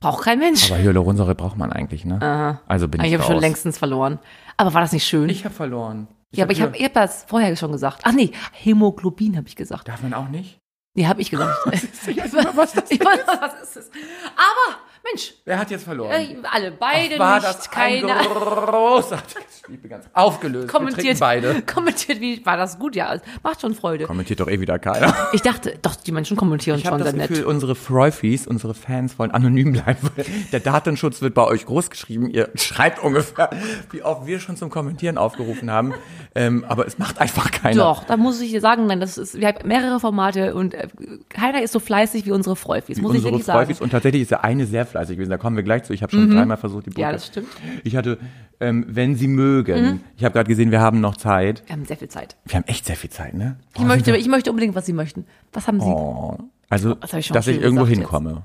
Braucht 0.00 0.24
kein 0.24 0.38
Mensch. 0.38 0.72
Aber 0.72 0.80
Hyaluronsäure 0.80 1.34
braucht 1.34 1.58
man 1.58 1.72
eigentlich, 1.72 2.06
ne? 2.06 2.58
Also 2.66 2.88
bin 2.88 3.02
ich 3.02 3.08
ich 3.08 3.18
habe 3.18 3.22
schon 3.22 3.38
längstens 3.38 3.76
verloren. 3.76 4.18
Aber 4.56 4.72
war 4.72 4.80
das 4.80 4.92
nicht 4.92 5.04
schön? 5.04 5.28
Ich 5.28 5.44
habe 5.44 5.54
verloren. 5.54 6.08
Ja, 6.32 6.44
aber 6.44 6.52
ich 6.52 6.60
habe 6.60 6.76
ich 6.76 6.84
hab 6.84 6.94
das 6.94 7.24
vorher 7.24 7.54
schon 7.56 7.72
gesagt. 7.72 8.02
Ach 8.04 8.12
nee, 8.12 8.32
Hämoglobin 8.52 9.36
habe 9.36 9.48
ich 9.48 9.56
gesagt. 9.56 9.88
Darf 9.88 10.02
man 10.02 10.14
auch 10.14 10.28
nicht? 10.28 10.60
Nee, 10.94 11.06
habe 11.06 11.20
ich 11.20 11.30
gesagt. 11.30 11.58
ich 11.72 12.16
weiß 12.16 12.34
immer, 12.34 12.56
was 12.56 12.72
das 12.72 12.90
ich 12.90 13.00
weiß, 13.00 13.20
was 13.26 13.62
ist 13.62 13.76
es. 13.76 13.90
Aber, 14.34 14.78
Mensch, 15.12 15.34
Wer 15.44 15.58
hat 15.58 15.70
jetzt 15.70 15.84
verloren? 15.84 16.10
äh, 16.10 16.36
alle, 16.50 16.72
beide 16.72 17.18
War 17.18 17.36
nicht, 17.36 17.46
das 17.46 17.68
ein 17.68 17.70
keine. 17.70 18.06
großartiges 18.06 19.58
Spiel? 19.64 19.78
Ganz 19.88 20.06
aufgelöst. 20.12 20.68
Kommentiert, 20.68 21.18
beide. 21.20 21.62
kommentiert, 21.66 22.20
wie 22.20 22.44
war 22.44 22.56
das 22.56 22.78
gut? 22.78 22.96
Ja, 22.96 23.16
macht 23.42 23.60
schon 23.60 23.74
Freude. 23.74 24.06
Kommentiert 24.06 24.40
doch 24.40 24.48
eh 24.48 24.60
wieder 24.60 24.78
keiner. 24.78 25.14
Ich 25.32 25.42
dachte, 25.42 25.78
doch, 25.82 25.94
die 25.96 26.12
Menschen 26.12 26.36
kommentieren 26.36 26.78
Ich 26.78 26.86
habe 26.86 26.94
schon 26.96 27.00
das 27.04 27.10
sehr 27.10 27.18
nett. 27.18 27.28
Gefühl, 27.28 27.44
unsere 27.44 27.74
Freufis, 27.74 28.46
unsere 28.46 28.74
Fans 28.74 29.18
wollen 29.18 29.30
anonym 29.30 29.72
bleiben, 29.72 30.10
der 30.52 30.60
Datenschutz 30.60 31.22
wird 31.22 31.34
bei 31.34 31.44
euch 31.44 31.66
groß 31.66 31.90
geschrieben. 31.90 32.28
Ihr 32.30 32.48
schreibt 32.56 33.02
ungefähr, 33.02 33.50
wie 33.92 34.02
oft 34.02 34.26
wir 34.26 34.40
schon 34.40 34.56
zum 34.56 34.70
Kommentieren 34.70 35.18
aufgerufen 35.18 35.70
haben. 35.70 35.94
Ähm, 36.34 36.64
aber 36.68 36.86
es 36.86 36.98
macht 36.98 37.20
einfach 37.20 37.50
keiner. 37.50 37.76
Doch, 37.76 38.04
da 38.04 38.16
muss 38.16 38.40
ich 38.40 38.50
dir 38.50 38.60
sagen, 38.60 38.86
nein, 38.86 39.00
das 39.00 39.18
ist, 39.18 39.38
wir 39.38 39.48
haben 39.48 39.66
mehrere 39.68 40.00
Formate 40.00 40.54
und 40.54 40.74
äh, 40.74 40.88
keiner 41.28 41.62
ist 41.62 41.72
so 41.72 41.78
fleißig 41.80 42.26
wie 42.26 42.32
unsere 42.32 42.56
Freufis, 42.56 42.98
muss 42.98 43.12
ich 43.12 43.18
unsere 43.18 43.32
wirklich 43.34 43.46
sagen. 43.46 43.58
Freufis. 43.60 43.80
Und 43.80 43.90
tatsächlich 43.90 44.22
ist 44.22 44.30
ja 44.30 44.40
eine 44.40 44.66
sehr 44.66 44.84
fleißig 44.84 44.95
gewesen. 45.04 45.30
Da 45.30 45.38
kommen 45.38 45.56
wir 45.56 45.62
gleich 45.62 45.84
zu. 45.84 45.92
Ich 45.92 46.02
habe 46.02 46.10
schon 46.12 46.30
dreimal 46.30 46.56
versucht, 46.56 46.86
die 46.86 46.90
Brücke. 46.90 47.02
Ja, 47.02 47.12
das 47.12 47.26
stimmt. 47.26 47.48
Ich 47.84 47.96
hatte, 47.96 48.18
ähm, 48.60 48.84
wenn 48.88 49.14
Sie 49.16 49.28
mögen. 49.28 50.00
Ich 50.16 50.24
habe 50.24 50.32
gerade 50.32 50.48
gesehen, 50.48 50.70
wir 50.70 50.80
haben 50.80 51.00
noch 51.00 51.16
Zeit. 51.16 51.62
Wir 51.66 51.74
haben 51.74 51.84
sehr 51.84 51.96
viel 51.96 52.08
Zeit. 52.08 52.36
Wir 52.44 52.56
haben 52.56 52.64
echt 52.66 52.86
sehr 52.86 52.96
viel 52.96 53.10
Zeit, 53.10 53.34
ne? 53.34 53.56
Ich 53.76 53.84
möchte, 53.84 54.16
ich 54.16 54.28
möchte 54.28 54.50
unbedingt, 54.50 54.74
was 54.74 54.86
Sie 54.86 54.92
möchten. 54.92 55.26
Was 55.52 55.66
haben 55.68 55.80
Sie? 55.80 55.86
Oh. 55.86 56.38
Also, 56.68 56.94
Das 56.94 57.12
hab 57.12 57.20
ich 57.20 57.28
dass 57.28 57.46
ich 57.46 57.60
irgendwo 57.60 57.86
hinkomme. 57.86 58.42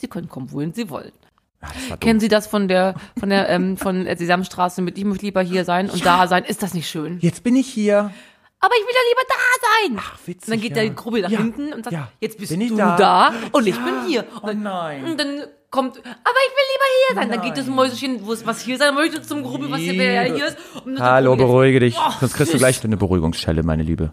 Sie 0.00 0.08
können 0.08 0.28
kommen, 0.28 0.52
wohin 0.52 0.72
Sie 0.74 0.90
wollen. 0.90 1.12
Dumm. 1.60 1.98
Kennen 2.00 2.20
Sie 2.20 2.28
das 2.28 2.46
von 2.46 2.68
der, 2.68 2.94
von 3.18 3.30
der, 3.30 3.48
ähm, 3.48 3.76
von 3.76 4.04
der 4.04 4.16
Sesamstraße 4.16 4.80
mit, 4.80 4.96
ich 4.96 5.04
möchte 5.04 5.24
lieber 5.26 5.42
hier 5.42 5.64
sein 5.64 5.90
und 5.90 6.04
da 6.06 6.28
sein? 6.28 6.44
Ist 6.44 6.62
das 6.62 6.72
nicht 6.74 6.88
schön? 6.88 7.18
Jetzt 7.20 7.42
bin 7.42 7.56
ich 7.56 7.66
hier. 7.66 8.12
Aber 8.60 8.74
ich 8.74 8.86
will 8.86 8.94
ja 8.94 9.00
lieber 9.10 9.26
da 9.28 9.96
sein. 9.96 10.04
Ach, 10.12 10.18
witzig. 10.26 10.48
Und 10.48 10.50
dann 10.54 10.60
geht 10.60 10.76
ja. 10.76 10.82
der 10.82 10.90
Grubbel 10.90 11.22
nach 11.22 11.30
ja. 11.30 11.38
hinten 11.38 11.72
und 11.72 11.84
sagt, 11.84 11.94
ja. 11.94 12.10
jetzt 12.20 12.38
bist 12.38 12.50
bin 12.50 12.60
ich 12.60 12.68
du 12.68 12.76
da, 12.76 12.96
da, 12.96 13.32
und 13.52 13.66
ich 13.66 13.76
Ja. 13.76 13.84
bin 13.84 13.94
hier. 14.06 14.24
Oh 14.42 14.48
Und, 14.48 14.62
nein. 14.62 15.04
und 15.04 15.18
dann 15.20 15.42
kommt, 15.70 15.98
aber 15.98 16.04
ich 16.04 16.52
will 16.54 16.68
lieber 16.72 16.88
hier 16.98 17.14
sein. 17.16 17.30
Dann 17.30 17.42
geht 17.42 17.56
das. 17.56 17.66
Mäuschen, 17.66 18.26
wo 18.26 18.32
es 18.32 18.46
was 18.46 18.60
hier 18.62 18.78
sein 18.78 18.94
möchte, 18.94 19.22
zum 19.22 19.42
Grubbel, 19.42 19.70
was 19.70 19.80
hier, 19.80 19.98
wer 19.98 20.24
hier 20.24 20.46
ist. 20.46 20.56
Hallo, 20.98 21.36
beruhige 21.36 21.80
dich. 21.80 21.96
Oh, 21.98 22.10
Sonst 22.20 22.34
kriegst 22.34 22.54
du 22.54 22.58
gleich 22.58 22.82
eine 22.84 22.96
Beruhigungsschelle, 22.96 23.62
meine 23.62 23.82
Liebe. 23.82 24.12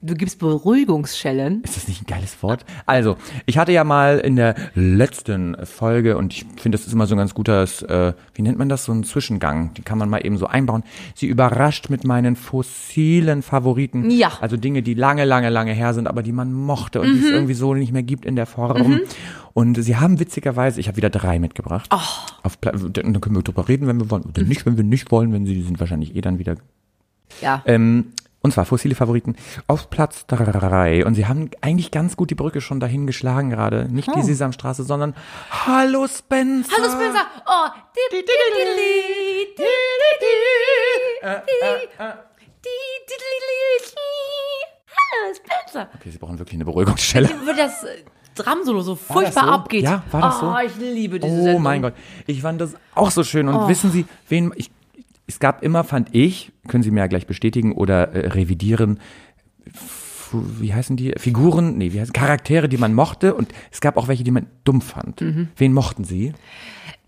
Du 0.00 0.14
gibst 0.14 0.38
Beruhigungsschellen. 0.38 1.60
Ist 1.64 1.76
das 1.76 1.88
nicht 1.88 2.02
ein 2.02 2.06
geiles 2.06 2.40
Wort? 2.44 2.64
Also, 2.86 3.16
ich 3.46 3.58
hatte 3.58 3.72
ja 3.72 3.82
mal 3.82 4.18
in 4.20 4.36
der 4.36 4.54
letzten 4.76 5.56
Folge, 5.66 6.16
und 6.16 6.32
ich 6.32 6.46
finde, 6.56 6.78
das 6.78 6.86
ist 6.86 6.92
immer 6.92 7.08
so 7.08 7.16
ein 7.16 7.18
ganz 7.18 7.34
gutes, 7.34 7.82
äh, 7.82 8.12
wie 8.34 8.42
nennt 8.42 8.58
man 8.58 8.68
das, 8.68 8.84
so 8.84 8.92
ein 8.92 9.02
Zwischengang, 9.02 9.74
die 9.74 9.82
kann 9.82 9.98
man 9.98 10.08
mal 10.08 10.24
eben 10.24 10.38
so 10.38 10.46
einbauen. 10.46 10.84
Sie 11.16 11.26
überrascht 11.26 11.90
mit 11.90 12.04
meinen 12.04 12.36
fossilen 12.36 13.42
Favoriten. 13.42 14.08
Ja. 14.10 14.30
Also 14.40 14.56
Dinge, 14.56 14.82
die 14.82 14.94
lange, 14.94 15.24
lange, 15.24 15.50
lange 15.50 15.72
her 15.72 15.92
sind, 15.94 16.06
aber 16.06 16.22
die 16.22 16.32
man 16.32 16.52
mochte 16.52 17.00
und 17.00 17.08
die 17.08 17.14
Mhm. 17.14 17.24
es 17.24 17.30
irgendwie 17.30 17.54
so 17.54 17.74
nicht 17.74 17.92
mehr 17.92 18.04
gibt 18.04 18.24
in 18.24 18.36
der 18.36 18.46
Form. 18.46 19.00
Und 19.52 19.82
sie 19.82 19.96
haben 19.96 20.20
witzigerweise, 20.20 20.78
ich 20.78 20.86
habe 20.86 20.96
wieder 20.96 21.10
drei 21.10 21.40
mitgebracht. 21.40 21.90
Oh. 21.92 21.98
Auf 22.44 22.56
dann 22.58 23.20
können 23.20 23.34
wir 23.34 23.42
drüber 23.42 23.66
reden, 23.66 23.88
wenn 23.88 23.98
wir 23.98 24.08
wollen. 24.10 24.22
Oder 24.22 24.42
nicht, 24.42 24.64
wenn 24.64 24.76
wir 24.76 24.84
nicht 24.84 25.10
wollen, 25.10 25.32
wenn 25.32 25.44
sie 25.44 25.54
die 25.54 25.62
sind 25.62 25.80
wahrscheinlich 25.80 26.14
eh 26.14 26.20
dann 26.20 26.38
wieder 26.38 26.54
Ja. 27.42 27.62
ähm, 27.66 28.12
und 28.40 28.52
zwar 28.52 28.64
fossile 28.64 28.94
Favoriten 28.94 29.34
auf 29.66 29.90
Platz 29.90 30.26
drei 30.26 31.04
Und 31.04 31.14
sie 31.14 31.26
haben 31.26 31.50
eigentlich 31.60 31.90
ganz 31.90 32.16
gut 32.16 32.30
die 32.30 32.34
Brücke 32.34 32.60
schon 32.60 32.78
dahin 32.80 33.06
geschlagen 33.06 33.50
gerade. 33.50 33.86
Nicht 33.90 34.14
die 34.14 34.22
Sesamstraße, 34.22 34.84
sondern 34.84 35.14
Hallo 35.66 36.06
Spencer. 36.06 36.70
Hallo 36.76 36.88
Spencer. 36.90 37.26
Oh. 37.46 37.68
Di, 37.94 38.16
di, 38.16 38.22
di, 38.22 38.32
di, 38.54 38.64
di, 39.56 39.64
di, 40.20 40.28
Äh, 41.20 41.40
di, 41.40 42.64
di. 42.64 42.68
Hallo 44.96 45.34
Spencer. 45.34 45.88
Okay, 45.96 46.10
sie 46.10 46.18
brauchen 46.18 46.38
wirklich 46.38 46.54
eine 46.54 46.64
Beruhigungsstelle. 46.64 47.28
Wo 47.44 47.52
das 47.56 47.82
äh, 47.84 48.04
Drum-Solo 48.34 48.82
so 48.82 48.94
das 48.94 49.02
furchtbar 49.02 49.44
so? 49.44 49.50
abgeht. 49.50 49.84
Ja, 49.84 50.02
war 50.10 50.20
das 50.20 50.36
oh, 50.42 50.52
so? 50.52 50.58
ich 50.64 50.76
liebe 50.76 51.18
diese 51.18 51.32
Oh 51.34 51.42
Sendung. 51.44 51.62
mein 51.62 51.82
Gott. 51.82 51.94
Ich 52.26 52.40
fand 52.42 52.60
das 52.60 52.74
auch 52.94 53.10
so 53.10 53.24
schön. 53.24 53.48
Und 53.48 53.68
wissen 53.68 53.90
Sie, 53.90 54.06
wen 54.28 54.52
ich, 54.54 54.70
es 55.28 55.38
gab 55.38 55.62
immer, 55.62 55.84
fand 55.84 56.14
ich, 56.14 56.50
können 56.66 56.82
Sie 56.82 56.90
mir 56.90 57.00
ja 57.00 57.06
gleich 57.06 57.26
bestätigen 57.26 57.72
oder 57.72 58.12
äh, 58.12 58.28
revidieren, 58.28 58.98
wie 60.32 60.74
heißen 60.74 60.96
die? 60.96 61.12
Figuren, 61.16 61.78
nee, 61.78 61.92
wie 61.92 62.00
heißen 62.00 62.12
Charaktere, 62.12 62.68
die 62.68 62.76
man 62.76 62.92
mochte 62.94 63.34
und 63.34 63.52
es 63.70 63.80
gab 63.80 63.96
auch 63.96 64.08
welche, 64.08 64.24
die 64.24 64.30
man 64.30 64.46
dumm 64.64 64.80
fand. 64.80 65.20
Mhm. 65.20 65.48
Wen 65.56 65.72
mochten 65.72 66.04
Sie? 66.04 66.32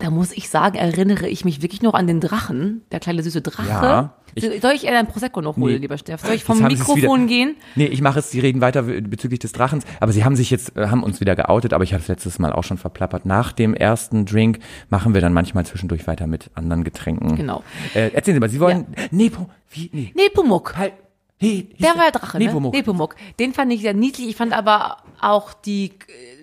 Da 0.01 0.09
muss 0.09 0.31
ich 0.31 0.49
sagen, 0.49 0.77
erinnere 0.77 1.27
ich 1.27 1.45
mich 1.45 1.61
wirklich 1.61 1.81
noch 1.81 1.93
an 1.93 2.07
den 2.07 2.19
Drachen, 2.19 2.81
der 2.91 2.99
kleine 2.99 3.21
süße 3.23 3.41
Drache. 3.41 3.67
Ja, 3.69 4.15
Soll 4.61 4.71
ich 4.73 4.85
eher 4.85 4.97
ein 4.97 5.07
Prosecco 5.07 5.41
noch 5.41 5.57
holen, 5.57 5.73
Nee. 5.75 5.79
lieber 5.79 5.97
Steff? 5.97 6.21
Soll 6.21 6.35
ich 6.35 6.43
vom 6.43 6.61
Mikrofon 6.63 7.27
gehen? 7.27 7.55
Nee, 7.75 7.85
ich 7.85 8.01
mache 8.01 8.19
es, 8.19 8.31
Sie 8.31 8.39
reden 8.39 8.61
weiter 8.61 8.83
bezüglich 8.83 9.39
des 9.39 9.51
Drachens, 9.51 9.83
aber 9.99 10.11
Sie 10.11 10.23
haben 10.23 10.35
sich 10.35 10.49
jetzt, 10.49 10.75
äh, 10.77 10.87
haben 10.87 11.03
uns 11.03 11.19
wieder 11.19 11.35
geoutet, 11.35 11.73
aber 11.73 11.83
ich 11.83 11.93
habe 11.93 12.01
es 12.01 12.07
letztes 12.07 12.39
Mal 12.39 12.51
auch 12.53 12.63
schon 12.63 12.77
verplappert. 12.77 13.25
Nach 13.25 13.51
dem 13.51 13.73
ersten 13.73 14.25
Drink 14.25 14.59
machen 14.89 15.13
wir 15.13 15.21
dann 15.21 15.33
manchmal 15.33 15.65
zwischendurch 15.65 16.07
weiter 16.07 16.27
mit 16.27 16.49
anderen 16.55 16.83
Getränken. 16.83 17.35
Genau. 17.35 17.61
Äh, 17.93 18.11
erzählen 18.13 18.35
Sie 18.35 18.39
mal, 18.39 18.49
Sie 18.49 18.59
wollen, 18.59 18.87
Nepo, 19.11 19.49
wie, 19.69 19.89
nee, 19.93 20.13
Nepomuk. 20.15 20.77
halt, 20.77 20.93
hieß 21.41 21.65
Der 21.79 21.95
war 21.97 22.11
Drache, 22.11 22.37
ne? 22.39 22.45
Nepomuk. 22.45 22.73
Nepomuk. 22.73 23.15
Den 23.39 23.53
fand 23.53 23.73
ich 23.73 23.81
sehr 23.81 23.93
niedlich. 23.93 24.29
Ich 24.29 24.35
fand 24.35 24.53
aber 24.53 24.97
auch 25.19 25.53
die 25.53 25.91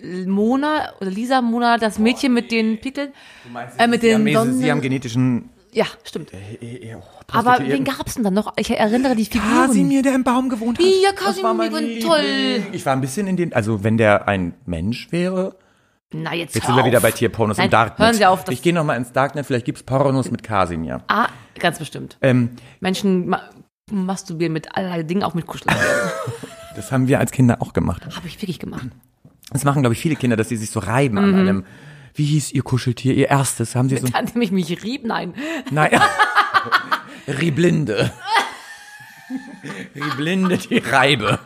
äh, 0.03 0.25
Mona 0.25 0.93
oder 1.01 1.09
Lisa 1.09 1.41
Mona, 1.41 1.77
das 1.77 1.97
Mädchen 1.99 2.33
mit 2.33 2.51
den 2.51 2.79
Pickeln. 2.79 3.11
Äh, 3.77 3.87
mit 3.87 4.01
Sie 4.01 4.13
haben, 4.13 4.23
den 4.25 4.33
Mese- 4.35 4.43
Sie 4.53 4.59
Sonnen- 4.59 4.71
haben 4.71 4.81
genetischen, 4.81 5.49
Ja, 5.71 5.85
stimmt. 6.03 6.31
äh, 6.33 6.95
oh, 6.95 7.01
Aber 7.31 7.59
wen 7.59 7.83
gab's 7.83 8.15
denn 8.15 8.23
dann 8.23 8.33
noch? 8.33 8.53
Ich 8.57 8.69
erinnere 8.71 9.15
die 9.15 9.25
Figuren. 9.25 9.49
Kasimir, 9.67 10.01
der 10.01 10.15
im 10.15 10.23
Baum 10.23 10.49
gewohnt 10.49 10.77
hat. 10.79 10.85
Ja, 10.85 11.11
Kasimir, 11.13 11.99
toll. 12.01 12.63
Ich 12.71 12.85
war 12.85 12.93
ein 12.93 13.01
bisschen 13.01 13.27
in 13.27 13.37
den, 13.37 13.53
also 13.53 13.83
wenn 13.83 13.97
der 13.97 14.27
ein 14.27 14.53
Mensch 14.65 15.11
wäre, 15.11 15.55
Na, 16.11 16.33
jetzt 16.33 16.55
jetzt 16.55 16.65
sind 16.65 16.75
wir 16.75 16.85
wieder 16.85 17.01
bei 17.01 17.11
Tierpornos 17.11 17.57
Nein, 17.57 17.65
im 17.67 17.71
Darknet. 17.71 17.99
hören 17.99 18.15
Sie 18.15 18.25
auf, 18.25 18.43
das- 18.43 18.53
ich 18.55 18.61
gehe 18.63 18.73
nochmal 18.73 18.97
ins 18.97 19.11
Darknet, 19.11 19.45
vielleicht 19.45 19.65
gibt's 19.65 19.83
Pornos 19.83 20.31
mit 20.31 20.41
Kasimir. 20.41 21.01
Ah, 21.07 21.27
ganz 21.59 21.77
bestimmt. 21.77 22.17
Ähm, 22.21 22.51
Menschen 22.79 23.35
masturbieren 23.91 24.53
mit 24.53 24.75
allerlei 24.75 25.03
Dingen, 25.03 25.23
auch 25.23 25.33
mit 25.33 25.45
Kuscheltieren. 25.47 25.81
das 26.75 26.91
haben 26.91 27.07
wir 27.07 27.19
als 27.19 27.31
Kinder 27.31 27.61
auch 27.61 27.73
gemacht. 27.73 28.05
Habe 28.15 28.27
ich 28.27 28.41
wirklich 28.41 28.59
gemacht. 28.59 28.85
Das 29.51 29.63
machen, 29.63 29.81
glaube 29.81 29.93
ich, 29.93 29.99
viele 30.01 30.15
Kinder, 30.15 30.37
dass 30.37 30.49
sie 30.49 30.57
sich 30.57 30.69
so 30.69 30.79
reiben 30.79 31.15
Mhm. 31.17 31.23
an 31.23 31.35
einem. 31.39 31.65
Wie 32.15 32.25
hieß 32.25 32.51
ihr 32.51 32.63
Kuscheltier, 32.63 33.13
ihr 33.13 33.29
erstes? 33.29 33.75
Haben 33.75 33.89
sie 33.89 33.97
so 33.97 34.07
An 34.13 34.25
dem 34.25 34.41
ich 34.41 34.51
mich 34.51 34.83
rieb? 34.83 35.05
Nein. 35.05 35.33
Nein. 35.71 35.91
Rieblinde. 37.27 38.11
Rieblinde, 39.95 40.57
die 40.57 40.77
Reibe. 40.79 41.39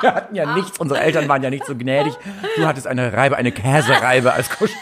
Wir 0.00 0.14
hatten 0.14 0.34
ja 0.34 0.54
nichts, 0.54 0.78
unsere 0.78 1.00
Eltern 1.00 1.28
waren 1.28 1.42
ja 1.42 1.50
nicht 1.50 1.66
so 1.66 1.76
gnädig. 1.76 2.14
Du 2.56 2.66
hattest 2.66 2.86
eine 2.86 3.12
Reibe, 3.12 3.36
eine 3.36 3.52
Käsereibe 3.52 4.32
als 4.32 4.48
Kuschel. 4.50 4.76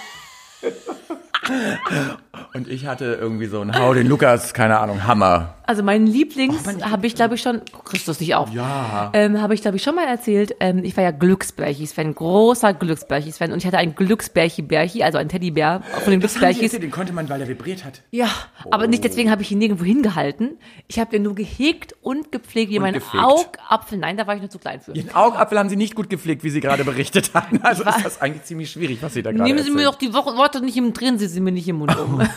Und 2.54 2.68
ich 2.68 2.86
hatte 2.86 3.18
irgendwie 3.20 3.46
so 3.46 3.60
einen 3.60 3.76
Hau 3.78 3.94
den 3.94 4.06
Lukas, 4.06 4.54
keine 4.54 4.78
Ahnung, 4.78 5.04
Hammer. 5.06 5.54
Also 5.64 5.82
mein 5.82 6.06
Lieblings 6.06 6.64
habe 6.82 7.06
ich, 7.06 7.14
glaube 7.14 7.36
ich, 7.36 7.42
schon, 7.42 7.62
Christus 7.84 8.20
nicht 8.20 8.34
auch. 8.34 8.50
Ja. 8.52 9.10
Ähm, 9.14 9.40
habe 9.40 9.54
ich, 9.54 9.62
glaube 9.62 9.76
ich, 9.76 9.82
schon 9.82 9.94
mal 9.94 10.06
erzählt. 10.06 10.54
Ähm, 10.60 10.84
ich 10.84 10.96
war 10.96 11.04
ja 11.04 11.12
Glücksbärchis-Fan, 11.12 12.14
großer 12.14 12.74
Glücksbärchis-Fan. 12.74 13.52
Und 13.52 13.58
ich 13.58 13.66
hatte 13.66 13.78
einen 13.78 13.94
Glücksbärchi-Bärchi, 13.94 15.02
also 15.02 15.18
einen 15.18 15.28
Teddybär 15.30 15.82
von 16.02 16.10
den 16.10 16.20
Glücksbärchis. 16.20 16.72
Den 16.72 16.90
konnte 16.90 17.12
man, 17.12 17.28
weil 17.28 17.40
er 17.40 17.48
vibriert 17.48 17.84
hat. 17.84 18.02
Ja, 18.10 18.28
aber 18.70 18.86
nicht 18.86 19.04
deswegen 19.04 19.30
habe 19.30 19.42
ich 19.42 19.50
ihn 19.52 19.58
nirgendwo 19.58 19.84
hingehalten. 19.84 20.58
Ich 20.88 20.98
habe 20.98 21.10
den 21.10 21.22
nur 21.22 21.34
gehegt 21.34 21.94
und 22.02 22.32
gepflegt 22.32 22.70
wie 22.70 22.78
mein 22.78 22.94
gefegt. 22.94 23.22
Augapfel. 23.22 23.98
Nein, 23.98 24.16
da 24.16 24.26
war 24.26 24.34
ich 24.34 24.40
nur 24.40 24.50
zu 24.50 24.58
klein 24.58 24.80
für. 24.80 24.92
Den 24.92 25.14
Augapfel 25.14 25.58
haben 25.58 25.68
sie 25.68 25.76
nicht 25.76 25.94
gut 25.94 26.10
gepflegt, 26.10 26.44
wie 26.44 26.50
sie 26.50 26.60
gerade 26.60 26.84
berichtet 26.84 27.30
hatten. 27.34 27.60
Also 27.62 27.84
ist 27.84 28.04
das 28.04 28.20
eigentlich 28.20 28.44
ziemlich 28.44 28.70
schwierig, 28.70 28.98
was 29.02 29.14
sie 29.14 29.22
da 29.22 29.30
gerade 29.30 29.44
Nehmen 29.44 29.60
Sie 29.62 29.70
mir 29.70 29.84
erzählen. 29.86 29.92
doch 29.92 29.98
die 29.98 30.32
Wo- 30.32 30.36
Worte 30.36 30.60
nicht 30.60 30.76
im, 30.76 30.92
drehen 30.92 31.18
Sie 31.18 31.28
sie 31.32 31.40
mir 31.40 31.52
nicht 31.52 31.66
im 31.68 31.76
Mund 31.76 31.96
um. 31.98 32.14
und 32.20 32.28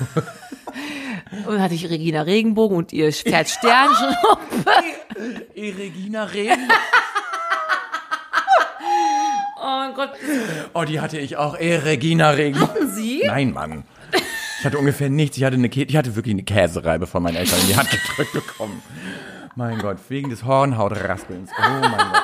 dann 1.48 1.62
hatte 1.62 1.76
ich 1.76 1.90
Regina 1.90 2.22
Regenbogen 2.24 2.78
und 2.78 2.94
ihr 2.94 3.12
Pferd 3.12 3.50
Sternchen. 3.50 4.16
Eh, 5.54 5.72
Regina 5.78 6.24
Regen. 6.26 6.68
oh 9.62 9.94
Gott, 9.96 10.12
Oh, 10.74 10.84
die 10.84 11.00
hatte 11.00 11.18
ich 11.18 11.38
auch. 11.38 11.58
Eh, 11.58 11.76
Regina 11.76 12.32
Regen. 12.32 12.68
Sie? 12.94 13.24
Nein, 13.26 13.54
Mann. 13.54 13.84
Ich 14.60 14.66
hatte 14.66 14.78
ungefähr 14.80 15.10
nichts. 15.10 15.38
Ich 15.38 15.44
hatte, 15.44 15.56
eine 15.58 15.68
ich 15.68 15.96
hatte 15.96 16.16
wirklich 16.16 16.34
eine 16.34 16.44
Käsereibe 16.44 17.06
von 17.08 17.22
meinen 17.22 17.36
Eltern 17.36 17.60
in 17.62 17.68
die 17.68 17.76
Hand 17.78 17.90
gedrückt 17.92 18.34
bekommen. 18.34 18.82
Mein 19.56 19.78
Gott, 19.80 19.98
wegen 20.10 20.30
des 20.30 20.44
Hornhautraspelns. 20.44 21.52
Oh 21.58 21.62
mein 21.82 21.92
Gott. 21.92 22.24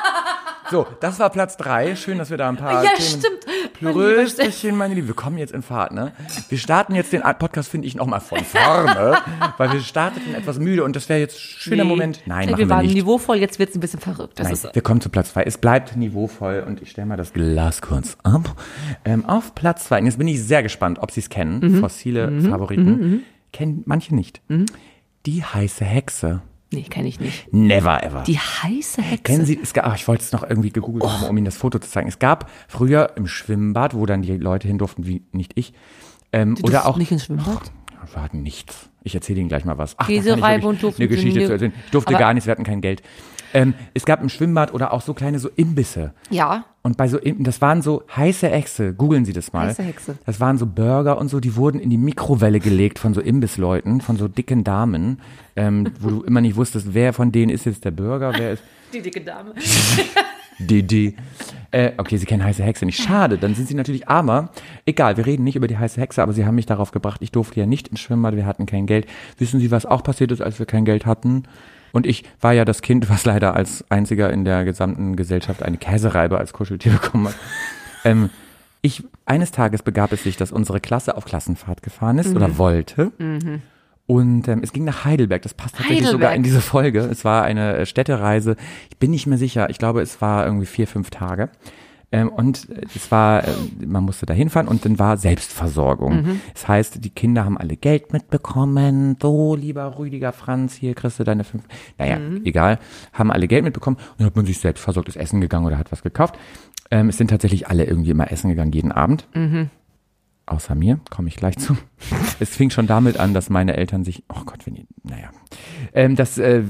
So, 0.69 0.87
das 1.01 1.19
war 1.19 1.29
Platz 1.29 1.57
drei. 1.57 1.95
Schön, 1.95 2.17
dass 2.17 2.29
wir 2.29 2.37
da 2.37 2.49
ein 2.49 2.57
paar 2.57 2.83
Ja, 2.83 2.91
Themen... 2.95 3.19
stimmt. 3.21 3.40
Rösterchen, 3.83 4.75
meine 4.77 4.93
Liebe. 4.93 5.07
Wir 5.07 5.13
kommen 5.15 5.37
jetzt 5.37 5.53
in 5.53 5.61
Fahrt, 5.61 5.91
ne? 5.93 6.13
Wir 6.49 6.57
starten 6.57 6.95
jetzt 6.95 7.11
den 7.13 7.21
Podcast, 7.21 7.69
finde 7.69 7.87
ich, 7.87 7.95
nochmal 7.95 8.19
von 8.21 8.39
vorne, 8.43 9.17
weil 9.57 9.73
wir 9.73 9.79
starteten 9.81 10.33
etwas 10.35 10.59
müde 10.59 10.83
und 10.83 10.95
das 10.95 11.09
wäre 11.09 11.19
jetzt 11.19 11.35
ein 11.35 11.39
schöner 11.39 11.83
Nee. 11.83 11.89
Moment. 11.89 12.21
Nein, 12.25 12.47
wir 12.47 12.51
machen 12.51 12.59
wir 12.59 12.69
waren 12.69 12.85
nicht. 12.85 12.95
niveauvoll, 12.95 13.37
jetzt 13.37 13.59
wird's 13.59 13.75
ein 13.75 13.79
bisschen 13.79 13.99
verrückt. 13.99 14.39
Das 14.39 14.45
Nein, 14.45 14.53
ist, 14.53 14.75
wir 14.75 14.81
kommen 14.81 15.01
zu 15.01 15.09
Platz 15.09 15.31
zwei. 15.33 15.43
Es 15.43 15.57
bleibt 15.57 15.95
niveauvoll 15.95 16.63
und 16.67 16.81
ich 16.81 16.91
stelle 16.91 17.07
mal 17.07 17.17
das 17.17 17.33
Glas 17.33 17.81
kurz 17.81 18.17
ab. 18.23 18.55
Ähm, 19.05 19.25
auf 19.25 19.55
Platz 19.55 19.85
zwei. 19.85 19.99
Und 19.99 20.05
jetzt 20.05 20.17
bin 20.17 20.27
ich 20.27 20.41
sehr 20.43 20.63
gespannt, 20.63 20.99
ob 20.99 21.11
Sie 21.11 21.19
es 21.21 21.29
kennen. 21.29 21.59
Mhm. 21.59 21.79
Fossile 21.79 22.41
Favoriten. 22.41 23.23
Kennen 23.53 23.83
manche 23.85 24.15
nicht. 24.15 24.41
Die 25.25 25.43
heiße 25.43 25.83
Hexe. 25.85 26.41
Nee, 26.71 26.83
kenne 26.83 27.07
ich 27.07 27.19
nicht. 27.19 27.53
Never 27.53 28.03
ever. 28.03 28.23
Die 28.23 28.37
heiße 28.39 29.01
Hexe. 29.01 29.23
Kennen 29.23 29.45
Sie, 29.45 29.59
es 29.61 29.73
gab, 29.73 29.85
ach, 29.87 29.95
ich 29.95 30.07
wollte 30.07 30.23
es 30.23 30.31
noch 30.31 30.43
irgendwie 30.43 30.71
gegoogelt 30.71 31.05
haben, 31.05 31.23
um 31.29 31.37
Ihnen 31.37 31.45
das 31.45 31.57
Foto 31.57 31.79
zu 31.79 31.89
zeigen. 31.89 32.07
Es 32.07 32.19
gab 32.19 32.49
früher 32.67 33.11
im 33.15 33.27
Schwimmbad, 33.27 33.93
wo 33.95 34.05
dann 34.05 34.21
die 34.21 34.37
Leute 34.37 34.67
hin 34.67 34.77
durften, 34.77 35.05
wie 35.05 35.23
nicht 35.31 35.53
ich, 35.55 35.73
ähm, 36.33 36.55
Du 36.55 36.63
oder 36.63 36.85
auch 36.87 36.97
nicht 36.97 37.11
ins 37.11 37.25
Schwimmbad? 37.25 37.71
wir 38.13 38.21
hatten 38.21 38.41
nichts. 38.41 38.89
Ich 39.03 39.15
erzähle 39.15 39.39
Ihnen 39.39 39.49
gleich 39.49 39.65
mal 39.65 39.77
was. 39.77 39.95
Ach, 39.97 40.07
da 40.07 40.13
Käse 40.13 40.29
kann 40.29 40.39
ich 40.39 40.43
reiben 40.43 40.63
wirklich 40.63 40.69
und 40.69 40.83
durften 40.83 41.01
eine 41.01 41.09
Geschichte 41.09 41.45
zu 41.45 41.51
erzählen. 41.51 41.73
Ich 41.85 41.91
durfte 41.91 42.13
gar 42.13 42.33
nichts, 42.33 42.47
wir 42.47 42.51
hatten 42.51 42.63
kein 42.63 42.81
Geld. 42.81 43.01
Ähm, 43.53 43.73
es 43.93 44.05
gab 44.05 44.21
im 44.21 44.29
Schwimmbad 44.29 44.73
oder 44.73 44.93
auch 44.93 45.01
so 45.01 45.13
kleine 45.13 45.39
so 45.39 45.49
Imbisse. 45.55 46.13
Ja. 46.29 46.65
Und 46.83 46.97
bei 46.97 47.07
so, 47.07 47.19
das 47.39 47.61
waren 47.61 47.81
so 47.81 48.03
heiße 48.15 48.49
Echse, 48.49 48.93
googeln 48.93 49.25
Sie 49.25 49.33
das 49.33 49.53
mal. 49.53 49.67
Heiße 49.67 49.83
Hexe. 49.83 50.17
Das 50.25 50.39
waren 50.39 50.57
so 50.57 50.65
Burger 50.65 51.17
und 51.17 51.27
so, 51.27 51.39
die 51.39 51.55
wurden 51.55 51.79
in 51.79 51.89
die 51.89 51.97
Mikrowelle 51.97 52.59
gelegt 52.59 52.97
von 52.97 53.13
so 53.13 53.21
Imbissleuten, 53.21 54.01
von 54.01 54.17
so 54.17 54.27
dicken 54.27 54.63
Damen, 54.63 55.21
ähm, 55.55 55.91
wo 55.99 56.09
du 56.09 56.23
immer 56.23 56.41
nicht 56.41 56.55
wusstest, 56.55 56.93
wer 56.93 57.13
von 57.13 57.31
denen 57.31 57.51
ist 57.51 57.65
jetzt 57.65 57.85
der 57.85 57.91
Burger, 57.91 58.33
wer 58.35 58.53
ist 58.53 58.63
Die 58.93 59.01
dicke 59.01 59.21
Dame. 59.21 59.53
DD. 60.59 61.15
Äh, 61.71 61.93
okay, 61.97 62.17
Sie 62.17 62.25
kennen 62.25 62.43
heiße 62.43 62.61
Hexe 62.63 62.85
nicht. 62.85 63.01
Schade, 63.01 63.37
dann 63.37 63.55
sind 63.55 63.67
Sie 63.67 63.73
natürlich 63.73 64.09
armer. 64.09 64.49
Egal, 64.85 65.15
wir 65.17 65.25
reden 65.25 65.43
nicht 65.43 65.55
über 65.55 65.67
die 65.67 65.77
heiße 65.77 65.99
Hexe, 65.99 66.21
aber 66.21 66.33
Sie 66.33 66.45
haben 66.45 66.55
mich 66.55 66.65
darauf 66.65 66.91
gebracht, 66.91 67.21
ich 67.21 67.31
durfte 67.31 67.59
ja 67.59 67.65
nicht 67.65 67.87
ins 67.87 68.01
Schwimmbad, 68.01 68.35
wir 68.35 68.45
hatten 68.45 68.65
kein 68.65 68.85
Geld. 68.85 69.07
Wissen 69.37 69.59
Sie, 69.59 69.71
was 69.71 69.85
auch 69.85 70.03
passiert 70.03 70.31
ist, 70.31 70.41
als 70.41 70.59
wir 70.59 70.65
kein 70.65 70.83
Geld 70.83 71.05
hatten? 71.05 71.43
Und 71.93 72.05
ich 72.05 72.23
war 72.39 72.53
ja 72.53 72.65
das 72.65 72.81
Kind, 72.81 73.09
was 73.09 73.25
leider 73.25 73.55
als 73.55 73.83
einziger 73.89 74.31
in 74.31 74.45
der 74.45 74.63
gesamten 74.65 75.15
Gesellschaft 75.15 75.63
eine 75.63 75.77
Käsereibe 75.77 76.37
als 76.37 76.53
Kuscheltier 76.53 76.91
bekommen 77.01 77.27
hat. 77.27 77.35
Ähm, 78.03 78.29
ich, 78.81 79.03
eines 79.25 79.51
Tages 79.51 79.83
begab 79.83 80.11
es 80.11 80.23
sich, 80.23 80.37
dass 80.37 80.51
unsere 80.51 80.79
Klasse 80.79 81.15
auf 81.15 81.25
Klassenfahrt 81.25 81.83
gefahren 81.83 82.17
ist 82.17 82.35
oder 82.35 82.57
wollte. 82.57 83.11
Und 84.07 84.47
ähm, 84.47 84.61
es 84.63 84.73
ging 84.73 84.83
nach 84.83 85.05
Heidelberg. 85.05 85.41
Das 85.43 85.53
passt 85.53 85.75
tatsächlich 85.77 86.07
sogar 86.07 86.31
Heidelberg. 86.31 86.35
in 86.37 86.43
diese 86.43 86.61
Folge. 86.61 86.99
Es 86.99 87.23
war 87.23 87.43
eine 87.43 87.77
äh, 87.77 87.85
Städtereise. 87.85 88.55
Ich 88.89 88.97
bin 88.97 89.11
nicht 89.11 89.27
mehr 89.27 89.37
sicher. 89.37 89.69
Ich 89.69 89.77
glaube, 89.77 90.01
es 90.01 90.19
war 90.19 90.45
irgendwie 90.45 90.65
vier, 90.65 90.87
fünf 90.87 91.11
Tage. 91.11 91.49
Ähm, 92.11 92.29
und 92.29 92.69
äh, 92.69 92.81
es 92.95 93.11
war, 93.11 93.43
äh, 93.43 93.51
man 93.85 94.03
musste 94.03 94.25
da 94.25 94.33
hinfahren 94.33 94.67
und 94.67 94.85
dann 94.85 94.99
war 94.99 95.17
Selbstversorgung. 95.17 96.39
Das 96.53 96.67
heißt, 96.67 97.03
die 97.03 97.09
Kinder 97.09 97.45
haben 97.45 97.57
alle 97.57 97.77
Geld 97.77 98.13
mitbekommen. 98.13 99.17
So, 99.21 99.55
lieber 99.55 99.97
Rüdiger 99.97 100.33
Franz, 100.33 100.75
hier 100.75 100.93
kriegst 100.93 101.19
du 101.19 101.23
deine 101.23 101.43
fünf. 101.43 101.63
Naja, 101.97 102.19
egal. 102.43 102.79
Haben 103.13 103.31
alle 103.31 103.47
Geld 103.47 103.63
mitbekommen. 103.63 103.97
Und 103.97 104.19
dann 104.19 104.27
hat 104.27 104.35
man 104.35 104.45
sich 104.45 104.59
selbst 104.59 104.83
versorgt, 104.83 105.09
ist 105.09 105.15
essen 105.15 105.41
gegangen 105.41 105.65
oder 105.65 105.77
hat 105.77 105.91
was 105.91 106.03
gekauft. 106.03 106.37
Ähm, 106.89 107.09
es 107.09 107.17
sind 107.17 107.29
tatsächlich 107.29 107.67
alle 107.67 107.85
irgendwie 107.85 108.11
immer 108.11 108.31
essen 108.31 108.49
gegangen, 108.49 108.71
jeden 108.71 108.91
Abend. 108.91 109.27
Außer 110.45 110.75
mir, 110.75 110.99
komme 111.09 111.29
ich 111.29 111.37
gleich 111.37 111.57
zu. 111.57 111.77
Es 112.39 112.55
fing 112.55 112.71
schon 112.71 112.87
damit 112.87 113.17
an, 113.17 113.33
dass 113.33 113.49
meine 113.49 113.77
Eltern 113.77 114.03
sich, 114.03 114.23
oh 114.27 114.41
Gott, 114.45 114.65
wenn 114.65 114.73
die, 114.73 114.87
naja, 115.03 115.29
ähm, 115.93 116.15
dass 116.15 116.37
äh, 116.39 116.63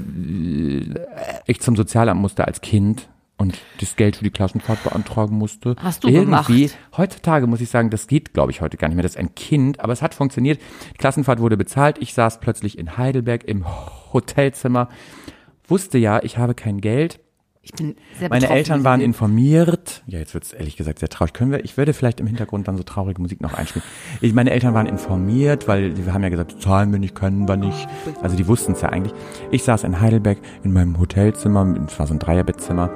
ich 1.46 1.60
zum 1.60 1.74
Sozialamt 1.74 2.20
musste 2.20 2.46
als 2.46 2.60
Kind 2.60 3.08
und 3.42 3.58
das 3.80 3.96
Geld 3.96 4.14
für 4.14 4.22
die 4.24 4.30
Klassenfahrt 4.30 4.84
beantragen 4.84 5.36
musste. 5.36 5.74
Hast 5.82 6.04
du 6.04 6.08
Irgendwie, 6.08 6.66
gemacht? 6.66 6.78
heutzutage 6.96 7.48
muss 7.48 7.60
ich 7.60 7.68
sagen, 7.68 7.90
das 7.90 8.06
geht, 8.06 8.32
glaube 8.32 8.52
ich, 8.52 8.60
heute 8.60 8.76
gar 8.76 8.86
nicht 8.86 8.94
mehr. 8.94 9.02
Das 9.02 9.12
ist 9.12 9.18
ein 9.18 9.34
Kind, 9.34 9.80
aber 9.80 9.92
es 9.92 10.00
hat 10.00 10.14
funktioniert. 10.14 10.60
Die 10.94 10.98
Klassenfahrt 10.98 11.40
wurde 11.40 11.56
bezahlt. 11.56 11.98
Ich 11.98 12.14
saß 12.14 12.38
plötzlich 12.38 12.78
in 12.78 12.96
Heidelberg 12.96 13.42
im 13.42 13.66
Hotelzimmer, 14.12 14.88
wusste 15.66 15.98
ja, 15.98 16.22
ich 16.22 16.38
habe 16.38 16.54
kein 16.54 16.80
Geld. 16.80 17.18
Ich 17.64 17.70
bin 17.72 17.94
sehr 18.18 18.28
Meine 18.28 18.40
betroffen, 18.40 18.56
Eltern 18.56 18.84
waren 18.84 18.98
Sie- 19.00 19.04
informiert. 19.06 20.02
Ja, 20.08 20.18
jetzt 20.18 20.34
wird's 20.34 20.52
ehrlich 20.52 20.76
gesagt 20.76 20.98
sehr 20.98 21.08
traurig. 21.08 21.32
Können 21.32 21.52
wir, 21.52 21.64
ich 21.64 21.76
würde 21.76 21.92
vielleicht 21.92 22.18
im 22.18 22.26
Hintergrund 22.26 22.66
dann 22.66 22.76
so 22.76 22.82
traurige 22.82 23.22
Musik 23.22 23.40
noch 23.40 23.54
einspielen. 23.54 23.84
Ich, 24.20 24.34
meine 24.34 24.50
Eltern 24.50 24.74
waren 24.74 24.86
informiert, 24.86 25.68
weil 25.68 25.96
wir 25.96 26.12
haben 26.12 26.24
ja 26.24 26.28
gesagt, 26.28 26.60
zahlen 26.60 26.90
wir 26.90 26.98
nicht, 26.98 27.14
können 27.14 27.46
wir 27.46 27.56
nicht. 27.56 27.86
Also 28.20 28.36
die 28.36 28.48
wussten 28.48 28.72
es 28.72 28.80
ja 28.80 28.88
eigentlich. 28.88 29.14
Ich 29.52 29.62
saß 29.62 29.84
in 29.84 30.00
Heidelberg 30.00 30.38
in 30.64 30.72
meinem 30.72 30.98
Hotelzimmer, 30.98 31.76
es 31.86 31.96
war 32.00 32.08
so 32.08 32.14
ein 32.14 32.18
Dreierbettzimmer. 32.18 32.90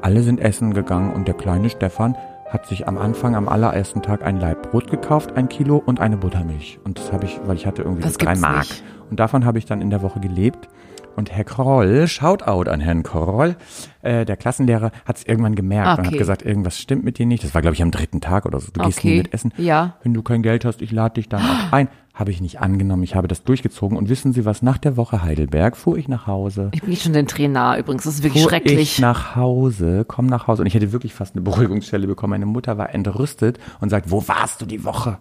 Alle 0.00 0.22
sind 0.22 0.40
essen 0.40 0.72
gegangen 0.72 1.12
und 1.12 1.28
der 1.28 1.34
kleine 1.34 1.68
Stefan 1.68 2.16
hat 2.48 2.66
sich 2.66 2.88
am 2.88 2.96
Anfang, 2.98 3.34
am 3.36 3.48
allerersten 3.48 4.00
Tag 4.02 4.24
ein 4.24 4.38
Laib 4.40 4.70
Brot 4.70 4.90
gekauft, 4.90 5.32
ein 5.36 5.48
Kilo 5.50 5.76
und 5.84 6.00
eine 6.00 6.16
Buttermilch. 6.16 6.78
Und 6.84 6.98
das 6.98 7.12
habe 7.12 7.26
ich, 7.26 7.38
weil 7.46 7.56
ich 7.56 7.66
hatte 7.66 7.82
irgendwie 7.82 8.08
so 8.08 8.16
drei 8.18 8.34
Mark. 8.36 8.60
nicht. 8.60 8.82
Und 9.10 9.20
davon 9.20 9.44
habe 9.44 9.58
ich 9.58 9.66
dann 9.66 9.80
in 9.82 9.90
der 9.90 10.00
Woche 10.02 10.20
gelebt. 10.20 10.68
Und 11.16 11.30
Herr 11.30 11.44
Kroll, 11.44 12.06
Shoutout 12.08 12.70
an 12.70 12.80
Herrn 12.80 13.02
Kroll, 13.02 13.56
äh, 14.02 14.24
der 14.24 14.36
Klassenlehrer, 14.36 14.90
hat 15.04 15.16
es 15.18 15.24
irgendwann 15.24 15.54
gemerkt 15.54 15.98
und 15.98 16.06
hat 16.06 16.08
Okay. 16.08 16.18
gesagt, 16.18 16.42
irgendwas 16.42 16.78
stimmt 16.78 17.04
mit 17.04 17.18
dir 17.18 17.26
nicht. 17.26 17.44
Das 17.44 17.54
war, 17.54 17.60
glaube 17.62 17.74
ich, 17.74 17.82
am 17.82 17.90
dritten 17.90 18.20
Tag 18.20 18.46
oder 18.46 18.60
so. 18.60 18.68
Du 18.72 18.82
gehst 18.82 19.04
nie 19.04 19.10
Okay. 19.12 19.18
mit 19.18 19.34
essen. 19.34 19.52
Ja. 19.58 19.96
Wenn 20.02 20.14
du 20.14 20.22
kein 20.22 20.42
Geld 20.42 20.64
hast, 20.64 20.80
ich 20.82 20.90
lade 20.92 21.14
dich 21.14 21.28
dann 21.28 21.42
auch 21.42 21.72
ein. 21.72 21.88
Habe 22.14 22.30
ich 22.30 22.42
nicht 22.42 22.60
angenommen. 22.60 23.02
Ich 23.04 23.14
habe 23.14 23.26
das 23.26 23.42
durchgezogen. 23.42 23.96
Und 23.96 24.10
wissen 24.10 24.34
Sie 24.34 24.44
was? 24.44 24.60
Nach 24.62 24.76
der 24.76 24.98
Woche 24.98 25.22
Heidelberg 25.22 25.78
fuhr 25.78 25.96
ich 25.96 26.08
nach 26.08 26.26
Hause. 26.26 26.68
Ich 26.72 26.82
bin 26.82 26.94
schon 26.94 27.14
den 27.14 27.26
nahe 27.52 27.78
übrigens. 27.78 28.04
Das 28.04 28.14
ist 28.14 28.22
wirklich 28.22 28.42
Fuhr 28.42 28.50
schrecklich. 28.50 28.78
ich 28.78 28.98
nach 28.98 29.34
Hause, 29.34 30.04
komm 30.06 30.26
nach 30.26 30.46
Hause. 30.46 30.60
Und 30.62 30.66
ich 30.66 30.74
hätte 30.74 30.92
wirklich 30.92 31.14
fast 31.14 31.34
eine 31.34 31.42
Beruhigungsstelle 31.42 32.06
bekommen. 32.06 32.32
Meine 32.32 32.44
Mutter 32.46 32.76
war 32.76 32.94
entrüstet 32.94 33.58
und 33.80 33.88
sagt, 33.88 34.10
wo 34.10 34.28
warst 34.28 34.60
du 34.60 34.66
die 34.66 34.84
Woche? 34.84 35.18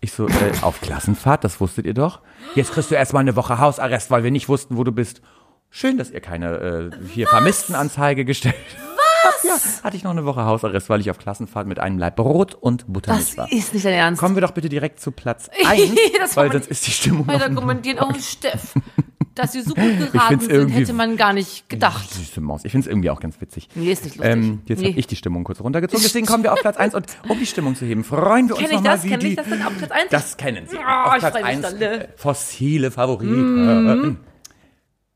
Ich 0.00 0.12
so, 0.12 0.28
äh, 0.28 0.32
auf 0.60 0.82
Klassenfahrt, 0.82 1.44
das 1.44 1.62
wusstet 1.62 1.86
ihr 1.86 1.94
doch. 1.94 2.20
Jetzt 2.54 2.72
kriegst 2.72 2.90
du 2.90 2.94
erstmal 2.94 3.22
eine 3.22 3.36
Woche 3.36 3.58
Hausarrest, 3.58 4.10
weil 4.10 4.22
wir 4.22 4.30
nicht 4.30 4.50
wussten, 4.50 4.76
wo 4.76 4.84
du 4.84 4.92
bist. 4.92 5.22
Schön, 5.76 5.98
dass 5.98 6.12
ihr 6.12 6.20
keine 6.20 6.90
äh, 6.94 7.06
hier 7.12 7.26
Vermisstenanzeige 7.26 8.24
gestellt 8.24 8.54
habt. 9.24 9.44
Ja, 9.44 9.58
hatte 9.82 9.96
ich 9.96 10.04
noch 10.04 10.12
eine 10.12 10.24
Woche 10.24 10.44
Hausarrest, 10.44 10.88
weil 10.88 11.00
ich 11.00 11.10
auf 11.10 11.18
Klassenfahrt 11.18 11.66
mit 11.66 11.80
einem 11.80 11.98
Leib 11.98 12.14
Brot 12.14 12.54
und 12.54 12.84
Buttermilch 12.86 13.30
das 13.30 13.36
war. 13.36 13.50
ist 13.50 13.74
nicht 13.74 13.84
dein 13.84 13.94
Ernst. 13.94 14.20
Kommen 14.20 14.36
wir 14.36 14.42
doch 14.42 14.52
bitte 14.52 14.68
direkt 14.68 15.00
zu 15.00 15.10
Platz 15.10 15.50
1, 15.66 15.90
Das 16.20 16.36
war 16.36 16.44
weil 16.44 16.52
sonst 16.52 16.68
ist 16.68 16.86
die 16.86 16.92
Stimmung 16.92 17.26
Weiter 17.26 17.50
kommentieren. 17.50 17.98
Oh, 18.00 18.12
Steff. 18.20 18.74
Dass 19.34 19.50
sie 19.50 19.62
so 19.62 19.74
gut 19.74 20.12
geraten 20.12 20.38
sind, 20.38 20.68
hätte 20.68 20.92
man 20.92 21.16
gar 21.16 21.32
nicht 21.32 21.68
gedacht. 21.68 22.08
Süße 22.08 22.40
Maus. 22.40 22.64
Ich 22.64 22.70
finde 22.70 22.86
es 22.86 22.90
irgendwie 22.92 23.10
auch 23.10 23.18
ganz 23.18 23.40
witzig. 23.40 23.68
Nee, 23.74 23.90
ist 23.90 24.04
nicht 24.04 24.14
lustig. 24.14 24.32
Ähm, 24.32 24.60
jetzt 24.66 24.80
Nee. 24.80 24.90
habe 24.90 25.00
ich 25.00 25.08
die 25.08 25.16
Stimmung 25.16 25.42
kurz 25.42 25.60
runtergezogen, 25.60 26.04
deswegen 26.04 26.24
kommen 26.26 26.44
wir 26.44 26.52
auf 26.52 26.60
Platz 26.60 26.76
1 26.76 26.94
und 26.94 27.06
um 27.28 27.36
die 27.36 27.46
Stimmung 27.46 27.74
zu 27.74 27.84
heben, 27.84 28.04
freuen 28.04 28.48
wir 28.48 28.54
uns 28.54 28.60
Kenn 28.62 28.70
ich 28.70 28.76
nochmal, 28.76 28.92
das? 28.94 29.04
wie 29.04 29.08
Kenn 29.08 29.20
ich 29.22 29.26
die... 29.30 29.34
das 29.34 29.46
denn 29.48 29.62
auf 29.64 29.76
Platz 29.76 29.90
eins? 29.90 30.06
Das 30.10 30.36
kennen 30.36 30.68
Sie. 30.68 30.76
Ah, 30.78 31.06
auf 31.08 31.14
ich 31.14 31.18
Platz 31.18 31.32
freu 31.34 31.40
mich 31.40 31.48
1 31.50 31.62
dann, 31.62 31.78
ne? 31.78 32.04
äh, 32.04 32.08
fossile 32.14 32.90
Favoriten. 32.92 34.20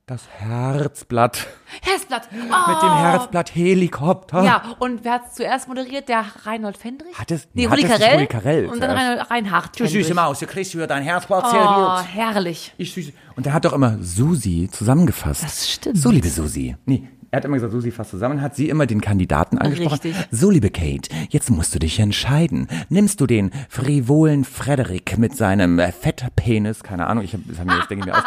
Das 0.08 0.22
Herzblatt 0.38 1.46
Herzblatt. 1.82 2.32
mit 2.32 2.40
dem 2.40 2.50
Oh. 2.50 2.96
Herzblatt-Helikopter. 2.96 4.42
Ja, 4.42 4.62
und 4.78 5.04
wer 5.04 5.12
hat 5.12 5.26
es 5.28 5.34
zuerst 5.34 5.68
moderiert? 5.68 6.08
Der 6.08 6.24
Reinhold 6.44 6.78
Fendrich? 6.78 7.14
Hat 7.18 7.30
es- 7.30 7.46
Nee, 7.52 7.66
Rudi 7.66 7.82
Carell. 7.82 8.14
Rudi 8.14 8.26
Carell 8.26 8.66
Und 8.68 8.80
dann? 8.80 8.92
Reinhold, 8.92 9.30
Reinhard 9.30 9.78
Du 9.78 9.86
süße. 9.86 10.14
Maus, 10.14 10.38
du 10.38 10.46
kriegst 10.46 10.74
wieder 10.74 10.86
dein 10.86 11.02
Herzblatt 11.02 11.44
Oh, 11.46 11.50
serviert. 11.50 12.06
herrlich. 12.14 12.72
Ich 12.78 12.94
süße. 12.94 13.12
Und 13.36 13.44
der 13.44 13.52
hat 13.52 13.66
doch 13.66 13.74
immer 13.74 13.98
Susi 14.00 14.70
zusammengefasst. 14.72 15.42
Das 15.44 15.68
stimmt. 15.70 15.98
So, 15.98 16.10
liebe 16.10 16.28
Susi. 16.30 16.74
Nee, 16.86 17.06
er 17.30 17.36
hat 17.36 17.44
immer 17.44 17.56
gesagt, 17.56 17.72
Susi 17.72 17.90
fasst 17.90 18.10
zusammen, 18.10 18.40
hat 18.40 18.56
sie 18.56 18.70
immer 18.70 18.86
den 18.86 19.02
Kandidaten 19.02 19.58
angesprochen. 19.58 20.00
Richtig. 20.02 20.16
So, 20.30 20.50
liebe 20.50 20.70
Kate, 20.70 21.10
jetzt 21.28 21.50
musst 21.50 21.74
du 21.74 21.78
dich 21.78 22.00
entscheiden. 22.00 22.68
Nimmst 22.88 23.20
du 23.20 23.26
den 23.26 23.50
frivolen 23.68 24.44
Frederik 24.44 25.18
mit 25.18 25.36
seinem 25.36 25.78
äh, 25.78 25.92
Fettpenis, 25.92 26.82
keine 26.82 27.06
Ahnung, 27.06 27.24
ich 27.24 27.34
hab, 27.34 27.42
das 27.46 27.58
haben 27.58 27.68
wir 27.68 27.76
jetzt 27.76 27.90
denke 27.90 28.08
ich 28.08 28.14
mir 28.14 28.18
aus, 28.18 28.24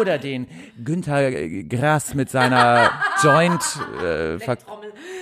oder 0.00 0.18
den 0.18 0.46
Günther 0.84 1.32
äh, 1.32 1.64
Grass 1.64 2.12
mit 2.14 2.28
seiner 2.28 2.90
Joint, 3.22 3.62
äh, 4.02 4.36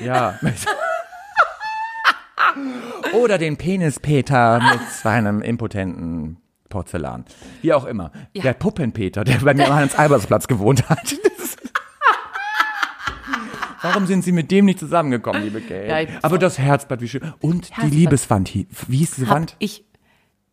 ja, 0.04 0.40
oder 3.14 3.38
den 3.38 3.56
Penis-Peter 3.56 4.60
mit 4.72 4.80
seinem 4.90 5.42
impotenten 5.42 6.38
Porzellan. 6.68 7.24
Wie 7.60 7.72
auch 7.72 7.84
immer. 7.84 8.10
Der 8.34 8.54
Puppenpeter, 8.54 9.22
der 9.22 9.36
bei 9.36 9.54
mir 9.54 9.68
am 9.68 9.74
Hans-Alberts-Platz 9.74 10.48
gewohnt 10.48 10.88
hat. 10.88 11.14
Warum 13.83 14.07
sind 14.07 14.22
Sie 14.24 14.33
mit 14.33 14.51
dem 14.51 14.64
nicht 14.66 14.78
zusammengekommen, 14.78 15.43
liebe 15.43 15.61
Kate? 15.61 15.87
Ja, 15.87 16.01
ich- 16.01 16.09
Aber 16.22 16.39
das 16.39 16.59
Herzblatt, 16.59 17.01
wie 17.01 17.09
schön. 17.09 17.22
Und 17.41 17.68
die 17.68 17.72
Herzblatt. 17.74 17.91
Liebeswand. 17.93 18.55
Wie 18.89 18.97
hieß 18.97 19.14
diese 19.16 19.28
Wand? 19.28 19.57
ich, 19.59 19.85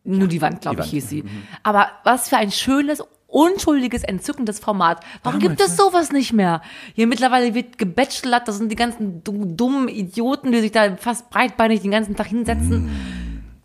nur 0.04 0.28
die 0.28 0.40
Wand, 0.42 0.60
glaube 0.62 0.76
Die 0.76 0.82
ich, 0.82 0.86
Wand. 0.86 0.90
hieß 0.92 1.08
sie. 1.08 1.24
Aber 1.62 1.88
was 2.04 2.28
für 2.28 2.36
ein 2.38 2.50
schönes, 2.50 3.02
unschuldiges, 3.26 4.02
entzückendes 4.02 4.58
Format. 4.58 5.04
Warum 5.22 5.38
Damals, 5.40 5.58
gibt 5.58 5.60
es 5.70 5.76
ne? 5.78 5.84
sowas 5.84 6.10
nicht 6.10 6.32
mehr? 6.32 6.62
Hier 6.94 7.06
mittlerweile 7.06 7.54
wird 7.54 7.78
gebachelort, 7.78 8.48
das 8.48 8.58
sind 8.58 8.72
die 8.72 8.76
ganzen 8.76 9.22
dumm- 9.22 9.56
dummen 9.56 9.88
Idioten, 9.88 10.50
die 10.50 10.60
sich 10.60 10.72
da 10.72 10.96
fast 10.96 11.30
breitbeinig 11.30 11.80
den 11.82 11.92
ganzen 11.92 12.16
Tag 12.16 12.26
hinsetzen. 12.26 12.86
Mm. 12.86 12.90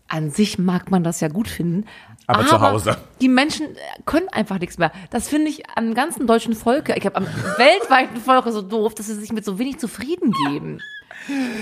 An 0.08 0.30
sich 0.30 0.56
mag 0.60 0.92
man 0.92 1.02
das 1.02 1.18
ja 1.18 1.26
gut 1.26 1.48
finden. 1.48 1.84
Aber 2.26 2.46
zu 2.46 2.60
Hause. 2.60 2.96
Die 3.20 3.28
Menschen 3.28 3.66
äh, 3.66 3.78
können 4.04 4.28
einfach 4.30 4.58
nichts 4.58 4.78
mehr. 4.78 4.92
Das 5.10 5.28
finde 5.28 5.50
ich 5.50 5.62
am 5.76 5.94
ganzen 5.94 6.26
deutschen 6.26 6.54
Volke, 6.54 6.94
ich 6.96 7.04
habe 7.06 7.16
am 7.16 7.26
weltweiten 7.56 8.16
Volke 8.20 8.52
so 8.52 8.62
doof, 8.62 8.94
dass 8.94 9.06
sie 9.06 9.14
sich 9.14 9.32
mit 9.32 9.44
so 9.44 9.58
wenig 9.58 9.78
zufrieden 9.78 10.32
geben. 10.48 10.80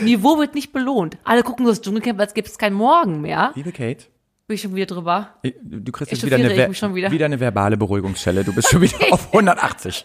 Niveau 0.02 0.38
wird 0.38 0.54
nicht 0.54 0.72
belohnt. 0.72 1.16
Alle 1.24 1.42
gucken 1.42 1.66
das 1.66 1.80
Dschungelcamp, 1.80 2.20
als 2.20 2.34
gibt 2.34 2.48
es 2.48 2.58
keinen 2.58 2.74
Morgen 2.74 3.20
mehr. 3.20 3.52
Liebe 3.54 3.72
Kate, 3.72 4.06
Bin 4.46 4.56
ich 4.56 4.62
schon 4.62 4.74
wieder 4.74 4.86
drüber. 4.86 5.34
du 5.42 5.92
kriegst 5.92 6.12
jetzt 6.12 6.24
wieder 6.26 6.36
eine, 6.36 6.50
wieder. 6.94 7.10
wieder 7.10 7.24
eine 7.24 7.40
verbale 7.40 7.76
Beruhigungsschelle. 7.76 8.44
Du 8.44 8.52
bist 8.54 8.68
schon 8.68 8.82
wieder 8.82 8.96
auf 9.10 9.28
180. 9.32 10.04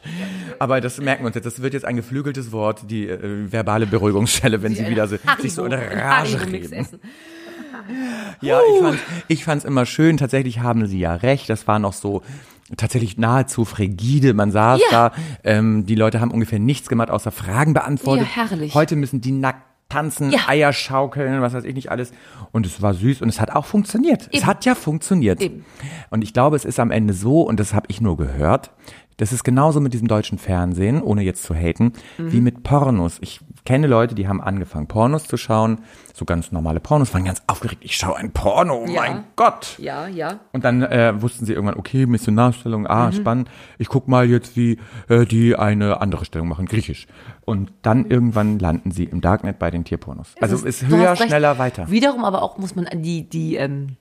Aber 0.60 0.80
das 0.80 1.00
merken 1.00 1.24
wir 1.24 1.28
uns 1.28 1.36
jetzt. 1.36 1.46
Das 1.46 1.62
wird 1.62 1.74
jetzt 1.74 1.86
ein 1.86 1.98
geflügeltes 1.98 2.52
Wort, 2.52 2.84
die 2.90 3.08
äh, 3.08 3.52
verbale 3.52 3.86
Beruhigungsschelle, 3.86 4.62
wenn 4.62 4.76
sie 4.76 4.88
wieder 4.88 5.08
so, 5.08 5.18
sich 5.40 5.54
so 5.54 5.66
in 5.66 5.74
Rage 5.74 6.40
reden. 6.46 6.88
Ja, 8.42 8.60
ich 8.76 8.82
fand 8.82 9.00
ich 9.28 9.44
fand's 9.46 9.66
immer 9.66 9.86
schön. 9.86 10.18
Tatsächlich 10.18 10.60
haben 10.60 10.86
sie 10.88 11.00
ja 11.00 11.14
recht. 11.16 11.50
Das 11.50 11.68
war 11.68 11.80
noch 11.80 11.94
so 11.94 12.22
tatsächlich 12.78 13.18
nahezu 13.18 13.66
frigide. 13.66 14.34
Man 14.34 14.52
saß 14.52 14.80
Ja. 14.92 15.10
da, 15.10 15.12
ähm, 15.44 15.86
die 15.86 15.96
Leute 15.96 16.22
haben 16.22 16.32
ungefähr 16.32 16.60
nichts 16.60 16.88
gemacht, 16.90 17.10
außer 17.10 17.32
Fragen 17.32 17.74
beantwortet. 17.74 18.28
Ja, 18.36 18.44
herrlich. 18.44 18.74
Heute 18.76 18.96
müssen 18.96 19.22
die 19.22 19.32
nackt 19.32 19.64
tanzen, 19.90 20.30
Ja. 20.30 20.42
Eier 20.48 20.72
schaukeln, 20.72 21.42
was 21.42 21.54
weiß 21.54 21.64
ich 21.64 21.74
nicht 21.74 21.90
alles. 21.90 22.12
Und 22.52 22.68
es 22.68 22.80
war 22.82 22.94
süß 22.94 23.24
und 23.24 23.30
es 23.30 23.42
hat 23.42 23.56
auch 23.56 23.66
funktioniert. 23.66 24.28
Es 24.32 24.40
Eben. 24.42 24.46
hat 24.48 24.66
ja 24.66 24.76
funktioniert. 24.76 25.42
Eben. 25.42 25.66
Und 26.12 26.22
ich 26.24 26.32
glaube, 26.32 26.56
es 26.58 26.64
ist 26.66 26.80
am 26.80 26.92
Ende 26.92 27.14
so, 27.16 27.42
und 27.42 27.60
das 27.60 27.74
habe 27.74 27.88
ich 27.90 28.00
nur 28.00 28.16
gehört, 28.16 28.70
das 29.18 29.34
ist 29.34 29.44
genauso 29.44 29.82
mit 29.82 29.94
diesem 29.94 30.08
deutschen 30.08 30.38
Fernsehen, 30.38 31.02
ohne 31.02 31.24
jetzt 31.24 31.42
zu 31.44 31.56
haten, 31.56 31.94
Mhm. 32.20 32.32
wie 32.32 32.40
mit 32.42 32.62
Pornos. 32.62 33.18
Ich 33.22 33.40
kenne 33.70 33.86
Leute, 33.86 34.16
die 34.16 34.28
haben 34.28 34.42
angefangen, 34.42 34.88
Pornos 34.88 35.26
zu 35.28 35.38
schauen, 35.38 35.82
so 36.16 36.26
ganz 36.26 36.52
normale 36.52 36.80
Pornos, 36.80 37.14
waren 37.14 37.24
ganz 37.24 37.44
aufgeregt, 37.46 37.84
ich 37.86 37.96
schaue 37.96 38.18
ein 38.18 38.32
Porno, 38.32 38.84
oh 38.84 38.90
Ja. 38.90 39.02
mein 39.02 39.26
Gott. 39.36 39.76
Ja, 39.78 40.08
ja. 40.08 40.40
Und 40.54 40.64
dann 40.64 40.82
äh, 40.82 41.22
wussten 41.22 41.46
sie 41.46 41.54
irgendwann, 41.54 41.78
okay, 41.78 42.08
Missionarstellung, 42.08 42.88
ah, 42.88 43.08
Mhm. 43.08 43.14
spannend. 43.14 43.50
Ich 43.78 43.88
guck 43.88 44.08
mal 44.08 44.28
jetzt, 44.28 44.58
wie 44.58 44.80
äh, 45.08 45.28
die 45.28 45.56
eine 45.56 46.02
andere 46.02 46.26
Stellung 46.26 46.48
machen, 46.48 46.66
griechisch. 46.66 47.06
Und 47.46 47.72
dann 47.84 48.06
irgendwann 48.10 48.58
landen 48.58 48.90
sie 48.90 49.04
im 49.04 49.22
Darknet 49.22 49.60
bei 49.60 49.70
den 49.70 49.84
Tierpornos. 49.84 50.34
Also 50.42 50.56
Das 50.56 50.66
ist 50.66 50.82
du 50.82 50.88
höher, 50.88 51.16
schneller, 51.16 51.60
weiter. 51.60 51.92
Wiederum 51.92 52.26
aber 52.26 52.42
auch 52.42 52.58
muss 52.58 52.76
man 52.76 52.88
die, 53.04 53.30
die 53.30 53.56
ähm, 53.56 53.98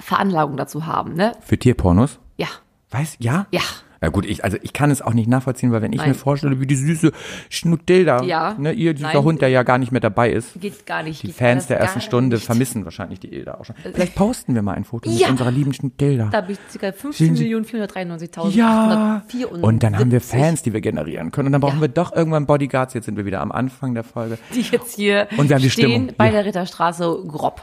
Veranlagung 0.00 0.56
dazu 0.56 0.86
haben, 0.86 1.12
ne? 1.12 1.32
Für 1.42 1.58
Tierpornos? 1.58 2.18
Ja, 2.38 2.48
Weiß, 2.90 3.16
ja? 3.18 3.46
ja. 3.50 3.60
Ja 4.04 4.10
gut, 4.10 4.26
ich, 4.26 4.44
also 4.44 4.56
ich 4.62 4.72
kann 4.72 4.90
es 4.90 5.00
auch 5.02 5.14
nicht 5.14 5.28
nachvollziehen, 5.28 5.72
weil 5.72 5.82
wenn 5.82 5.92
ich 5.92 5.98
Nein. 5.98 6.10
mir 6.10 6.14
vorstelle, 6.14 6.60
wie 6.60 6.66
die 6.66 6.76
süße 6.76 7.10
Schnutilda, 7.48 8.22
Ja. 8.24 8.54
ne, 8.58 8.72
ihr 8.72 8.94
dieser 8.94 9.12
Nein. 9.14 9.22
Hund, 9.24 9.40
der 9.42 9.48
ja 9.48 9.62
gar 9.62 9.78
nicht 9.78 9.92
mehr 9.92 10.00
dabei 10.00 10.30
ist, 10.30 10.60
Geht 10.60 10.86
gar 10.86 11.02
nicht. 11.02 11.22
die 11.22 11.32
Fans 11.32 11.66
der 11.66 11.80
ersten 11.80 12.00
Stunde 12.00 12.36
nicht. 12.36 12.46
vermissen 12.46 12.84
wahrscheinlich 12.84 13.20
die 13.20 13.32
Ilda 13.32 13.54
auch 13.54 13.64
schon. 13.64 13.76
Vielleicht 13.92 14.14
posten 14.14 14.54
wir 14.54 14.62
mal 14.62 14.72
ein 14.74 14.84
Foto 14.84 15.08
mit 15.10 15.18
Ja. 15.18 15.28
unserer 15.28 15.50
lieben 15.50 15.72
Schnutilda. 15.72 16.28
Da 16.30 16.38
habe 16.42 16.52
ich 16.52 16.58
ca. 16.78 16.92
Sehen 17.12 17.36
Sie- 17.36 17.44
15.493.874. 17.54 18.54
Ja. 18.56 19.22
Und 19.62 19.82
dann 19.82 19.98
haben 19.98 20.10
wir 20.10 20.20
Fans, 20.20 20.62
die 20.62 20.72
wir 20.72 20.80
generieren 20.80 21.30
können. 21.30 21.46
Und 21.46 21.52
dann 21.52 21.60
brauchen 21.60 21.76
Ja. 21.76 21.82
wir 21.82 21.88
doch 21.88 22.12
irgendwann 22.14 22.46
Bodyguards. 22.46 22.94
Jetzt 22.94 23.06
sind 23.06 23.16
wir 23.16 23.24
wieder 23.24 23.40
am 23.40 23.52
Anfang 23.52 23.94
der 23.94 24.04
Folge. 24.04 24.38
die 24.54 24.60
jetzt 24.62 24.96
hier 24.96 25.28
Und 25.36 25.48
wir 25.48 25.56
haben 25.56 25.62
die 25.62 25.70
stehen 25.70 25.90
Stimmung. 25.90 26.14
bei 26.16 26.30
der 26.30 26.44
Ritterstraße 26.44 27.04
grob. 27.26 27.62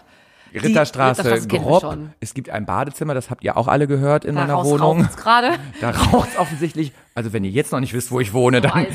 Ritterstraße, 0.54 1.24
wir 1.24 1.60
grob. 1.60 1.97
Es 2.20 2.34
gibt 2.34 2.49
ein 2.49 2.66
Badezimmer, 2.66 3.14
das 3.14 3.30
habt 3.30 3.43
ihr 3.43 3.58
auch 3.58 3.68
alle 3.68 3.88
gehört 3.88 4.26
in 4.26 4.36
meiner 4.36 4.47
Daraus 4.47 4.68
Wohnung. 4.68 5.08
gerade. 5.16 5.52
Da 5.82 5.91
raucht's 5.91 6.38
offensichtlich. 6.38 6.91
Also 7.16 7.34
wenn 7.34 7.43
ihr 7.43 7.52
jetzt 7.52 7.72
noch 7.72 7.80
nicht 7.80 7.93
wisst, 7.93 8.12
wo 8.12 8.20
ich 8.20 8.34
wohne, 8.34 8.62
dann 8.62 8.86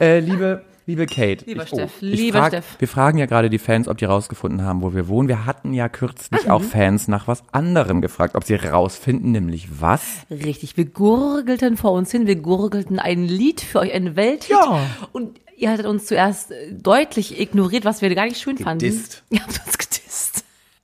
äh, 0.00 0.20
liebe 0.20 0.64
liebe 0.86 1.04
Kate. 1.06 1.44
Lieber 1.44 1.64
ich, 1.64 1.68
Steff, 1.68 1.92
ich 2.00 2.18
lieber 2.18 2.38
frag, 2.38 2.48
Steff. 2.48 2.64
Wir 2.78 2.88
fragen 2.88 3.18
ja 3.18 3.26
gerade 3.26 3.50
die 3.50 3.58
Fans, 3.58 3.88
ob 3.88 3.98
die 3.98 4.06
rausgefunden 4.06 4.62
haben, 4.62 4.80
wo 4.82 4.94
wir 4.94 5.06
wohnen. 5.08 5.28
Wir 5.28 5.44
hatten 5.44 5.74
ja 5.74 5.88
kürzlich 5.90 6.44
Mhm. 6.46 6.50
auch 6.50 6.62
Fans 6.62 7.08
nach 7.08 7.28
was 7.28 7.42
anderem 7.52 8.00
gefragt, 8.00 8.34
ob 8.36 8.44
sie 8.44 8.54
rausfinden, 8.54 9.32
nämlich 9.32 9.68
was. 9.82 10.02
Richtig, 10.30 10.76
wir 10.78 10.86
gurgelten 10.86 11.76
vor 11.76 11.92
uns 11.92 12.10
hin, 12.10 12.26
wir 12.26 12.36
gurgelten 12.36 12.98
ein 12.98 13.24
Lied 13.24 13.60
für 13.60 13.80
euch, 13.80 13.92
ein 13.92 14.16
Welthit. 14.16 14.50
Ja. 14.50 14.80
Und 15.12 15.38
ihr 15.58 15.70
hattet 15.70 15.84
uns 15.86 16.06
zuerst 16.06 16.52
äh, 16.52 16.72
deutlich 16.72 17.38
ignoriert, 17.38 17.84
was 17.84 18.00
wir 18.00 18.14
gar 18.14 18.24
nicht 18.24 18.40
schön 18.40 18.56
fanden. 18.56 18.84
Gedisst. 18.86 19.24
Ihr 19.30 19.40
habt 19.40 19.60
uns 19.66 19.76
gedisst. 19.76 19.97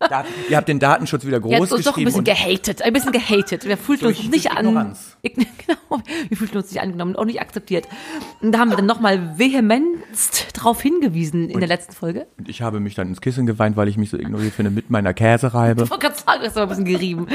Da, 0.01 0.25
ihr 0.51 0.57
habt 0.57 0.69
den 0.69 0.79
Datenschutz 0.81 1.25
wieder 1.25 1.41
groß 1.41 1.53
habt 1.55 1.73
uns 1.73 1.85
doch 1.85 1.97
ein 1.97 2.05
bisschen 2.05 2.19
und 2.19 2.25
gehatet, 2.25 2.83
ein 2.83 2.93
bisschen 2.93 3.13
gehatet. 3.13 3.65
Wir 3.67 3.77
fühlten 3.79 4.07
uns 4.07 4.19
nicht 4.25 4.47
durch 4.47 4.51
an. 4.51 4.67
Ignoranz. 4.67 5.17
Ign- 5.25 5.47
Genau, 5.67 6.03
wir 6.29 6.37
fühlten 6.37 6.57
uns 6.59 6.71
nicht 6.71 6.81
angenommen, 6.83 7.17
auch 7.17 7.25
nicht 7.25 7.41
akzeptiert. 7.41 7.87
Und 8.43 8.53
da 8.53 8.59
haben 8.59 8.69
wir 8.71 8.77
dann 8.77 8.87
nochmal 8.87 9.39
vehemenst 9.39 10.49
drauf 10.53 10.83
hingewiesen 10.83 11.49
in 11.49 11.59
der 11.59 11.69
letzten 11.69 11.93
Folge. 11.95 12.27
Und 12.39 12.49
ich 12.49 12.61
habe 12.61 12.81
mich 12.81 12.95
dann 12.95 13.09
ins 13.09 13.21
Kissen 13.23 13.47
geweint, 13.47 13.77
weil 13.77 13.89
ich 13.89 13.97
mich 13.97 14.11
so 14.11 14.19
ignoriert 14.19 14.53
finde 14.53 14.71
mit 14.71 14.91
meiner 14.91 15.15
Käsereibe. 15.15 15.85
Ich 15.85 15.91
wollte 15.91 16.09
gerade 16.09 16.19
sagen, 16.21 16.41
das 16.43 16.49
ist 16.53 16.57
aber 16.59 16.73
ein 16.73 16.85
bisschen 16.85 16.85
gerieben. 16.85 17.27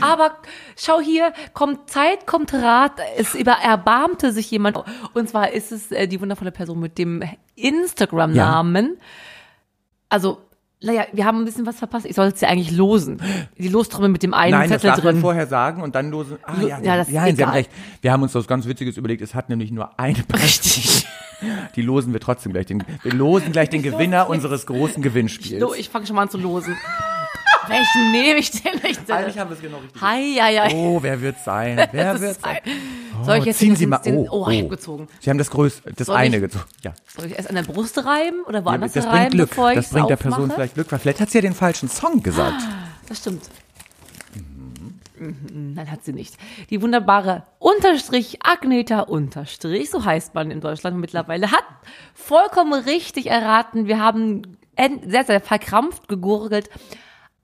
Aber 0.00 0.36
schau 0.76 1.00
hier, 1.00 1.32
kommt 1.52 1.90
Zeit, 1.90 2.26
kommt 2.26 2.52
Rat. 2.54 2.92
Es 3.18 3.34
über 3.34 3.52
erbarmte 3.62 4.32
sich 4.32 4.50
jemand. 4.50 4.78
Und 5.12 5.28
zwar 5.28 5.52
ist 5.52 5.72
es 5.72 5.90
äh, 5.92 6.06
die 6.08 6.20
wundervolle 6.20 6.52
Person 6.52 6.80
mit 6.80 6.96
dem 6.98 7.22
Instagram-Namen. 7.56 8.96
Also, 10.08 10.38
naja, 10.82 11.04
wir 11.12 11.24
haben 11.24 11.38
ein 11.38 11.44
bisschen 11.44 11.66
was 11.66 11.78
verpasst. 11.78 12.06
Ich 12.06 12.14
sollte 12.16 12.38
sie 12.38 12.46
eigentlich 12.46 12.70
losen. 12.70 13.20
Die 13.58 13.68
Lostrommel 13.68 14.08
mit 14.08 14.22
dem 14.22 14.34
einen 14.34 14.52
Nein, 14.52 14.70
das 14.70 14.82
Zettel 14.82 14.94
darf 14.96 15.04
man 15.04 15.14
drin. 15.14 15.22
vorher 15.22 15.46
sagen 15.46 15.82
und 15.82 15.94
dann 15.94 16.10
losen. 16.10 16.38
Ah, 16.42 16.54
ja, 16.60 16.78
ja, 16.80 16.96
das 16.96 17.08
ist 17.08 17.14
ja, 17.14 17.24
Sie 17.34 17.44
haben 17.44 17.52
recht. 17.52 17.70
Wir 18.00 18.12
haben 18.12 18.22
uns 18.22 18.34
was 18.34 18.46
ganz 18.46 18.66
Witziges 18.66 18.96
überlegt. 18.96 19.22
Es 19.22 19.34
hat 19.34 19.48
nämlich 19.48 19.70
nur 19.70 19.98
eine 19.98 20.18
Richtig. 20.34 21.06
Die 21.74 21.82
losen 21.82 22.12
wir 22.12 22.20
trotzdem 22.20 22.52
gleich. 22.52 22.66
Den, 22.66 22.84
wir 23.02 23.12
losen 23.12 23.50
gleich 23.50 23.68
den 23.68 23.82
Gewinner 23.82 24.28
unseres 24.30 24.64
großen 24.66 25.02
Gewinnspiels. 25.02 25.60
Lo- 25.60 25.74
Ich 25.74 25.88
fange 25.88 26.06
schon 26.06 26.14
mal 26.16 26.22
an 26.22 26.30
zu 26.30 26.38
losen. 26.38 26.76
Welchen 27.72 28.10
nehme 28.12 28.38
ich 28.38 28.50
denn? 28.50 28.82
Welchen 28.82 29.10
Eigentlich 29.10 29.38
haben 29.38 29.50
wir 29.50 29.56
es 29.56 29.62
genau 29.62 29.78
richtig. 29.78 30.00
Hi, 30.02 30.34
hi, 30.40 30.56
hi. 30.58 30.74
Oh, 30.74 30.98
wer 31.02 31.20
wird's 31.20 31.44
sein? 31.44 31.76
Wer 31.92 32.14
ist 32.14 32.40
sein? 32.42 32.58
ein- 32.64 33.24
Soll 33.24 33.36
ich 33.38 33.44
jetzt 33.46 33.58
ziehen 33.58 33.76
Sie 33.76 33.86
mal. 33.86 33.98
den- 33.98 34.28
Oh, 34.28 34.44
oh, 34.46 34.48
ich 34.50 34.62
hab 34.62 34.70
gezogen. 34.70 35.08
Sie 35.20 35.30
haben 35.30 35.38
das 35.38 35.50
größte, 35.50 35.92
das 35.94 36.06
Soll 36.06 36.16
eine 36.16 36.36
ich- 36.36 36.42
gezogen. 36.42 36.64
Ja. 36.82 36.92
Soll 37.16 37.26
ich 37.26 37.36
erst 37.36 37.48
an 37.48 37.54
der 37.56 37.62
Brust 37.62 37.98
reiben 38.04 38.42
oder 38.46 38.60
ja 38.60 38.64
woanders 38.64 38.92
das 38.92 39.06
reiben, 39.06 39.16
bringt 39.18 39.30
Glück. 39.32 39.48
bevor 39.50 39.70
ich 39.70 39.76
Das 39.76 39.90
bringt 39.90 40.10
der 40.10 40.16
Person 40.16 40.50
vielleicht 40.50 40.74
Glück, 40.74 40.90
weil 40.92 40.98
vielleicht 40.98 41.20
hat 41.20 41.30
sie 41.30 41.38
ja 41.38 41.42
den 41.42 41.54
falschen 41.54 41.88
Song 41.88 42.22
gesagt. 42.22 42.62
Das 43.08 43.18
stimmt. 43.18 43.42
Mhm, 45.18 45.74
Nein, 45.74 45.90
hat 45.90 46.04
sie 46.04 46.12
nicht. 46.12 46.34
Die 46.70 46.82
wunderbare 46.82 47.44
Unterstrich 47.58 48.38
Agneta 48.44 49.00
Unterstrich, 49.00 49.88
so 49.90 50.04
heißt 50.04 50.34
man 50.34 50.50
in 50.50 50.60
Deutschland 50.60 50.96
mittlerweile, 50.98 51.52
hat 51.52 51.64
vollkommen 52.14 52.72
richtig 52.84 53.26
erraten. 53.26 53.86
Wir 53.86 54.00
haben 54.00 54.56
en- 54.74 55.08
sehr, 55.08 55.24
sehr 55.24 55.40
verkrampft 55.40 56.08
gegurgelt. 56.08 56.68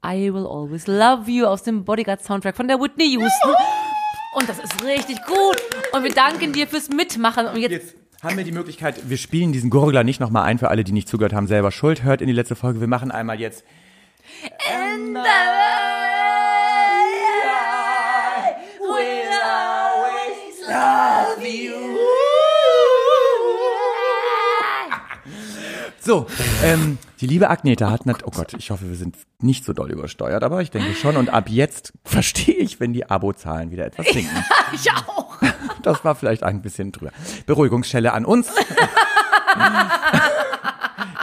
I 0.05 0.33
will 0.33 0.47
always 0.47 0.87
love 0.87 1.29
you 1.29 1.47
aus 1.47 1.63
dem 1.65 1.85
Bodyguard 1.85 2.23
Soundtrack 2.23 2.57
von 2.57 2.69
der 2.69 2.81
Whitney 2.81 3.11
Houston. 3.13 3.55
Und 4.35 4.49
das 4.49 4.59
ist 4.59 4.85
richtig 4.85 5.19
gut. 5.27 5.57
Und 5.93 6.05
wir 6.05 6.13
danken 6.13 6.53
dir 6.53 6.69
fürs 6.69 6.89
Mitmachen. 6.89 7.47
Und 7.47 7.57
jetzt, 7.57 7.73
Jetzt 7.73 7.97
haben 8.23 8.37
wir 8.37 8.45
die 8.45 8.53
Möglichkeit, 8.53 9.09
wir 9.09 9.17
spielen 9.17 9.53
diesen 9.53 9.71
Gurgler 9.71 10.05
nicht 10.05 10.21
nochmal 10.21 10.45
ein, 10.45 10.59
für 10.59 10.69
alle, 10.69 10.85
die 10.85 10.93
nicht 10.93 11.09
zugehört 11.09 11.33
haben, 11.33 11.47
selber 11.47 11.73
schuld. 11.73 12.03
Hört 12.03 12.21
in 12.21 12.29
die 12.29 12.33
letzte 12.33 12.57
Folge. 12.57 12.81
Wir 12.81 12.89
machen 12.89 13.11
einmal 13.11 13.41
jetzt. 13.41 13.65
So, 26.09 26.27
ähm, 26.65 26.97
die 27.21 27.27
liebe 27.27 27.51
Agneta 27.51 27.91
hat, 27.91 28.07
nat 28.07 28.23
oh 28.25 28.31
Gott, 28.31 28.55
ich 28.55 28.71
hoffe, 28.71 28.89
wir 28.89 28.97
sind 28.97 29.19
nicht 29.43 29.67
so 29.67 29.75
doll 29.75 29.91
übersteuert, 29.91 30.43
aber 30.43 30.63
ich 30.63 30.71
denke 30.71 30.95
schon. 30.95 31.19
Und 31.19 31.29
ab 31.29 31.51
jetzt 31.51 31.93
verstehe 32.03 32.55
ich, 32.55 32.81
wenn 32.81 32.95
die 32.95 33.11
Abozahlen 33.11 33.71
wieder 33.71 33.85
etwas 33.85 34.07
sinken. 34.07 34.43
ich 34.73 34.91
auch. 34.91 35.37
Das 35.83 36.07
war 36.07 36.15
vielleicht 36.15 36.45
ein 36.45 36.63
bisschen 36.63 36.93
drüber. 36.93 37.11
Beruhigungsschelle 37.45 38.15
an 38.15 38.25
uns. 38.25 38.49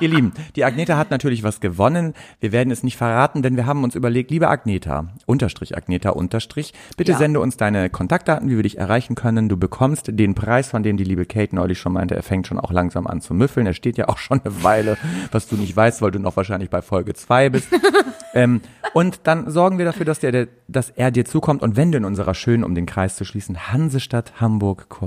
Ihr 0.02 0.10
Lieben, 0.10 0.34
die 0.56 0.66
Agneta 0.66 0.98
hat 0.98 1.10
natürlich 1.12 1.44
was 1.44 1.60
gewonnen. 1.62 2.14
Wir 2.40 2.52
werden 2.52 2.72
es 2.72 2.84
nicht 2.84 2.98
verraten, 2.98 3.42
denn 3.42 3.56
wir 3.56 3.66
haben 3.66 3.84
uns 3.84 3.96
überlegt, 3.96 4.30
liebe 4.32 4.48
Agneta, 4.50 5.08
Unterstrich 5.26 5.78
Agneta, 5.78 6.10
Unterstrich, 6.10 6.74
bitte 6.98 7.14
Ja. 7.14 7.18
sende 7.18 7.40
uns 7.40 7.56
deine 7.58 7.90
Kontaktdaten, 7.90 8.50
wie 8.50 8.56
wir 8.58 8.64
dich 8.64 8.78
erreichen 8.78 9.16
können. 9.16 9.48
Du 9.48 9.58
bekommst 9.58 10.10
den 10.12 10.36
Preis, 10.36 10.70
von 10.70 10.84
dem 10.84 10.98
die 10.98 11.04
liebe 11.06 11.26
Kate 11.26 11.56
neulich 11.56 11.80
schon 11.80 11.94
meinte, 11.94 12.16
er 12.16 12.24
fängt 12.24 12.48
schon 12.48 12.60
auch 12.60 12.72
langsam 12.72 13.08
an 13.08 13.22
zu 13.22 13.34
müffeln. 13.34 13.66
Er 13.68 13.74
steht 13.74 13.98
ja 13.98 14.10
auch 14.10 14.18
schon 14.18 14.42
eine 14.44 14.64
Weile, 14.64 14.98
was 15.32 15.48
du 15.48 15.56
nicht 15.56 15.76
weißt, 15.76 16.02
weil 16.02 16.12
du 16.12 16.20
noch 16.20 16.36
wahrscheinlich 16.36 16.70
bei 16.70 16.82
Folge 16.82 17.14
zwei 17.14 17.50
bist. 17.50 17.68
ähm, 18.34 18.62
und 18.94 19.22
dann 19.24 19.50
sorgen 19.50 19.78
wir 19.78 19.86
dafür, 19.86 20.06
dass, 20.06 20.20
der, 20.20 20.48
dass 20.68 20.90
er 20.90 21.12
dir 21.12 21.26
zukommt. 21.26 21.62
Und 21.62 21.76
wenn 21.76 21.92
du 21.92 21.98
in 21.98 22.06
unserer 22.06 22.34
schönen, 22.34 22.64
um 22.64 22.76
den 22.76 22.86
Kreis 22.86 23.16
zu 23.16 23.26
schließen, 23.26 23.72
Hansestadt 23.72 24.34
Hamburg 24.42 24.88
äh, 25.02 25.06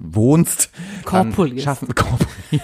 wohnst, 0.00 0.70
dann 1.10 1.30
Korpulis. 1.32 1.62
schaffen 1.62 1.94
Korpulis. 1.94 2.60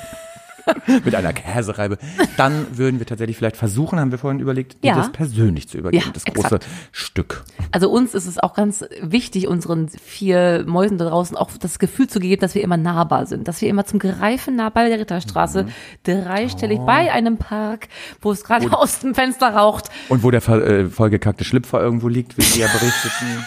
mit 1.05 1.14
einer 1.14 1.33
Käsereibe, 1.33 1.99
dann 2.37 2.66
würden 2.77 2.99
wir 2.99 3.07
tatsächlich 3.07 3.37
vielleicht 3.37 3.57
versuchen, 3.57 3.99
haben 4.01 4.11
wir 4.11 4.18
vorhin 4.18 4.41
überlegt, 4.41 4.83
dir 4.85 4.89
Ja. 4.89 4.97
das 4.97 5.12
persönlich 5.12 5.68
zu 5.68 5.79
übergeben, 5.79 6.05
Ja, 6.07 6.12
das 6.12 6.25
große 6.25 6.47
exakt. 6.57 6.66
Stück. 6.93 7.45
Also 7.73 7.91
uns 7.91 8.14
ist 8.14 8.27
es 8.27 8.39
auch 8.39 8.55
ganz 8.55 8.85
wichtig, 9.01 9.47
unseren 9.49 9.89
vier 9.89 10.64
Mäusen 10.66 10.99
da 10.99 11.07
draußen 11.09 11.37
auch 11.37 11.51
das 11.59 11.79
Gefühl 11.79 12.09
zu 12.09 12.18
geben, 12.21 12.41
dass 12.41 12.55
wir 12.55 12.62
immer 12.62 12.77
nahbar 12.77 13.27
sind, 13.27 13.49
dass 13.49 13.61
wir 13.61 13.68
immer 13.68 13.85
zum 13.87 13.99
Greifen 13.99 14.57
nah 14.57 14.68
bei 14.71 14.89
der 14.89 14.99
Ritterstraße, 14.99 15.66
dreistellig 16.05 16.79
Oh. 16.81 16.87
bei 16.87 17.12
einem 17.12 17.37
Park, 17.37 17.89
wo 18.21 18.33
es 18.33 18.45
gerade 18.45 18.73
aus 18.77 19.01
dem 19.01 19.14
Fenster 19.14 19.49
raucht. 19.55 19.87
Und 20.09 20.23
wo 20.23 20.31
der 20.31 20.47
äh, 20.49 20.87
vollgekackte 20.87 21.45
Schlüpfer 21.45 21.81
irgendwo 21.81 22.09
liegt, 22.09 22.37
wie 22.39 22.43
wir 22.43 22.66
ja 22.66 22.73
berichteten. 22.73 23.45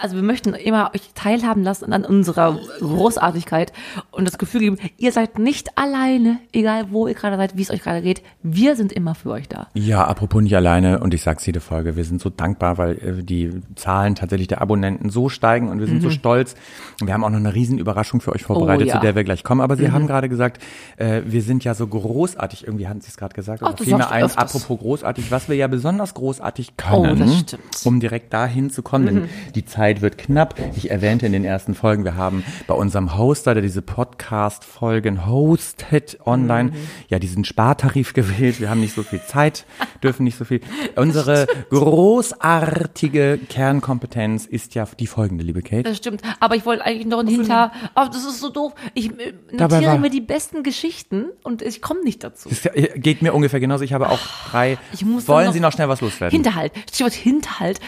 Also 0.00 0.16
wir 0.16 0.22
möchten 0.22 0.54
immer 0.54 0.90
euch 0.94 1.10
teilhaben 1.14 1.62
lassen 1.62 1.92
an 1.92 2.04
unserer 2.04 2.58
Großartigkeit 2.80 3.72
und 4.10 4.24
das 4.26 4.38
Gefühl 4.38 4.60
geben, 4.60 4.78
ihr 4.98 5.12
seid 5.12 5.38
nicht 5.38 5.76
alleine, 5.78 6.38
egal 6.52 6.86
wo 6.90 7.06
ihr 7.06 7.14
gerade 7.14 7.36
seid, 7.36 7.56
wie 7.56 7.62
es 7.62 7.70
euch 7.70 7.82
gerade 7.82 8.02
geht. 8.02 8.22
Wir 8.42 8.76
sind 8.76 8.92
immer 8.92 9.14
für 9.14 9.30
euch 9.30 9.48
da. 9.48 9.68
Ja, 9.74 10.04
apropos 10.06 10.42
nicht 10.42 10.54
alleine, 10.56 11.00
und 11.00 11.14
ich 11.14 11.22
sag's 11.22 11.46
jede 11.46 11.60
Folge, 11.60 11.96
wir 11.96 12.04
sind 12.04 12.20
so 12.20 12.30
dankbar, 12.30 12.78
weil 12.78 12.92
äh, 12.98 13.22
die 13.22 13.50
Zahlen 13.76 14.14
tatsächlich 14.14 14.48
der 14.48 14.60
Abonnenten 14.60 15.10
so 15.10 15.28
steigen 15.28 15.68
und 15.68 15.78
wir 15.80 15.86
sind 15.86 16.02
so 16.02 16.10
stolz. 16.10 16.54
Und 17.00 17.06
wir 17.06 17.14
haben 17.14 17.24
auch 17.24 17.30
noch 17.30 17.38
eine 17.38 17.54
riesen 17.54 17.78
Überraschung 17.78 18.20
für 18.20 18.32
euch 18.32 18.42
vorbereitet, 18.42 18.80
Mhm. 18.86 18.90
Oh, 18.90 18.94
ja. 18.94 18.94
zu 18.94 19.00
der 19.00 19.14
wir 19.14 19.24
gleich 19.24 19.44
kommen. 19.44 19.60
Aber 19.60 19.76
Sie 19.76 19.90
haben 19.90 20.06
gerade 20.06 20.28
gesagt, 20.28 20.62
äh, 20.96 21.22
wir 21.26 21.42
sind 21.42 21.64
ja 21.64 21.74
so 21.74 21.86
großartig, 21.86 22.66
irgendwie 22.66 22.88
hatten 22.88 23.00
Sie 23.00 23.08
es 23.08 23.16
gerade 23.16 23.34
gesagt, 23.34 23.62
Ach, 23.62 23.68
oder 23.74 23.84
fiel 23.84 23.96
mir 23.96 24.10
ein, 24.10 24.24
öfters. 24.24 24.38
apropos 24.54 24.78
großartig, 24.78 25.30
was 25.30 25.48
wir 25.48 25.56
ja 25.56 25.66
besonders 25.66 26.14
großartig 26.14 26.72
Oh, 26.90 27.02
können. 27.02 27.18
Mhm. 27.28 27.44
um 27.84 28.00
direkt 28.00 28.32
dahin 28.32 28.70
zu 28.70 28.82
kommen, 28.82 28.89
denn 28.98 29.28
die 29.54 29.64
Zeit 29.64 30.00
wird 30.02 30.18
knapp. 30.18 30.54
Ich 30.76 30.90
erwähnte 30.90 31.26
in 31.26 31.32
den 31.32 31.44
ersten 31.44 31.74
Folgen, 31.74 32.04
wir 32.04 32.16
haben 32.16 32.44
bei 32.66 32.74
unserem 32.74 33.16
Hoster, 33.16 33.54
der 33.54 33.62
diese 33.62 33.82
Podcast-Folgen 33.82 35.26
hostet 35.26 36.18
online, 36.24 36.70
Mhm. 36.70 36.76
ja 37.08 37.18
diesen 37.18 37.44
Spartarif 37.44 38.12
gewählt. 38.14 38.60
Wir 38.60 38.70
haben 38.70 38.80
nicht 38.80 38.94
so 38.94 39.02
viel 39.02 39.20
Zeit, 39.22 39.64
dürfen 40.02 40.24
nicht 40.24 40.36
so 40.38 40.44
viel. 40.44 40.60
Unsere 40.96 41.46
großartige 41.70 43.38
Kernkompetenz 43.48 44.46
ist 44.46 44.74
ja 44.74 44.86
die 44.98 45.06
folgende, 45.06 45.44
liebe 45.44 45.62
Kate. 45.62 45.82
Das 45.84 45.96
stimmt. 45.96 46.22
Aber 46.40 46.54
ich 46.56 46.66
wollte 46.66 46.84
eigentlich 46.84 47.06
noch 47.06 47.20
ein 47.20 47.26
Hinter. 47.28 47.72
Oh, 47.96 48.06
das 48.06 48.24
ist 48.24 48.40
so 48.40 48.50
doof. 48.50 48.72
Ich 48.94 49.06
äh, 49.18 49.32
notiere 49.52 49.98
mir 49.98 50.10
die 50.10 50.20
besten 50.20 50.62
Geschichten 50.62 51.26
und 51.42 51.62
ich 51.62 51.80
komme 51.82 52.02
nicht 52.02 52.22
dazu. 52.24 52.48
Das 52.48 52.62
geht 52.96 53.22
mir 53.22 53.32
ungefähr 53.34 53.60
genauso. 53.60 53.84
Ich 53.84 53.92
habe 53.92 54.08
auch 54.10 54.20
drei. 54.50 54.78
Ich 54.92 55.04
muss 55.04 55.28
Wollen 55.28 55.46
noch- 55.46 55.52
Sie 55.52 55.60
noch 55.60 55.72
schnell 55.72 55.88
was 55.88 56.00
loswerden? 56.00 56.34
Hinterhalt. 56.34 56.72
Stichwort 56.88 57.12
Hinterhalt. 57.12 57.80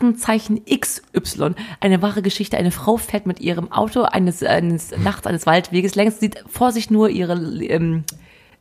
Aktenzeichen 0.00 0.60
XY. 0.66 1.54
Eine 1.80 2.02
wahre 2.02 2.20
Geschichte. 2.20 2.58
Eine 2.58 2.70
Frau 2.70 2.98
fährt 2.98 3.24
mit 3.26 3.40
ihrem 3.40 3.72
Auto 3.72 4.02
eines, 4.02 4.42
eines 4.42 4.90
nachts 4.98 5.26
eines 5.26 5.46
Waldweges 5.46 5.94
längs, 5.94 6.20
sieht 6.20 6.44
vor 6.46 6.70
sich 6.70 6.90
nur 6.90 7.08
ihre 7.08 7.32
ähm, 7.64 8.04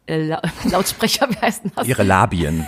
äh, 0.07 0.27
La- 0.27 0.41
Lautsprecher, 0.71 1.29
wie 1.29 1.35
heißt 1.35 1.63
das? 1.75 1.87
Ihre 1.87 2.03
Labien. 2.03 2.65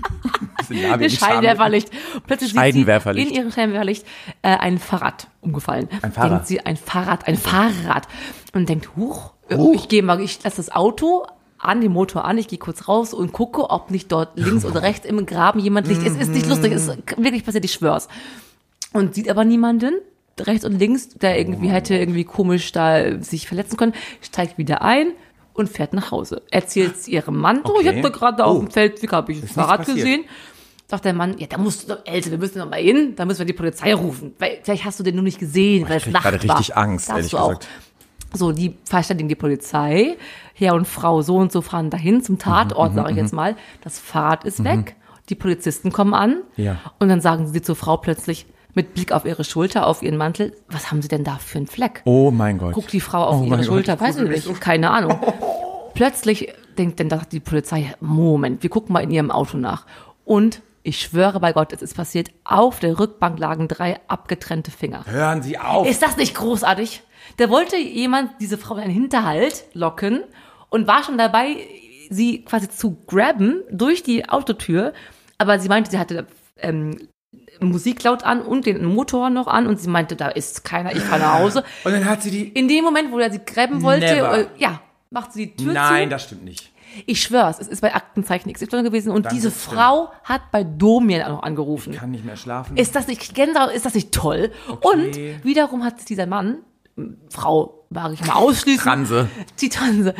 Labien, 0.68 1.10
Scheinwerferlicht. 1.10 1.90
Plötzlich 2.26 2.52
Scheinwerferlicht. 2.52 3.30
in 3.30 3.34
ihrem 3.36 3.50
Scheinwerferlicht 3.50 4.06
äh, 4.42 4.48
ein 4.56 4.78
Fahrrad 4.78 5.26
umgefallen. 5.40 5.88
Ein 6.02 6.12
Fahrrad. 6.12 6.30
Denkt 6.30 6.46
sie, 6.46 6.60
ein 6.64 6.76
Fahrrad, 6.76 7.26
ein 7.26 7.36
Fahrrad. 7.36 8.06
Und 8.54 8.68
denkt, 8.68 8.90
huch, 8.96 9.32
äh, 9.48 9.56
Huch. 9.56 9.74
ich 9.74 9.88
gehe 9.88 10.02
mal, 10.04 10.20
ich 10.20 10.42
lasse 10.44 10.58
das 10.58 10.70
Auto 10.70 11.26
an, 11.64 11.80
den 11.80 11.92
Motor 11.92 12.24
an, 12.24 12.38
ich 12.38 12.48
gehe 12.48 12.58
kurz 12.58 12.88
raus 12.88 13.14
und 13.14 13.32
gucke, 13.32 13.70
ob 13.70 13.90
nicht 13.90 14.10
dort 14.12 14.38
links 14.38 14.64
oder 14.64 14.82
rechts 14.82 15.06
im 15.06 15.24
Graben 15.26 15.60
jemand 15.60 15.86
liegt. 15.88 16.06
Es 16.06 16.16
ist 16.16 16.30
nicht 16.30 16.46
lustig, 16.48 16.72
es 16.72 16.88
ist 16.88 16.98
wirklich 17.16 17.44
passiert, 17.44 17.64
ich 17.64 17.72
schwör's. 17.72 18.08
Und 18.92 19.14
sieht 19.14 19.28
aber 19.28 19.44
niemanden, 19.44 19.94
rechts 20.40 20.64
und 20.64 20.78
links, 20.78 21.08
der 21.10 21.38
irgendwie 21.38 21.68
hätte 21.68 21.96
irgendwie 21.96 22.24
komisch 22.24 22.72
da 22.72 23.20
sich 23.22 23.46
verletzen 23.48 23.76
können, 23.76 23.94
steigt 24.20 24.58
wieder 24.58 24.82
ein 24.82 25.12
und 25.52 25.68
fährt 25.68 25.92
nach 25.94 26.10
Hause. 26.10 26.42
Erzählt 26.50 26.94
ihrem 27.08 27.36
Mann, 27.38 27.60
oh, 27.64 27.78
ich 27.80 27.86
Okay. 27.88 27.88
habe 27.88 28.00
da 28.02 28.08
gerade 28.10 28.44
auf 28.44 28.56
Oh. 28.56 28.60
dem 28.60 28.70
Feldweg 28.70 29.12
habe 29.12 29.32
ich 29.32 29.42
ein 29.42 29.48
Fahrrad 29.48 29.86
gesehen. 29.86 30.24
Sagt 30.86 31.06
der 31.06 31.14
Mann, 31.14 31.38
ja, 31.38 31.46
da 31.46 31.56
musst 31.56 31.84
du 31.88 31.94
doch, 31.94 32.06
Else, 32.06 32.30
wir 32.30 32.36
müssen 32.38 32.58
doch 32.58 32.68
mal 32.68 32.78
hin, 32.80 33.14
da 33.16 33.24
müssen 33.24 33.38
wir 33.38 33.46
die 33.46 33.52
Polizei 33.54 33.94
rufen. 33.94 34.34
Weil 34.38 34.58
vielleicht 34.62 34.84
hast 34.84 35.00
du 35.00 35.02
den 35.02 35.14
nur 35.14 35.24
nicht 35.24 35.38
gesehen, 35.38 35.88
weil 35.88 35.96
es 35.96 36.06
Nacht 36.06 36.22
gerade 36.24 36.46
war. 36.48 36.58
richtig 36.58 36.76
Angst, 36.76 37.08
ehrlich 37.08 37.30
du 37.30 37.38
auch. 37.38 37.54
So, 38.32 38.52
die 38.52 38.76
verständigen 38.84 39.28
die 39.28 39.34
Polizei. 39.34 40.16
Herr 40.54 40.74
und 40.74 40.86
Frau 40.86 41.22
so 41.22 41.36
und 41.36 41.52
so 41.52 41.60
fahren 41.62 41.90
dahin 41.90 42.22
zum 42.22 42.38
Tatort, 42.38 42.92
Mhm, 42.92 42.96
sage 42.96 43.10
ich 43.12 43.16
jetzt 43.16 43.32
mal. 43.32 43.56
Das 43.82 43.98
Fahrrad 43.98 44.44
ist 44.44 44.62
weg. 44.64 44.96
Die 45.28 45.34
Polizisten 45.34 45.90
kommen 45.92 46.14
an. 46.14 46.42
Ja. 46.56 46.76
Und 46.98 47.08
dann 47.08 47.20
sagen 47.20 47.46
sie 47.46 47.62
zur 47.62 47.76
Frau 47.76 47.96
plötzlich 47.96 48.46
mit 48.74 48.94
Blick 48.94 49.12
auf 49.12 49.24
ihre 49.24 49.44
Schulter, 49.44 49.86
auf 49.86 50.02
ihren 50.02 50.16
Mantel, 50.16 50.52
was 50.68 50.90
haben 50.90 51.00
sie 51.00 51.08
denn 51.08 51.22
da 51.22 51.36
für 51.36 51.58
einen 51.58 51.68
Fleck? 51.68 52.02
Oh 52.04 52.30
mein 52.32 52.58
Gott. 52.58 52.72
Guckt 52.74 52.92
die 52.92 53.00
Frau 53.00 53.22
auf 53.24 53.40
Oh 53.40 53.44
ihre 53.44 53.56
Gott, 53.58 53.66
Schulter, 53.66 53.94
ich 53.94 54.00
weiß 54.00 54.18
ich 54.18 54.28
nicht, 54.46 54.60
keine 54.60 54.90
Ahnung. 54.90 55.16
Plötzlich 55.94 56.52
denkt 56.76 56.98
dann 56.98 57.08
die 57.30 57.38
Polizei, 57.38 57.94
Moment, 58.00 58.64
wir 58.64 58.70
gucken 58.70 58.92
mal 58.92 59.00
in 59.04 59.12
ihrem 59.12 59.30
Auto 59.30 59.56
nach. 59.58 59.86
Und 60.24 60.60
ich 60.82 60.98
schwöre 61.00 61.38
bei 61.38 61.52
Gott, 61.52 61.72
es 61.72 61.82
ist 61.82 61.96
passiert, 61.96 62.30
auf 62.42 62.80
der 62.80 62.98
Rückbank 62.98 63.38
lagen 63.38 63.68
drei 63.68 64.00
abgetrennte 64.08 64.72
Finger. 64.72 65.04
Hören 65.06 65.40
Sie 65.42 65.56
auf. 65.56 65.88
Ist 65.88 66.02
das 66.02 66.16
nicht 66.16 66.34
großartig? 66.34 67.03
Da 67.36 67.50
wollte 67.50 67.76
jemand 67.76 68.32
diese 68.40 68.58
Frau 68.58 68.76
in 68.76 68.82
einen 68.82 68.92
Hinterhalt 68.92 69.64
locken 69.72 70.22
und 70.70 70.86
war 70.86 71.02
schon 71.04 71.18
dabei, 71.18 71.56
sie 72.10 72.44
quasi 72.44 72.68
zu 72.68 72.96
grabben 73.06 73.62
durch 73.70 74.02
die 74.02 74.28
Autotür. 74.28 74.92
Aber 75.38 75.58
sie 75.58 75.68
meinte, 75.68 75.90
sie 75.90 75.98
hatte 75.98 76.26
ähm, 76.58 77.08
Musik 77.60 78.02
laut 78.02 78.24
an 78.24 78.42
und 78.42 78.66
den 78.66 78.84
Motor 78.84 79.30
noch 79.30 79.46
an 79.46 79.66
und 79.66 79.80
sie 79.80 79.88
meinte, 79.88 80.16
da 80.16 80.28
ist 80.28 80.64
keiner, 80.64 80.94
ich 80.94 81.02
fahre 81.02 81.20
nach 81.20 81.38
Hause. 81.38 81.64
Und 81.84 81.92
dann 81.92 82.04
hat 82.04 82.22
sie 82.22 82.30
die. 82.30 82.48
In 82.48 82.68
dem 82.68 82.84
Moment, 82.84 83.10
wo 83.12 83.18
er 83.18 83.32
sie 83.32 83.40
grabben 83.44 83.82
wollte, 83.82 84.06
äh, 84.06 84.46
ja, 84.58 84.80
macht 85.10 85.32
sie 85.32 85.46
die 85.54 85.64
Tür 85.64 85.72
Nein, 85.72 86.04
zu. 86.04 86.10
das 86.10 86.24
stimmt 86.24 86.44
nicht. 86.44 86.70
Ich 87.06 87.22
schwör's, 87.22 87.58
es 87.58 87.66
ist 87.66 87.80
bei 87.80 87.92
Aktenzeichen 87.92 88.52
XY 88.52 88.84
gewesen 88.84 89.10
und 89.10 89.26
Dann 89.26 89.34
diese. 89.34 89.50
Frau 89.50 90.12
hat 90.22 90.42
bei 90.52 90.62
Domian 90.62 91.22
auch 91.22 91.36
noch 91.36 91.42
angerufen. 91.42 91.92
Kann 91.92 92.12
nicht 92.12 92.24
mehr 92.24 92.36
schlafen. 92.36 92.76
Ist 92.76 92.94
das 92.94 93.08
nicht 93.08 93.34
Gänsehaut, 93.34 93.72
ist 93.72 93.84
das 93.84 93.94
nicht 93.94 94.12
toll? 94.12 94.52
Und 94.80 95.16
wiederum 95.42 95.84
hat 95.84 96.08
dieser 96.08 96.26
Mann, 96.26 96.58
Frau, 97.30 97.86
mag 97.90 98.12
ich 98.12 98.24
mal 98.24 98.34
ausschließen. 98.34 98.82
Transe. 98.84 99.28
Die 99.60 99.68
Transe. 99.68 100.14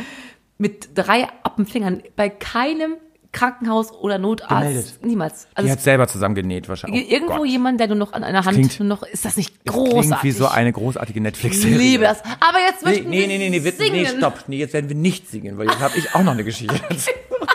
Mit 0.58 0.90
drei 0.94 1.28
Appenfingern 1.42 2.02
bei 2.16 2.28
keinem 2.28 2.94
Krankenhaus 3.32 3.90
oder 3.92 4.18
Notarzt. 4.18 4.50
Gemeldet. 4.68 4.94
Niemals. 5.04 5.48
Die 5.50 5.56
Also 5.56 5.70
hat 5.70 5.80
selber 5.82 6.06
zusammengenäht 6.06 6.68
wahrscheinlich. 6.68 7.06
Oh 7.08 7.12
irgendwo 7.12 7.36
Gott. 7.38 7.46
jemand, 7.48 7.80
der 7.80 7.88
nur 7.88 7.96
noch 7.96 8.12
an 8.12 8.22
einer 8.22 8.44
Hand 8.44 8.56
klingt- 8.58 8.78
nur 8.78 8.88
noch, 8.88 9.02
ist 9.02 9.24
das 9.24 9.36
nicht 9.36 9.64
großartig? 9.64 10.08
Klingt 10.10 10.22
wie 10.22 10.30
so 10.30 10.46
eine 10.46 10.72
großartige 10.72 11.18
ich 11.18 11.22
Netflix-Serie. 11.22 11.76
liebe 11.76 12.04
das. 12.04 12.22
Aber 12.38 12.58
jetzt 12.60 12.84
Nee, 12.84 12.90
möchten 12.90 13.10
nee, 13.10 13.20
wir 13.22 13.26
nee, 13.26 13.38
nee, 13.50 13.50
nee, 13.58 13.70
singen. 13.70 13.92
nee, 13.92 14.06
stopp. 14.06 14.44
Nee, 14.46 14.58
jetzt 14.58 14.72
werden 14.72 14.88
wir 14.88 14.96
nicht 14.96 15.28
singen, 15.28 15.58
weil 15.58 15.66
jetzt 15.66 15.80
habe 15.80 15.98
ich 15.98 16.14
auch 16.14 16.22
noch 16.22 16.32
eine 16.32 16.44
Geschichte. 16.44 16.74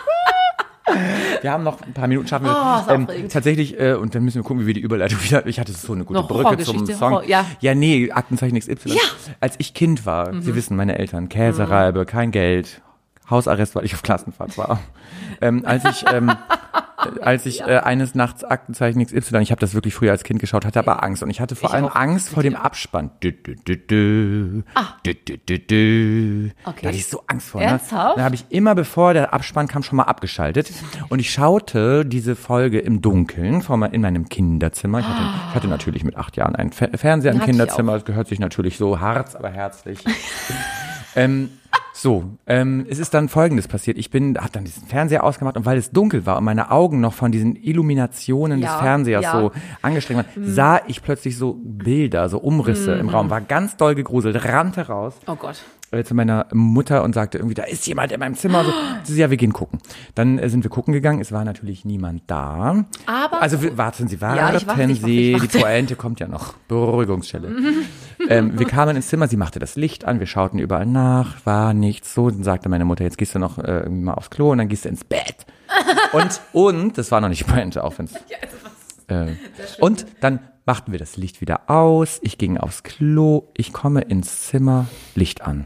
Wir 1.42 1.52
haben 1.52 1.64
noch 1.64 1.82
ein 1.82 1.94
paar 1.94 2.08
Minuten, 2.08 2.28
schaffen 2.28 2.46
wir. 2.46 2.86
Oh, 2.88 2.92
ähm, 2.94 3.08
tatsächlich, 3.30 3.80
äh, 3.80 3.94
und 3.94 4.14
dann 4.16 4.24
müssen 4.24 4.36
wir 4.38 4.44
gucken, 4.44 4.62
wie 4.64 4.68
wir 4.68 4.74
die 4.74 4.82
Überleitung 4.82 5.20
wieder. 5.24 5.46
Ich 5.48 5.60
hatte 5.60 5.72
so 5.72 5.94
eine 5.94 6.04
gute 6.06 6.20
Noch 6.20 6.28
Brücke 6.28 6.58
zum 6.64 6.86
Song. 6.86 7.12
Horror- 7.12 7.26
ja. 7.28 7.46
ja, 7.62 7.76
nee, 7.76 8.12
Aktenzeichen 8.12 8.60
XY. 8.60 8.90
Ja. 8.90 8.96
Mhm. 8.96 9.34
Als 9.40 9.56
ich 9.58 9.74
Kind 9.74 10.06
war, 10.06 10.34
Sie 10.42 10.56
wissen, 10.56 10.76
meine 10.76 10.98
Eltern, 10.98 11.30
Käsereibe, 11.30 12.06
kein 12.06 12.32
Geld, 12.32 12.82
Hausarrest, 13.30 13.76
weil 13.76 13.86
ich 13.86 13.94
auf 13.94 14.02
Klassenfahrt 14.04 14.58
war. 14.58 14.80
ähm, 15.42 15.64
als 15.66 15.86
ich, 15.86 16.06
ähm, 16.12 16.30
äh, 16.30 16.36
als 17.22 17.46
ich 17.46 17.62
äh, 17.62 17.78
eines 17.78 18.16
Nachts 18.16 18.44
Aktenzeichen 18.44 19.06
XY, 19.06 19.38
ich 19.40 19.52
habe 19.52 19.62
das 19.62 19.74
wirklich 19.74 19.94
früher 19.94 20.12
als 20.12 20.24
Kind 20.24 20.40
geschaut, 20.40 20.66
hatte 20.66 20.80
aber 20.80 21.04
Angst 21.04 21.24
und 21.24 21.30
ich 21.30 21.40
hatte 21.40 21.56
vor 21.56 21.70
Ich 21.70 21.76
allem 21.76 21.86
auch. 21.86 21.96
Angst 21.96 22.30
vor 22.30 22.44
dem 22.44 22.56
Abspann. 22.56 23.12
Dü, 23.24 23.32
dü, 23.32 23.56
dü, 23.56 23.78
dü. 23.78 24.64
Dü, 25.06 25.14
dü, 25.14 25.38
dü, 25.38 25.60
dü. 25.60 26.52
Ah. 26.64 26.70
Okay. 26.70 26.80
Da 26.82 26.88
hatte 26.90 26.98
ich 26.98 27.08
so 27.08 27.24
Angst 27.28 27.50
vor. 27.50 27.62
Ne? 27.62 27.68
Ernsthaft? 27.68 28.18
Dann 28.18 28.24
habe 28.26 28.36
ich 28.36 28.46
immer, 28.50 28.76
bevor 28.76 29.14
der 29.14 29.34
Abspann 29.34 29.68
kam, 29.68 29.84
schon 29.84 29.98
mal 29.98 30.04
abgeschaltet. 30.04 30.72
Und 31.10 31.20
ich 31.20 31.32
schaute 31.32 32.06
diese 32.06 32.36
Folge 32.36 32.80
im 32.80 33.02
Dunkeln 33.02 33.62
vor 33.62 33.78
mein, 33.78 33.92
in 33.92 34.02
meinem 34.02 34.28
Kinderzimmer. 34.30 35.00
Ich 35.00 35.06
hatte, 35.06 35.22
ich 35.50 35.56
hatte 35.56 35.68
natürlich 35.68 36.04
mit 36.04 36.18
acht 36.18 36.36
Jahren 36.38 36.56
einen 36.56 36.72
Fe 36.72 36.90
Fernseher 36.96 37.34
im 37.34 37.40
Kinderzimmer. 37.42 37.94
Das 37.94 38.06
gehört 38.06 38.28
sich 38.28 38.40
natürlich 38.40 38.78
so 38.78 39.00
harz, 39.00 39.36
aber 39.36 39.50
herzlich. 39.50 40.00
ähm, 41.16 41.50
so, 41.94 42.24
ähm, 42.48 42.86
es 42.90 42.98
ist 42.98 43.14
dann 43.14 43.28
Folgendes 43.28 43.68
passiert. 43.68 43.98
Ich 43.98 44.10
bin, 44.10 44.38
habe 44.38 44.52
dann 44.52 44.64
diesen 44.64 44.88
Fernseher 44.88 45.24
ausgemacht 45.24 45.58
und 45.58 45.66
weil 45.66 45.78
es 45.78 45.92
dunkel 45.92 46.26
war 46.26 46.38
und 46.38 46.46
meine 46.46 46.72
Augen 46.72 47.02
noch 47.02 47.14
von 47.14 47.32
diesen 47.32 47.56
Illuminationen 47.58 48.60
Ja, 48.60 48.74
des 48.74 48.82
Fernsehers 48.82 49.24
ja. 49.24 49.32
so 49.34 49.52
angestrengt 49.82 50.26
waren, 50.26 50.46
sah 50.46 50.82
ich 50.88 51.04
plötzlich 51.04 51.38
so 51.38 51.58
Bilder, 51.62 52.30
so 52.30 52.40
Umrisse 52.40 52.94
im 52.94 53.10
Raum, 53.10 53.30
war 53.30 53.42
ganz 53.42 53.76
doll 53.76 53.96
gegruselt, 53.96 54.46
rannte 54.46 54.88
raus 54.88 55.14
Oh 55.28 55.36
Gott. 55.36 55.62
Äh, 55.92 56.04
zu 56.04 56.14
meiner 56.16 56.48
Mutter 56.54 57.04
und 57.04 57.14
sagte 57.14 57.38
irgendwie, 57.38 57.56
da 57.56 57.64
ist 57.64 57.86
jemand 57.88 58.12
in 58.12 58.20
meinem 58.20 58.36
Zimmer. 58.36 58.64
So, 58.64 58.72
sie 59.04 59.14
so, 59.14 59.20
ja, 59.20 59.30
wir 59.30 59.38
gehen 59.38 59.54
gucken. 59.54 59.80
Dann 60.16 60.38
äh, 60.40 60.50
sind 60.50 60.64
wir 60.64 60.70
gucken 60.70 60.94
gegangen. 60.94 61.20
Es 61.22 61.32
war 61.32 61.44
natürlich 61.46 61.86
niemand 61.86 62.24
da. 62.28 62.86
Aber- 63.06 63.42
also 63.42 63.62
wir- 63.62 63.78
warten 63.78 64.08
Sie, 64.08 64.22
warten 64.22 64.38
Ja, 64.38 64.54
ich 64.54 64.68
warte, 64.68 64.82
ich 64.84 64.90
warte, 65.02 65.06
Sie. 65.06 65.32
ich 65.34 65.42
warte. 65.42 65.58
Die 65.58 65.64
Pointe 65.64 65.96
kommt 65.96 66.20
ja 66.20 66.28
noch. 66.28 66.54
Beruhigungsstelle. 66.68 67.52
ähm, 68.30 68.58
wir 68.60 68.66
kamen 68.68 68.96
ins 68.96 69.08
Zimmer. 69.08 69.28
Sie 69.28 69.38
machte 69.38 69.60
das 69.60 69.76
Licht 69.76 70.06
an. 70.06 70.20
Wir 70.20 70.28
schauten 70.28 70.60
überall 70.60 70.86
nach. 70.86 71.46
War 71.46 71.74
nichts. 71.74 72.14
So, 72.14 72.30
dann 72.30 72.44
sagte 72.44 72.70
meine 72.70 72.86
Mutter, 72.86 73.04
jetzt 73.04 73.18
gehst 73.18 73.36
du 73.36 73.40
noch 73.40 73.58
äh, 73.58 73.80
irgendwie 73.82 74.04
mal 74.04 74.14
aufs 74.14 74.30
Klo 74.30 74.52
und 74.52 74.58
dann 74.60 74.68
gehst 74.70 74.86
du 74.86 74.90
ins 74.90 75.04
Bett. 75.04 75.46
und 76.14 76.42
und 76.52 76.98
das 76.98 77.12
war 77.12 77.22
noch 77.22 77.30
nicht 77.30 77.42
die 77.48 77.52
Pointe, 77.52 77.84
auch 77.84 77.98
wenn's 77.98 78.14
äh, 79.08 79.34
und 79.80 80.06
dann 80.22 80.40
machten 80.66 80.92
wir 80.92 81.00
das 81.00 81.18
Licht 81.18 81.42
wieder 81.42 81.70
aus. 81.70 82.20
Ich 82.22 82.38
ging 82.38 82.58
aufs 82.58 82.84
Klo. 82.84 83.50
Ich 83.56 83.74
komme 83.74 84.02
ins 84.02 84.48
Zimmer. 84.48 84.86
Licht 85.16 85.42
an. 85.42 85.66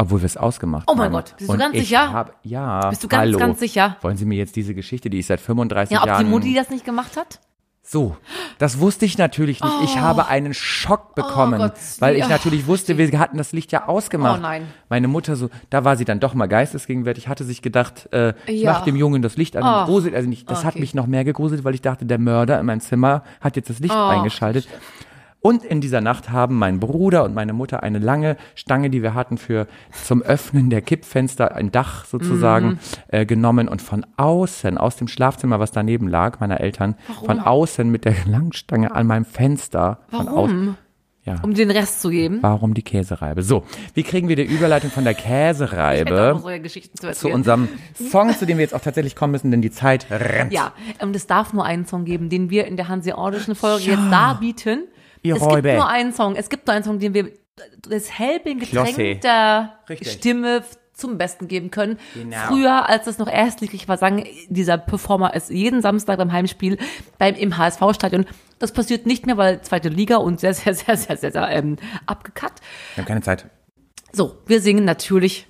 Obwohl 0.00 0.20
wir 0.20 0.26
es 0.26 0.36
ausgemacht 0.36 0.86
Mhm. 0.88 0.92
Oh 0.92 0.96
mein 0.96 1.06
haben. 1.06 1.12
Gott, 1.12 1.34
bist 1.36 1.48
du 1.48 1.52
Und 1.52 1.58
ganz 1.58 1.74
ich 1.74 1.82
sicher? 1.88 2.12
Hab, 2.12 2.36
ja. 2.44 2.88
Bist 2.90 3.02
du 3.02 3.08
ganz, 3.08 3.20
hallo. 3.22 3.38
ganz 3.38 3.58
sicher? 3.58 3.96
Wollen 4.00 4.16
Sie 4.16 4.26
mir 4.26 4.36
jetzt 4.38 4.54
diese 4.56 4.74
Geschichte, 4.74 5.10
die 5.10 5.18
ich 5.18 5.26
seit 5.26 5.40
35 5.40 5.92
Ja, 5.92 5.98
ob 6.00 6.04
die 6.04 6.08
Jahren. 6.10 6.30
Mutti 6.30 6.54
das 6.54 6.70
nicht 6.70 6.84
gemacht 6.84 7.16
hat? 7.16 7.40
So, 7.82 8.16
das 8.58 8.80
wusste 8.80 9.06
ich 9.06 9.16
natürlich 9.16 9.62
nicht. 9.62 9.74
Ich 9.82 9.98
habe 9.98 10.26
einen 10.26 10.52
Schock 10.52 11.14
bekommen, 11.14 11.54
Oh 11.58 11.64
Gott, 11.64 11.72
weil 12.00 12.16
ich 12.16 12.28
natürlich 12.28 12.66
wusste, 12.66 12.98
wir 12.98 13.18
hatten 13.18 13.38
das 13.38 13.52
Licht 13.52 13.72
ja 13.72 13.88
ausgemacht. 13.88 14.38
Oh 14.40 14.42
nein. 14.42 14.66
Meine 14.90 15.08
Mutter 15.08 15.36
so, 15.36 15.48
da 15.70 15.84
war 15.84 15.96
sie 15.96 16.04
dann 16.04 16.20
doch 16.20 16.34
mal 16.34 16.48
geistesgegenwärtig, 16.48 17.28
hatte 17.28 17.44
sich 17.44 17.62
gedacht, 17.62 18.12
äh, 18.12 18.34
ich 18.44 18.60
Ja. 18.60 18.72
mach 18.74 18.84
dem 18.84 18.94
Jungen 18.94 19.22
das 19.22 19.38
Licht 19.38 19.56
an. 19.56 19.64
Oh. 19.64 19.86
Gruselt, 19.86 20.14
also 20.14 20.28
nicht, 20.28 20.50
das 20.50 20.64
hat 20.66 20.74
Okay. 20.74 20.80
mich 20.80 20.94
noch 20.94 21.06
mehr 21.06 21.24
gegruselt, 21.24 21.64
weil 21.64 21.72
ich 21.74 21.80
dachte, 21.80 22.04
der 22.04 22.18
Mörder 22.18 22.60
in 22.60 22.66
meinem 22.66 22.80
Zimmer 22.80 23.22
hat 23.40 23.56
jetzt 23.56 23.70
das 23.70 23.78
Licht 23.78 23.94
Oh. 23.94 24.08
eingeschaltet. 24.08 24.68
Und 25.40 25.64
in 25.64 25.80
dieser 25.80 26.00
Nacht 26.00 26.30
haben 26.30 26.56
mein 26.58 26.80
Bruder 26.80 27.22
und 27.24 27.32
meine 27.34 27.52
Mutter 27.52 27.82
eine 27.84 28.00
lange 28.00 28.36
Stange, 28.56 28.90
die 28.90 29.02
wir 29.02 29.14
hatten 29.14 29.38
für 29.38 29.68
zum 30.04 30.20
Öffnen 30.22 30.68
der 30.68 30.82
Kippfenster, 30.82 31.54
ein 31.54 31.70
Dach 31.70 32.04
sozusagen, 32.06 32.68
Mhm. 32.70 32.78
äh, 33.08 33.24
genommen 33.26 33.68
und 33.68 33.80
von 33.80 34.04
außen, 34.16 34.76
aus 34.78 34.96
dem 34.96 35.06
Schlafzimmer, 35.06 35.60
was 35.60 35.70
daneben 35.70 36.08
lag, 36.08 36.40
meiner 36.40 36.60
Eltern, 36.60 36.96
von 37.24 37.38
außen 37.38 37.88
mit 37.88 38.04
der 38.04 38.14
Langstange 38.26 38.92
an 38.94 39.06
meinem 39.06 39.24
Fenster. 39.24 40.00
Von 40.10 40.26
Warum? 40.26 40.68
Aus, 40.70 40.74
ja. 41.24 41.36
Um 41.42 41.52
den 41.54 41.70
Rest 41.70 42.00
zu 42.00 42.08
geben. 42.10 42.38
Warum 42.40 42.72
die 42.74 42.82
Käsereibe? 42.82 43.42
So, 43.42 43.64
wie 43.94 44.02
kriegen 44.02 44.28
wir 44.28 44.36
die 44.36 44.44
Überleitung 44.44 44.90
von 44.90 45.04
der 45.04 45.12
Käsereibe 45.14 46.40
zu 46.98 47.12
zu 47.12 47.28
unserem 47.28 47.68
Song, 48.10 48.30
zu 48.36 48.46
dem 48.46 48.56
wir 48.58 48.62
jetzt 48.64 48.74
auch 48.74 48.80
tatsächlich 48.80 49.14
kommen 49.14 49.32
müssen, 49.32 49.50
denn 49.50 49.62
die 49.62 49.70
Zeit 49.70 50.06
rennt. 50.10 50.52
Ja, 50.52 50.72
und 51.00 51.14
es 51.14 51.26
darf 51.26 51.52
nur 51.52 51.64
einen 51.64 51.86
Song 51.86 52.04
geben, 52.04 52.28
den 52.28 52.50
wir 52.50 52.66
in 52.66 52.76
der 52.76 52.88
hanseatischen 52.88 53.54
Folge 53.54 53.84
jetzt 53.84 54.10
darbieten. 54.10 54.84
Ihr 55.22 55.36
es 55.36 55.42
Räuber. 55.42 55.62
gibt 55.62 55.74
nur 55.74 55.88
einen 55.88 56.12
Song. 56.12 56.36
Es 56.36 56.48
gibt 56.48 56.66
nur 56.66 56.74
einen 56.74 56.84
Song, 56.84 56.98
den 56.98 57.14
wir 57.14 57.32
das 57.88 58.18
hellbing 58.18 58.60
getränkter. 58.60 59.78
Stimme 60.02 60.62
zum 60.98 61.16
Besten 61.16 61.48
geben 61.48 61.70
können. 61.70 61.98
Genau. 62.14 62.36
Früher, 62.48 62.88
als 62.88 63.06
es 63.06 63.18
noch 63.18 63.28
erstlichig 63.28 63.88
war, 63.88 63.96
sang 63.96 64.24
dieser 64.48 64.76
Performer 64.78 65.30
es 65.34 65.48
jeden 65.48 65.80
Samstag 65.80 66.18
beim 66.18 66.32
Heimspiel 66.32 66.76
beim 67.18 67.34
im 67.36 67.56
HSV-Stadion. 67.56 68.26
Das 68.58 68.72
passiert 68.72 69.06
nicht 69.06 69.24
mehr, 69.24 69.36
weil 69.36 69.60
zweite 69.62 69.88
Liga 69.88 70.16
und 70.16 70.40
sehr, 70.40 70.54
sehr, 70.54 70.74
sehr, 70.74 70.96
sehr, 70.96 71.16
sehr, 71.16 71.30
sehr 71.30 71.48
ähm, 71.50 71.76
abgekackt. 72.06 72.60
Wir 72.94 73.02
haben 73.02 73.08
keine 73.08 73.22
Zeit. 73.22 73.46
So, 74.12 74.38
wir 74.46 74.60
singen 74.60 74.84
natürlich 74.84 75.46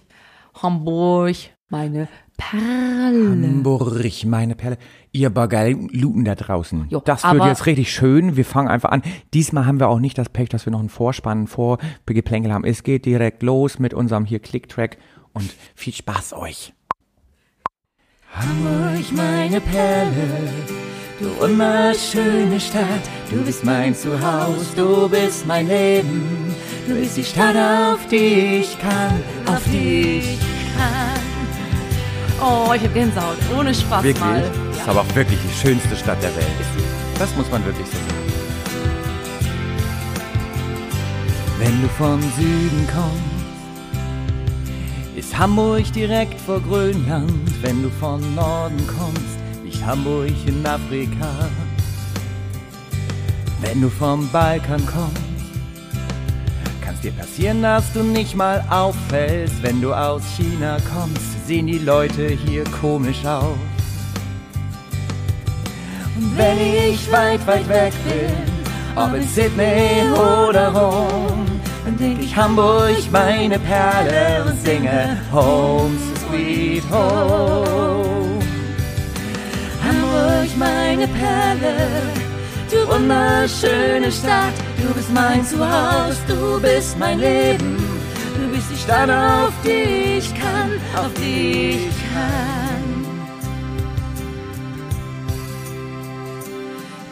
Hamburg, 0.63 1.37
meine 1.69 2.09
Perle. 2.39 3.37
Hamburg, 3.43 4.25
meine 4.25 4.55
Perle. 4.55 4.79
Ihr 5.13 5.29
Bagaluten 5.29 6.25
da 6.25 6.35
draußen. 6.35 6.87
Jo, 6.89 7.03
das 7.05 7.25
wird 7.25 7.45
jetzt 7.45 7.67
richtig 7.67 7.93
schön. 7.93 8.37
Wir 8.37 8.45
fangen 8.45 8.69
einfach 8.69 8.91
an. 8.91 9.03
Diesmal 9.35 9.67
haben 9.67 9.81
wir 9.81 9.89
auch 9.89 9.99
nicht 9.99 10.17
das 10.17 10.31
Pech, 10.31 10.49
dass 10.49 10.65
wir 10.65 10.71
noch 10.71 10.79
einen 10.79 10.89
Vorspann, 10.89 11.47
Vorgeplänkel 11.47 12.53
haben. 12.53 12.65
Es 12.65 12.85
geht 12.85 13.05
direkt 13.05 13.43
los 13.43 13.79
mit 13.79 13.93
unserem 13.93 14.25
hier 14.25 14.39
Click-Track 14.39 14.97
und 15.35 15.53
viel 15.75 15.93
Spaß 15.93 16.33
euch. 16.35 16.73
Hamburg, 18.33 19.13
meine 19.13 19.61
Perle, 19.61 20.53
du 21.19 21.41
wunderschöne 21.41 22.61
Stadt. 22.61 22.85
Du 23.31 23.43
bist 23.43 23.65
mein 23.65 23.95
Zuhause, 23.95 24.77
du 24.77 25.09
bist 25.09 25.45
mein 25.47 25.67
Leben. 25.67 26.55
Du 26.87 26.95
bist 26.95 27.17
die 27.17 27.25
Stadt, 27.25 27.57
auf 27.57 28.07
die 28.07 28.61
ich 28.61 28.79
kann, 28.79 29.21
auf 29.47 29.63
die 29.65 30.21
ich 30.21 30.39
Oh, 32.41 32.73
ich 32.73 32.83
hab 32.83 32.95
Gänsehaut. 32.95 33.37
Ohne 33.59 33.75
Spaß 33.75 34.05
Wirklich? 34.05 34.25
mal. 34.25 34.43
Das 34.71 34.79
ist 34.81 34.89
aber 34.89 35.01
auch 35.01 35.15
wirklich 35.15 35.39
die 35.41 35.55
schönste 35.55 35.97
Stadt 35.97 36.23
der 36.23 36.35
Welt. 36.37 36.47
Das 37.19 37.35
muss 37.37 37.51
man 37.51 37.65
wirklich 37.65 37.87
so 37.87 37.95
sagen. 37.95 38.29
Wenn 41.59 41.83
du 41.83 41.89
vom 41.89 42.21
Süden 42.37 42.87
kommst, 42.95 43.39
ist 45.17 45.37
Hamburg 45.37 45.93
direkt 45.93 46.41
vor 46.41 46.61
Grönland. 46.61 47.33
Wenn 47.61 47.83
du 47.83 47.91
von 47.91 48.21
Norden 48.37 48.87
kommst, 48.87 49.39
liegt 49.65 49.85
Hamburg 49.85 50.31
in 50.47 50.65
Afrika. 50.65 51.49
Wenn 53.61 53.81
du 53.81 53.89
vom 53.89 54.29
Balkan 54.29 54.87
kommst, 54.87 55.28
kann's 56.89 57.01
dir 57.03 57.13
passieren, 57.13 57.61
dass 57.61 57.93
du 57.93 58.03
nicht 58.03 58.35
mal 58.35 58.65
auffällst. 58.71 59.63
Wenn 59.63 59.83
du 59.83 59.93
aus 59.93 60.23
China 60.39 60.79
kommst, 60.91 61.47
sehen 61.47 61.67
die 61.67 61.81
Leute 61.81 62.29
hier 62.29 62.65
komisch 62.81 63.27
aus. 63.27 63.59
Und 66.17 66.39
wenn 66.39 66.59
ich 66.59 67.13
weit, 67.13 67.47
weit 67.47 67.69
weg 67.69 67.93
bin, 68.05 68.33
ob 68.97 69.13
in 69.13 69.29
Sydney 69.29 70.03
oder 70.15 70.69
Rom, 70.73 71.45
dann 71.85 71.99
denk 71.99 72.23
ich 72.23 72.35
Hamburg, 72.35 72.97
meine 73.13 73.59
Perle 73.59 74.47
und 74.47 74.59
singe 74.65 75.19
Home, 75.31 75.95
sweet 76.27 76.83
home. 76.91 78.41
Hamburg, 79.85 80.57
meine 80.57 81.07
Perle, 81.07 82.28
du 82.71 82.89
wunderschöne 82.89 84.11
Stadt, 84.13 84.53
du 84.77 84.93
bist 84.95 85.13
mein 85.13 85.45
Zuhause, 85.45 86.19
du 86.27 86.61
bist 86.61 86.99
mein 86.99 87.19
Leben, 87.19 87.77
du 88.37 88.49
bist 88.55 88.71
die 88.71 88.77
Stadt, 88.77 89.11
auf 89.11 89.53
die 89.65 90.19
ich 90.19 90.35
kann, 90.35 90.73
auf 90.97 91.13
die 91.15 91.89
ich 91.89 91.97
kann. 92.13 93.07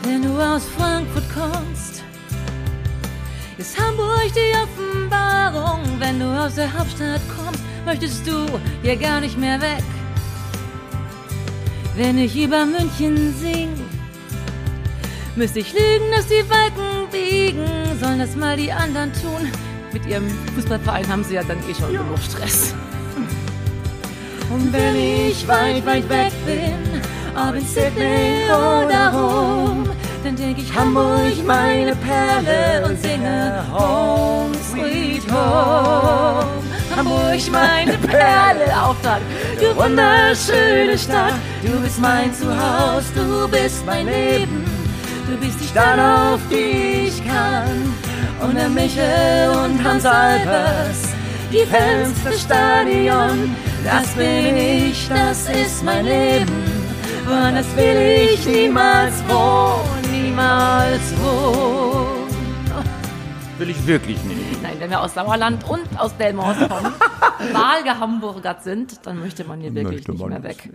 Wenn 0.02 0.22
du 0.22 0.38
aus 0.38 0.64
Frankfurt 0.76 1.24
kommst, 1.34 2.02
ist 3.58 3.78
Hamburg 3.80 4.30
die 4.34 4.54
Offenbarung. 4.64 5.80
Wenn 5.98 6.20
du 6.20 6.26
aus 6.26 6.54
der 6.54 6.72
Hauptstadt 6.72 7.22
kommst, 7.36 7.62
möchtest 7.84 8.26
du 8.26 8.46
hier 8.82 8.96
gar 8.96 9.20
nicht 9.20 9.38
mehr 9.38 9.60
weg. 9.60 9.82
Wenn 11.96 12.18
ich 12.18 12.36
über 12.36 12.66
München 12.66 13.34
sing, 13.40 13.70
müsste 15.36 15.60
ich 15.60 15.72
lügen, 15.72 16.10
dass 16.14 16.26
die 16.26 16.44
Wolken 16.48 17.10
biegen. 17.10 17.66
Sollen 18.00 18.18
das 18.18 18.34
mal 18.36 18.56
die 18.56 18.72
anderen 18.72 19.12
tun? 19.12 19.50
Mit 19.92 20.06
ihrem 20.06 20.28
Fußballverein 20.54 21.08
haben 21.08 21.24
sie 21.24 21.34
ja 21.34 21.42
dann 21.42 21.58
eh 21.68 21.74
schon 21.74 21.92
genug 21.92 22.18
Stress. 22.18 22.74
Und 24.50 24.72
wenn 24.72 24.96
ich 24.96 25.46
weit, 25.48 25.84
weit 25.84 26.08
weg 26.08 26.32
bin, 26.46 27.02
ob 27.34 27.54
in 27.54 27.66
Sydney 27.66 28.44
oder 28.48 29.12
Rom, 29.12 29.88
dann 30.22 30.36
denke 30.36 30.62
ich 30.62 30.74
Hamburg, 30.74 31.44
meine 31.44 31.94
Perle 31.96 32.86
und 32.86 33.00
singe 33.00 33.64
Home, 33.72 34.54
sweet 34.70 35.22
home. 35.30 36.46
Hamburg, 36.96 37.40
meine 37.52 37.98
Perle, 37.98 38.82
Auftrag, 38.82 39.20
du 39.60 39.76
wunderschöne 39.76 40.96
Stadt, 40.96 41.34
du 41.62 41.78
bist 41.80 42.00
mein 42.00 42.32
Zuhause, 42.32 43.12
du 43.14 43.48
bist 43.48 43.84
mein 43.84 44.06
Leben, 44.06 44.64
du 45.30 45.36
bist 45.38 45.60
die 45.60 45.66
Stadt, 45.66 45.98
auf 45.98 46.40
die 46.50 47.08
ich 47.08 47.26
kann. 47.26 47.94
Und 48.40 48.54
der 48.56 48.68
Michel 48.68 49.48
und 49.64 49.82
Hans 49.82 50.04
Albers, 50.04 51.14
die 51.52 51.64
Fans 51.66 52.22
des 52.24 52.42
Stadion, 52.42 53.54
das 53.84 54.08
bin 54.14 54.56
ich, 54.56 55.08
das 55.08 55.48
ist 55.48 55.82
mein 55.84 56.04
Leben. 56.04 56.86
Woanders 57.26 57.66
will 57.76 58.28
ich 58.32 58.46
niemals 58.46 59.14
wohnen, 59.28 60.10
niemals 60.12 61.00
wohnen. 61.22 62.26
will 63.58 63.70
ich 63.70 63.86
wirklich 63.86 64.22
nicht. 64.24 64.62
Nein, 64.62 64.76
wenn 64.78 64.90
wir 64.90 65.00
aus 65.00 65.14
Sauerland 65.14 65.64
und 65.68 65.82
aus 65.98 66.16
Delmhorst 66.18 66.68
kommen, 66.68 66.92
Wahlgehamburgert 67.52 68.62
sind, 68.62 69.04
dann 69.06 69.18
möchte 69.20 69.44
man 69.44 69.60
hier 69.60 69.74
wirklich 69.74 70.06
Möchte 70.06 70.10
nicht 70.12 70.20
man 70.20 70.30
mehr 70.30 70.38
nicht. 70.40 70.66
weg. 70.66 70.72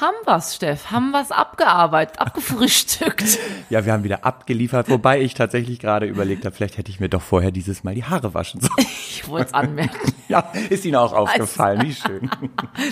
Haben 0.00 0.14
wir's, 0.24 0.54
Steff? 0.54 0.92
Haben 0.92 1.10
wir's 1.10 1.32
abgearbeitet, 1.32 2.20
abgefrühstückt? 2.20 3.38
Ja, 3.70 3.84
wir 3.84 3.92
haben 3.92 4.02
wieder 4.04 4.24
abgeliefert, 4.24 4.88
wobei 4.88 5.20
ich 5.20 5.34
tatsächlich 5.34 5.78
gerade 5.78 6.06
überlegt 6.06 6.46
habe, 6.46 6.56
vielleicht 6.56 6.78
hätte 6.78 6.90
ich 6.90 7.00
mir 7.00 7.10
doch 7.10 7.20
vorher 7.20 7.50
dieses 7.50 7.84
Mal 7.84 7.94
die 7.94 8.04
Haare 8.04 8.32
waschen 8.32 8.60
sollen. 8.60 8.72
Ich 9.10 9.28
wollte 9.28 9.48
es 9.48 9.54
anmerken. 9.54 10.12
Ja, 10.28 10.52
ist 10.70 10.84
Ihnen 10.84 10.96
auch 10.96 11.12
aufgefallen, 11.14 11.82
wie 11.82 11.94
schön. 11.94 12.30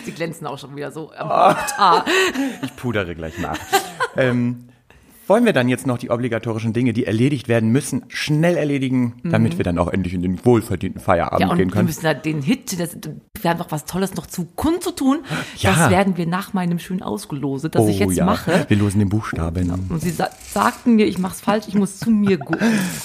Sie 0.04 0.12
glänzen 0.12 0.46
auch 0.46 0.58
schon 0.58 0.74
wieder 0.74 0.90
so 0.90 1.12
am. 1.16 1.54
Ich 2.62 2.74
pudere 2.76 3.14
gleich 3.14 3.38
nach. 3.38 3.58
ähm, 4.16 4.68
wollen 5.28 5.44
wir 5.44 5.52
dann 5.52 5.68
jetzt 5.68 5.86
noch 5.86 5.98
die 5.98 6.10
obligatorischen 6.10 6.72
Dinge, 6.72 6.92
die 6.92 7.04
erledigt 7.06 7.48
werden 7.48 7.70
müssen, 7.70 8.04
schnell 8.08 8.56
erledigen, 8.56 9.14
damit 9.24 9.58
wir 9.58 9.64
dann 9.64 9.78
auch 9.78 9.88
endlich 9.88 10.14
in 10.14 10.22
den 10.22 10.44
wohlverdienten 10.44 11.00
Feierabend 11.00 11.40
Ja, 11.40 11.48
gehen 11.54 11.66
wir 11.68 11.72
können? 11.72 11.86
müssen 11.86 12.02
da 12.04 12.14
den 12.14 12.42
Hit, 12.42 12.78
das, 12.78 12.96
wir 13.40 13.50
haben 13.50 13.58
noch 13.58 13.70
was 13.70 13.84
Tolles 13.84 14.14
noch 14.14 14.26
zu 14.26 14.44
kundzutun. 14.56 15.18
Ja. 15.58 15.72
Das 15.74 15.90
werden 15.90 16.16
wir 16.16 16.26
nach 16.26 16.52
meinem 16.52 16.78
schönen 16.78 17.02
Ausgelose, 17.02 17.70
das 17.70 17.88
ich 17.88 17.98
jetzt 17.98 18.20
mache. 18.20 18.64
wir 18.68 18.76
losen 18.76 18.98
den 19.00 19.08
Buchstaben. 19.08 19.86
Und 19.88 20.00
sie 20.00 20.10
sa 20.10 20.28
sagten 20.52 20.94
mir, 20.96 21.06
ich 21.06 21.18
mach's 21.18 21.40
falsch, 21.40 21.64
ich 21.68 21.74
muss 21.74 21.98
zu 21.98 22.10
mir 22.10 22.38
gu- 22.38 22.56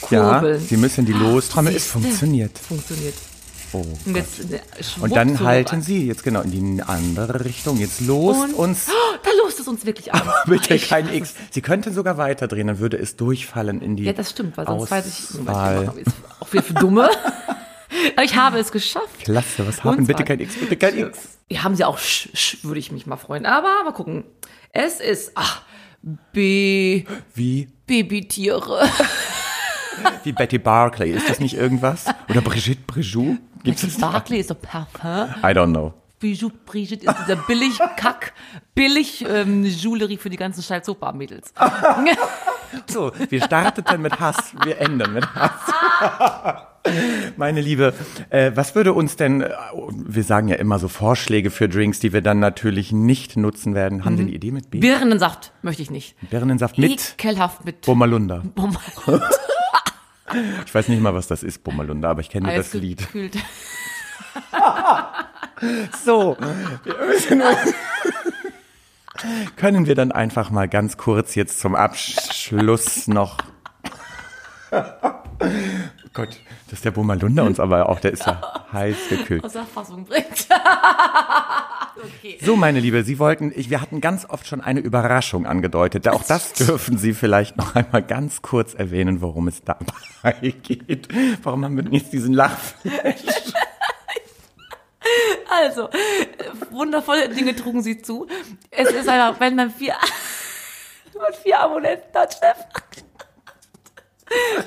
Ja, 0.10 0.34
kurbeln. 0.40 0.60
Sie 0.60 0.78
müssen 0.78 1.06
die 1.06 1.14
Lostrommel. 1.14 1.76
Es 1.76 1.88
funktioniert. 1.88 2.58
Funktioniert. 2.58 3.16
Oh 3.74 3.86
Und, 4.06 4.16
jetzt, 4.16 4.40
äh, 4.52 4.60
Und 5.00 5.16
dann 5.16 5.40
halten 5.40 5.82
Sie 5.82 6.06
jetzt 6.06 6.24
genau 6.24 6.42
in 6.42 6.52
die 6.78 6.84
andere 6.84 7.46
Richtung. 7.46 7.78
Jetzt 7.78 8.02
lost 8.02 8.40
Und- 8.42 8.54
uns 8.56 8.88
Oh, 8.90 9.18
da 9.24 9.30
lost 9.44 9.60
es 9.60 9.68
uns 9.68 9.86
wirklich 9.86 10.14
an. 10.14 10.22
bitte 10.46 10.74
Ich 10.76 10.90
kein 10.90 11.08
weiß 11.08 11.16
X. 11.16 11.34
Sie 11.52 11.62
könnten 11.62 11.94
sogar 11.94 12.18
weiterdrehen, 12.18 12.68
dann 12.68 12.80
würde 12.80 12.98
es 12.98 13.16
durchfallen 13.16 13.82
in 13.82 13.96
die 13.96 14.04
Ja, 14.04 14.14
das 14.14 14.32
stimmt, 14.32 14.58
weil 14.58 14.66
sonst 14.66 14.92
weiß 14.92 15.06
ich, 15.08 15.40
Auswahl. 15.40 15.94
auch 16.40 16.52
wieder 16.54 16.64
für 16.64 16.74
Dumme. 16.74 17.10
Aber 18.16 18.24
ich 18.24 18.36
habe 18.36 18.58
es 18.60 18.72
geschafft. 18.72 19.20
Klasse, 19.24 19.68
was 19.68 19.84
haben 19.84 20.06
bitte 20.08 20.24
kein 20.24 20.40
X, 20.40 20.56
bitte 20.56 20.78
kein 20.78 20.98
X. 20.98 21.20
Ja, 21.50 21.64
haben 21.64 21.76
sie 21.76 21.84
auch, 21.84 21.98
sch, 21.98 22.30
sch, 22.34 22.58
würde 22.64 22.80
ich 22.80 22.92
mich 22.92 23.06
mal 23.06 23.18
freuen. 23.18 23.46
Aber 23.46 23.84
mal 23.84 23.92
gucken. 23.92 24.24
Es 24.72 25.00
ist, 25.02 25.32
ach, 25.36 25.62
B. 26.32 27.04
Wie? 27.36 27.68
Babytiere. 27.86 28.88
Wie 30.24 30.32
Betty 30.32 30.58
Barclay. 30.58 31.12
Ist 31.12 31.30
das 31.30 31.40
nicht 31.40 31.54
irgendwas? 31.56 32.06
Oder 32.30 32.42
Brigitte 32.42 32.82
Brijoux? 32.88 33.38
Gibt's 33.64 33.82
das? 33.82 33.98
Barclay 33.98 34.40
ist 34.40 34.52
doch 34.52 34.62
Parfum. 34.62 35.30
I 35.44 35.54
don't 35.54 35.72
know. 35.72 35.94
Bijou 36.20 36.52
Brigitte 36.66 37.08
ist 37.08 37.16
dieser 37.26 37.36
billig 37.36 37.80
Kack, 37.98 38.34
billig 38.76 39.26
ähm, 39.28 39.66
Jewelry 39.66 40.18
für 40.18 40.30
die 40.30 40.38
ganzen 40.38 40.62
scheiß 40.62 40.86
Sofa-Mädels. 40.86 41.54
So, 42.88 43.12
wir 43.30 43.44
starteten 43.44 44.02
mit 44.02 44.18
Hass, 44.22 44.54
wir 44.64 44.80
enden 44.80 45.14
mit 45.14 45.26
Hass. 45.36 46.64
Meine 47.38 47.60
Liebe, 47.60 47.94
äh, 48.30 48.52
was 48.56 48.76
würde 48.76 48.94
uns 48.94 49.18
denn, 49.18 49.42
äh, 49.42 49.50
wir 49.92 50.24
sagen 50.24 50.48
ja 50.48 50.56
immer 50.56 50.80
so 50.80 50.88
Vorschläge 50.88 51.52
für 51.52 51.68
Drinks, 51.68 52.00
die 52.00 52.14
wir 52.14 52.22
dann 52.22 52.40
natürlich 52.40 52.94
nicht 52.94 53.36
nutzen 53.36 53.76
werden. 53.76 54.06
Haben 54.06 54.16
Sie 54.16 54.24
eine 54.24 54.32
Idee 54.32 54.52
mit 54.52 54.72
B? 54.72 54.80
Birnensaft 54.80 55.52
möchte 55.62 55.82
ich 55.82 55.92
nicht. 55.92 56.16
Birnensaft 56.30 56.78
mit 56.78 57.16
Ekelhaft 57.20 57.66
mit 57.66 57.82
Bommalunda. 57.82 58.42
Bombe. 58.56 58.80
Ich 60.66 60.74
weiß 60.74 60.88
nicht 60.88 61.02
mal, 61.02 61.14
was 61.14 61.28
das 61.28 61.44
ist, 61.44 61.64
Bommalunda, 61.64 62.10
aber 62.10 62.22
ich 62.22 62.30
kenne 62.30 62.48
nur 62.48 62.56
das 62.56 62.74
Lied. 62.74 63.08
So, 66.04 66.38
können 69.56 69.86
wir 69.86 69.94
dann 69.94 70.12
einfach 70.12 70.50
mal 70.50 70.68
ganz 70.68 70.98
kurz 70.98 71.36
jetzt 71.36 71.60
zum 71.60 71.76
Abschluss 71.76 73.08
noch. 73.08 73.38
Oh 74.72 74.78
Gott, 76.14 76.40
dass 76.70 76.82
der 76.82 76.92
Bommalunda 76.92 77.44
uns 77.44 77.60
aber 77.60 77.90
auch, 77.90 78.00
der 78.00 78.12
ist 78.12 78.26
ja 78.26 78.66
heiß 78.74 79.10
gekühlt. 79.10 79.44
Außer 79.44 79.66
Fassung 79.66 80.06
bringt. 80.06 80.48
okay. 81.98 82.38
So, 82.42 82.56
meine 82.56 82.80
Liebe, 82.80 83.04
Sie 83.04 83.20
wollten, 83.20 83.52
ich, 83.56 83.70
wir 83.70 83.82
hatten 83.82 84.02
ganz 84.02 84.26
oft 84.30 84.48
schon 84.48 84.62
eine 84.62 84.80
Überraschung 84.80 85.46
angedeutet. 85.46 86.08
Auch 86.08 86.24
das 86.24 86.54
dürfen 86.54 86.98
Sie 86.98 87.14
vielleicht 87.14 87.58
noch 87.58 87.76
einmal 87.76 88.04
ganz 88.04 88.42
kurz 88.42 88.74
erwähnen, 88.74 89.22
worum 89.22 89.48
es 89.48 89.64
dabei 89.64 90.54
geht. 90.64 91.10
Warum 91.44 91.66
haben 91.66 91.76
wir 91.76 91.84
denn 91.84 91.94
jetzt 91.94 92.14
diesen 92.14 92.34
Lachflash? 92.34 93.54
Also, 95.50 95.90
wundervolle 96.70 97.28
Dinge 97.30 97.56
trugen 97.56 97.84
sie 97.84 98.02
zu. 98.02 98.28
Es 98.70 98.90
ist 98.90 99.10
einfach, 99.10 99.40
wenn 99.40 99.56
man 99.56 99.70
vier, 99.70 99.96
wenn 101.12 101.22
man 101.22 101.34
vier 101.34 101.60
Abonnenten 101.60 102.18
hat, 102.18 102.34
Chef, 102.34 102.58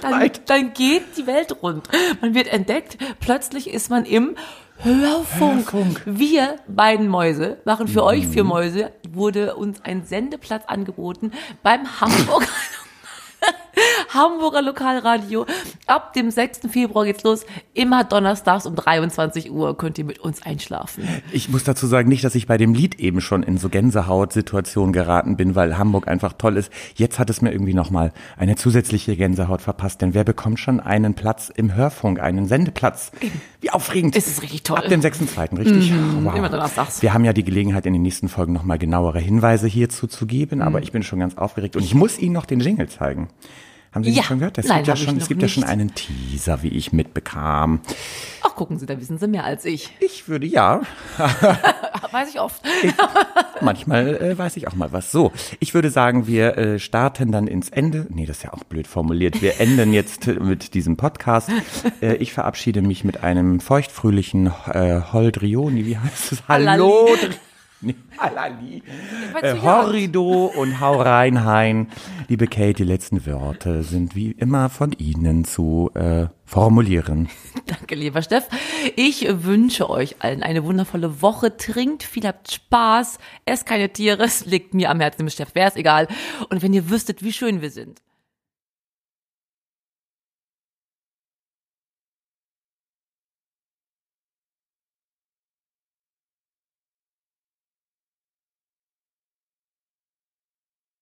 dann, 0.00 0.30
dann 0.46 0.72
geht 0.72 1.16
die 1.16 1.26
Welt 1.26 1.62
rund. 1.62 1.88
Man 2.20 2.34
wird 2.34 2.48
entdeckt, 2.48 2.98
plötzlich 3.20 3.70
ist 3.70 3.90
man 3.90 4.04
im 4.04 4.36
Hörfunk. 4.78 6.02
Wir 6.04 6.56
beiden 6.68 7.08
Mäuse 7.08 7.58
machen 7.64 7.88
für 7.88 8.04
euch 8.04 8.26
vier 8.26 8.44
Mäuse, 8.44 8.92
wurde 9.08 9.54
uns 9.54 9.82
ein 9.82 10.04
Sendeplatz 10.04 10.64
angeboten 10.66 11.32
beim 11.62 12.00
Hamburger 12.00 12.46
Hamburger 14.14 14.62
Lokalradio. 14.62 15.44
Ab 15.86 16.12
dem 16.12 16.30
6. 16.30 16.60
Februar 16.70 17.04
geht's 17.04 17.22
los. 17.24 17.44
Immer 17.74 18.04
donnerstags 18.04 18.64
um 18.66 18.74
23 18.76 19.50
Uhr 19.50 19.76
könnt 19.76 19.98
ihr 19.98 20.04
mit 20.04 20.20
uns 20.20 20.42
einschlafen. 20.42 21.06
Ich 21.32 21.48
muss 21.48 21.64
dazu 21.64 21.86
sagen, 21.86 22.08
nicht, 22.08 22.22
dass 22.24 22.34
ich 22.34 22.46
bei 22.46 22.56
dem 22.56 22.74
Lied 22.74 22.94
eben 23.00 23.20
schon 23.20 23.42
in 23.42 23.58
so 23.58 23.68
Gänsehaut-Situationen 23.68 24.92
geraten 24.92 25.36
bin, 25.36 25.54
weil 25.54 25.76
Hamburg 25.78 26.06
einfach 26.08 26.32
toll 26.34 26.56
ist. 26.56 26.70
Jetzt 26.94 27.18
hat 27.18 27.28
es 27.28 27.42
mir 27.42 27.50
irgendwie 27.52 27.74
nochmal 27.74 28.12
eine 28.36 28.56
zusätzliche 28.56 29.16
Gänsehaut 29.16 29.60
verpasst, 29.62 30.00
denn 30.00 30.14
wer 30.14 30.24
bekommt 30.24 30.60
schon 30.60 30.80
einen 30.80 31.14
Platz 31.14 31.50
im 31.54 31.74
Hörfunk, 31.74 32.20
einen 32.20 32.46
Sendeplatz? 32.46 33.10
Wie 33.60 33.70
aufregend. 33.70 34.14
Es 34.16 34.28
ist 34.28 34.42
richtig 34.42 34.62
toll. 34.62 34.78
Ab 34.78 34.88
dem 34.88 35.00
6.2., 35.00 35.58
richtig? 35.58 35.92
wow. 36.22 36.34
immer 36.36 36.48
donnerstags. 36.48 37.02
Wir 37.02 37.12
haben 37.12 37.24
ja 37.24 37.32
die 37.32 37.44
Gelegenheit, 37.44 37.84
in 37.86 37.92
den 37.92 38.02
nächsten 38.02 38.28
Folgen 38.28 38.52
nochmal 38.52 38.78
genauere 38.78 39.18
Hinweise 39.18 39.66
hierzu 39.66 40.06
zu 40.06 40.26
geben, 40.26 40.62
aber 40.62 40.78
Mhm. 40.78 40.84
ich 40.84 40.92
bin 40.92 41.02
schon 41.02 41.18
ganz 41.18 41.36
aufgeregt 41.36 41.76
und 41.76 41.82
ich 41.82 41.94
muss 41.94 42.18
Ihnen 42.18 42.32
noch 42.32 42.46
den 42.46 42.60
Jingle 42.60 42.88
zeigen. 42.88 43.28
Haben 43.94 44.02
Sie 44.04 44.10
Ja. 44.10 44.16
nicht 44.16 44.24
schon 44.26 44.38
gehört? 44.40 44.58
Es 44.58 44.66
Nein, 44.66 44.78
gibt, 44.78 44.88
ja 44.88 44.94
ich 44.94 45.02
schon, 45.04 45.16
es 45.18 45.28
gibt 45.28 45.40
ja 45.42 45.48
schon 45.48 45.62
nicht. 45.62 45.70
einen 45.70 45.94
Teaser, 45.94 46.62
wie 46.62 46.68
ich 46.68 46.92
mitbekam. 46.92 47.80
Ach, 48.42 48.54
gucken 48.56 48.78
Sie, 48.78 48.86
da 48.86 48.98
wissen 49.00 49.18
Sie 49.18 49.28
mehr 49.28 49.44
als 49.44 49.64
ich. 49.64 49.90
Ich 50.00 50.28
würde 50.28 50.46
ja, 50.46 50.80
Weiß 52.10 52.28
ich 52.28 52.38
oft. 52.40 52.62
Manchmal 53.60 54.16
äh, 54.22 54.38
weiß 54.38 54.56
ich 54.56 54.68
auch 54.68 54.74
mal 54.74 54.92
was. 54.92 55.10
So, 55.10 55.32
ich 55.58 55.74
würde 55.74 55.90
sagen, 55.90 56.26
wir 56.28 56.56
äh, 56.56 56.78
starten 56.78 57.32
dann 57.32 57.46
ins 57.48 57.70
Ende. 57.70 58.06
Nee, 58.08 58.26
das 58.26 58.36
ist 58.38 58.42
ja 58.44 58.52
auch 58.52 58.62
blöd 58.64 58.86
formuliert. 58.86 59.42
Wir 59.42 59.60
enden 59.60 59.92
jetzt 59.92 60.26
mit 60.26 60.74
diesem 60.74 60.96
Podcast. 60.96 61.50
Äh, 62.00 62.14
ich 62.16 62.32
verabschiede 62.32 62.82
mich 62.82 63.02
mit 63.04 63.24
einem 63.24 63.58
feuchtfröhlichen 63.60 64.52
äh, 64.72 65.00
Holdrioni. 65.12 65.86
Wie 65.86 65.98
heißt 65.98 66.32
es? 66.32 66.42
Hallo. 66.48 67.08
Nee, 67.84 67.96
Halali. 68.18 68.82
Äh. 69.42 69.60
Horrido 69.60 70.46
und 70.46 70.80
hau 70.80 71.00
rein, 71.02 71.44
hein. 71.44 71.88
Liebe 72.28 72.46
Kate, 72.46 72.72
die 72.72 72.84
letzten 72.84 73.26
Worte 73.26 73.82
sind 73.82 74.16
wie 74.16 74.30
immer 74.30 74.70
von 74.70 74.92
Ihnen 74.92 75.44
zu 75.44 75.90
äh, 75.94 76.26
formulieren. 76.46 77.28
Danke, 77.66 77.94
lieber 77.94 78.22
Steff. 78.22 78.48
Ich 78.96 79.26
wünsche 79.44 79.90
euch 79.90 80.16
allen 80.20 80.42
eine 80.42 80.64
wundervolle 80.64 81.20
Woche. 81.20 81.56
Trinkt 81.56 82.02
viel, 82.02 82.26
habt 82.26 82.50
Spaß. 82.50 83.18
Esst 83.44 83.66
keine 83.66 83.90
Tiere. 83.90 84.24
Es 84.24 84.46
liegt 84.46 84.72
mir 84.72 84.90
am 84.90 85.00
Herzen, 85.00 85.18
dem 85.18 85.28
Steff. 85.28 85.54
Wäre 85.54 85.68
es 85.68 85.76
egal. 85.76 86.08
Und 86.48 86.62
wenn 86.62 86.72
ihr 86.72 86.88
wüsstet, 86.88 87.22
wie 87.22 87.32
schön 87.32 87.60
wir 87.60 87.70
sind. 87.70 88.00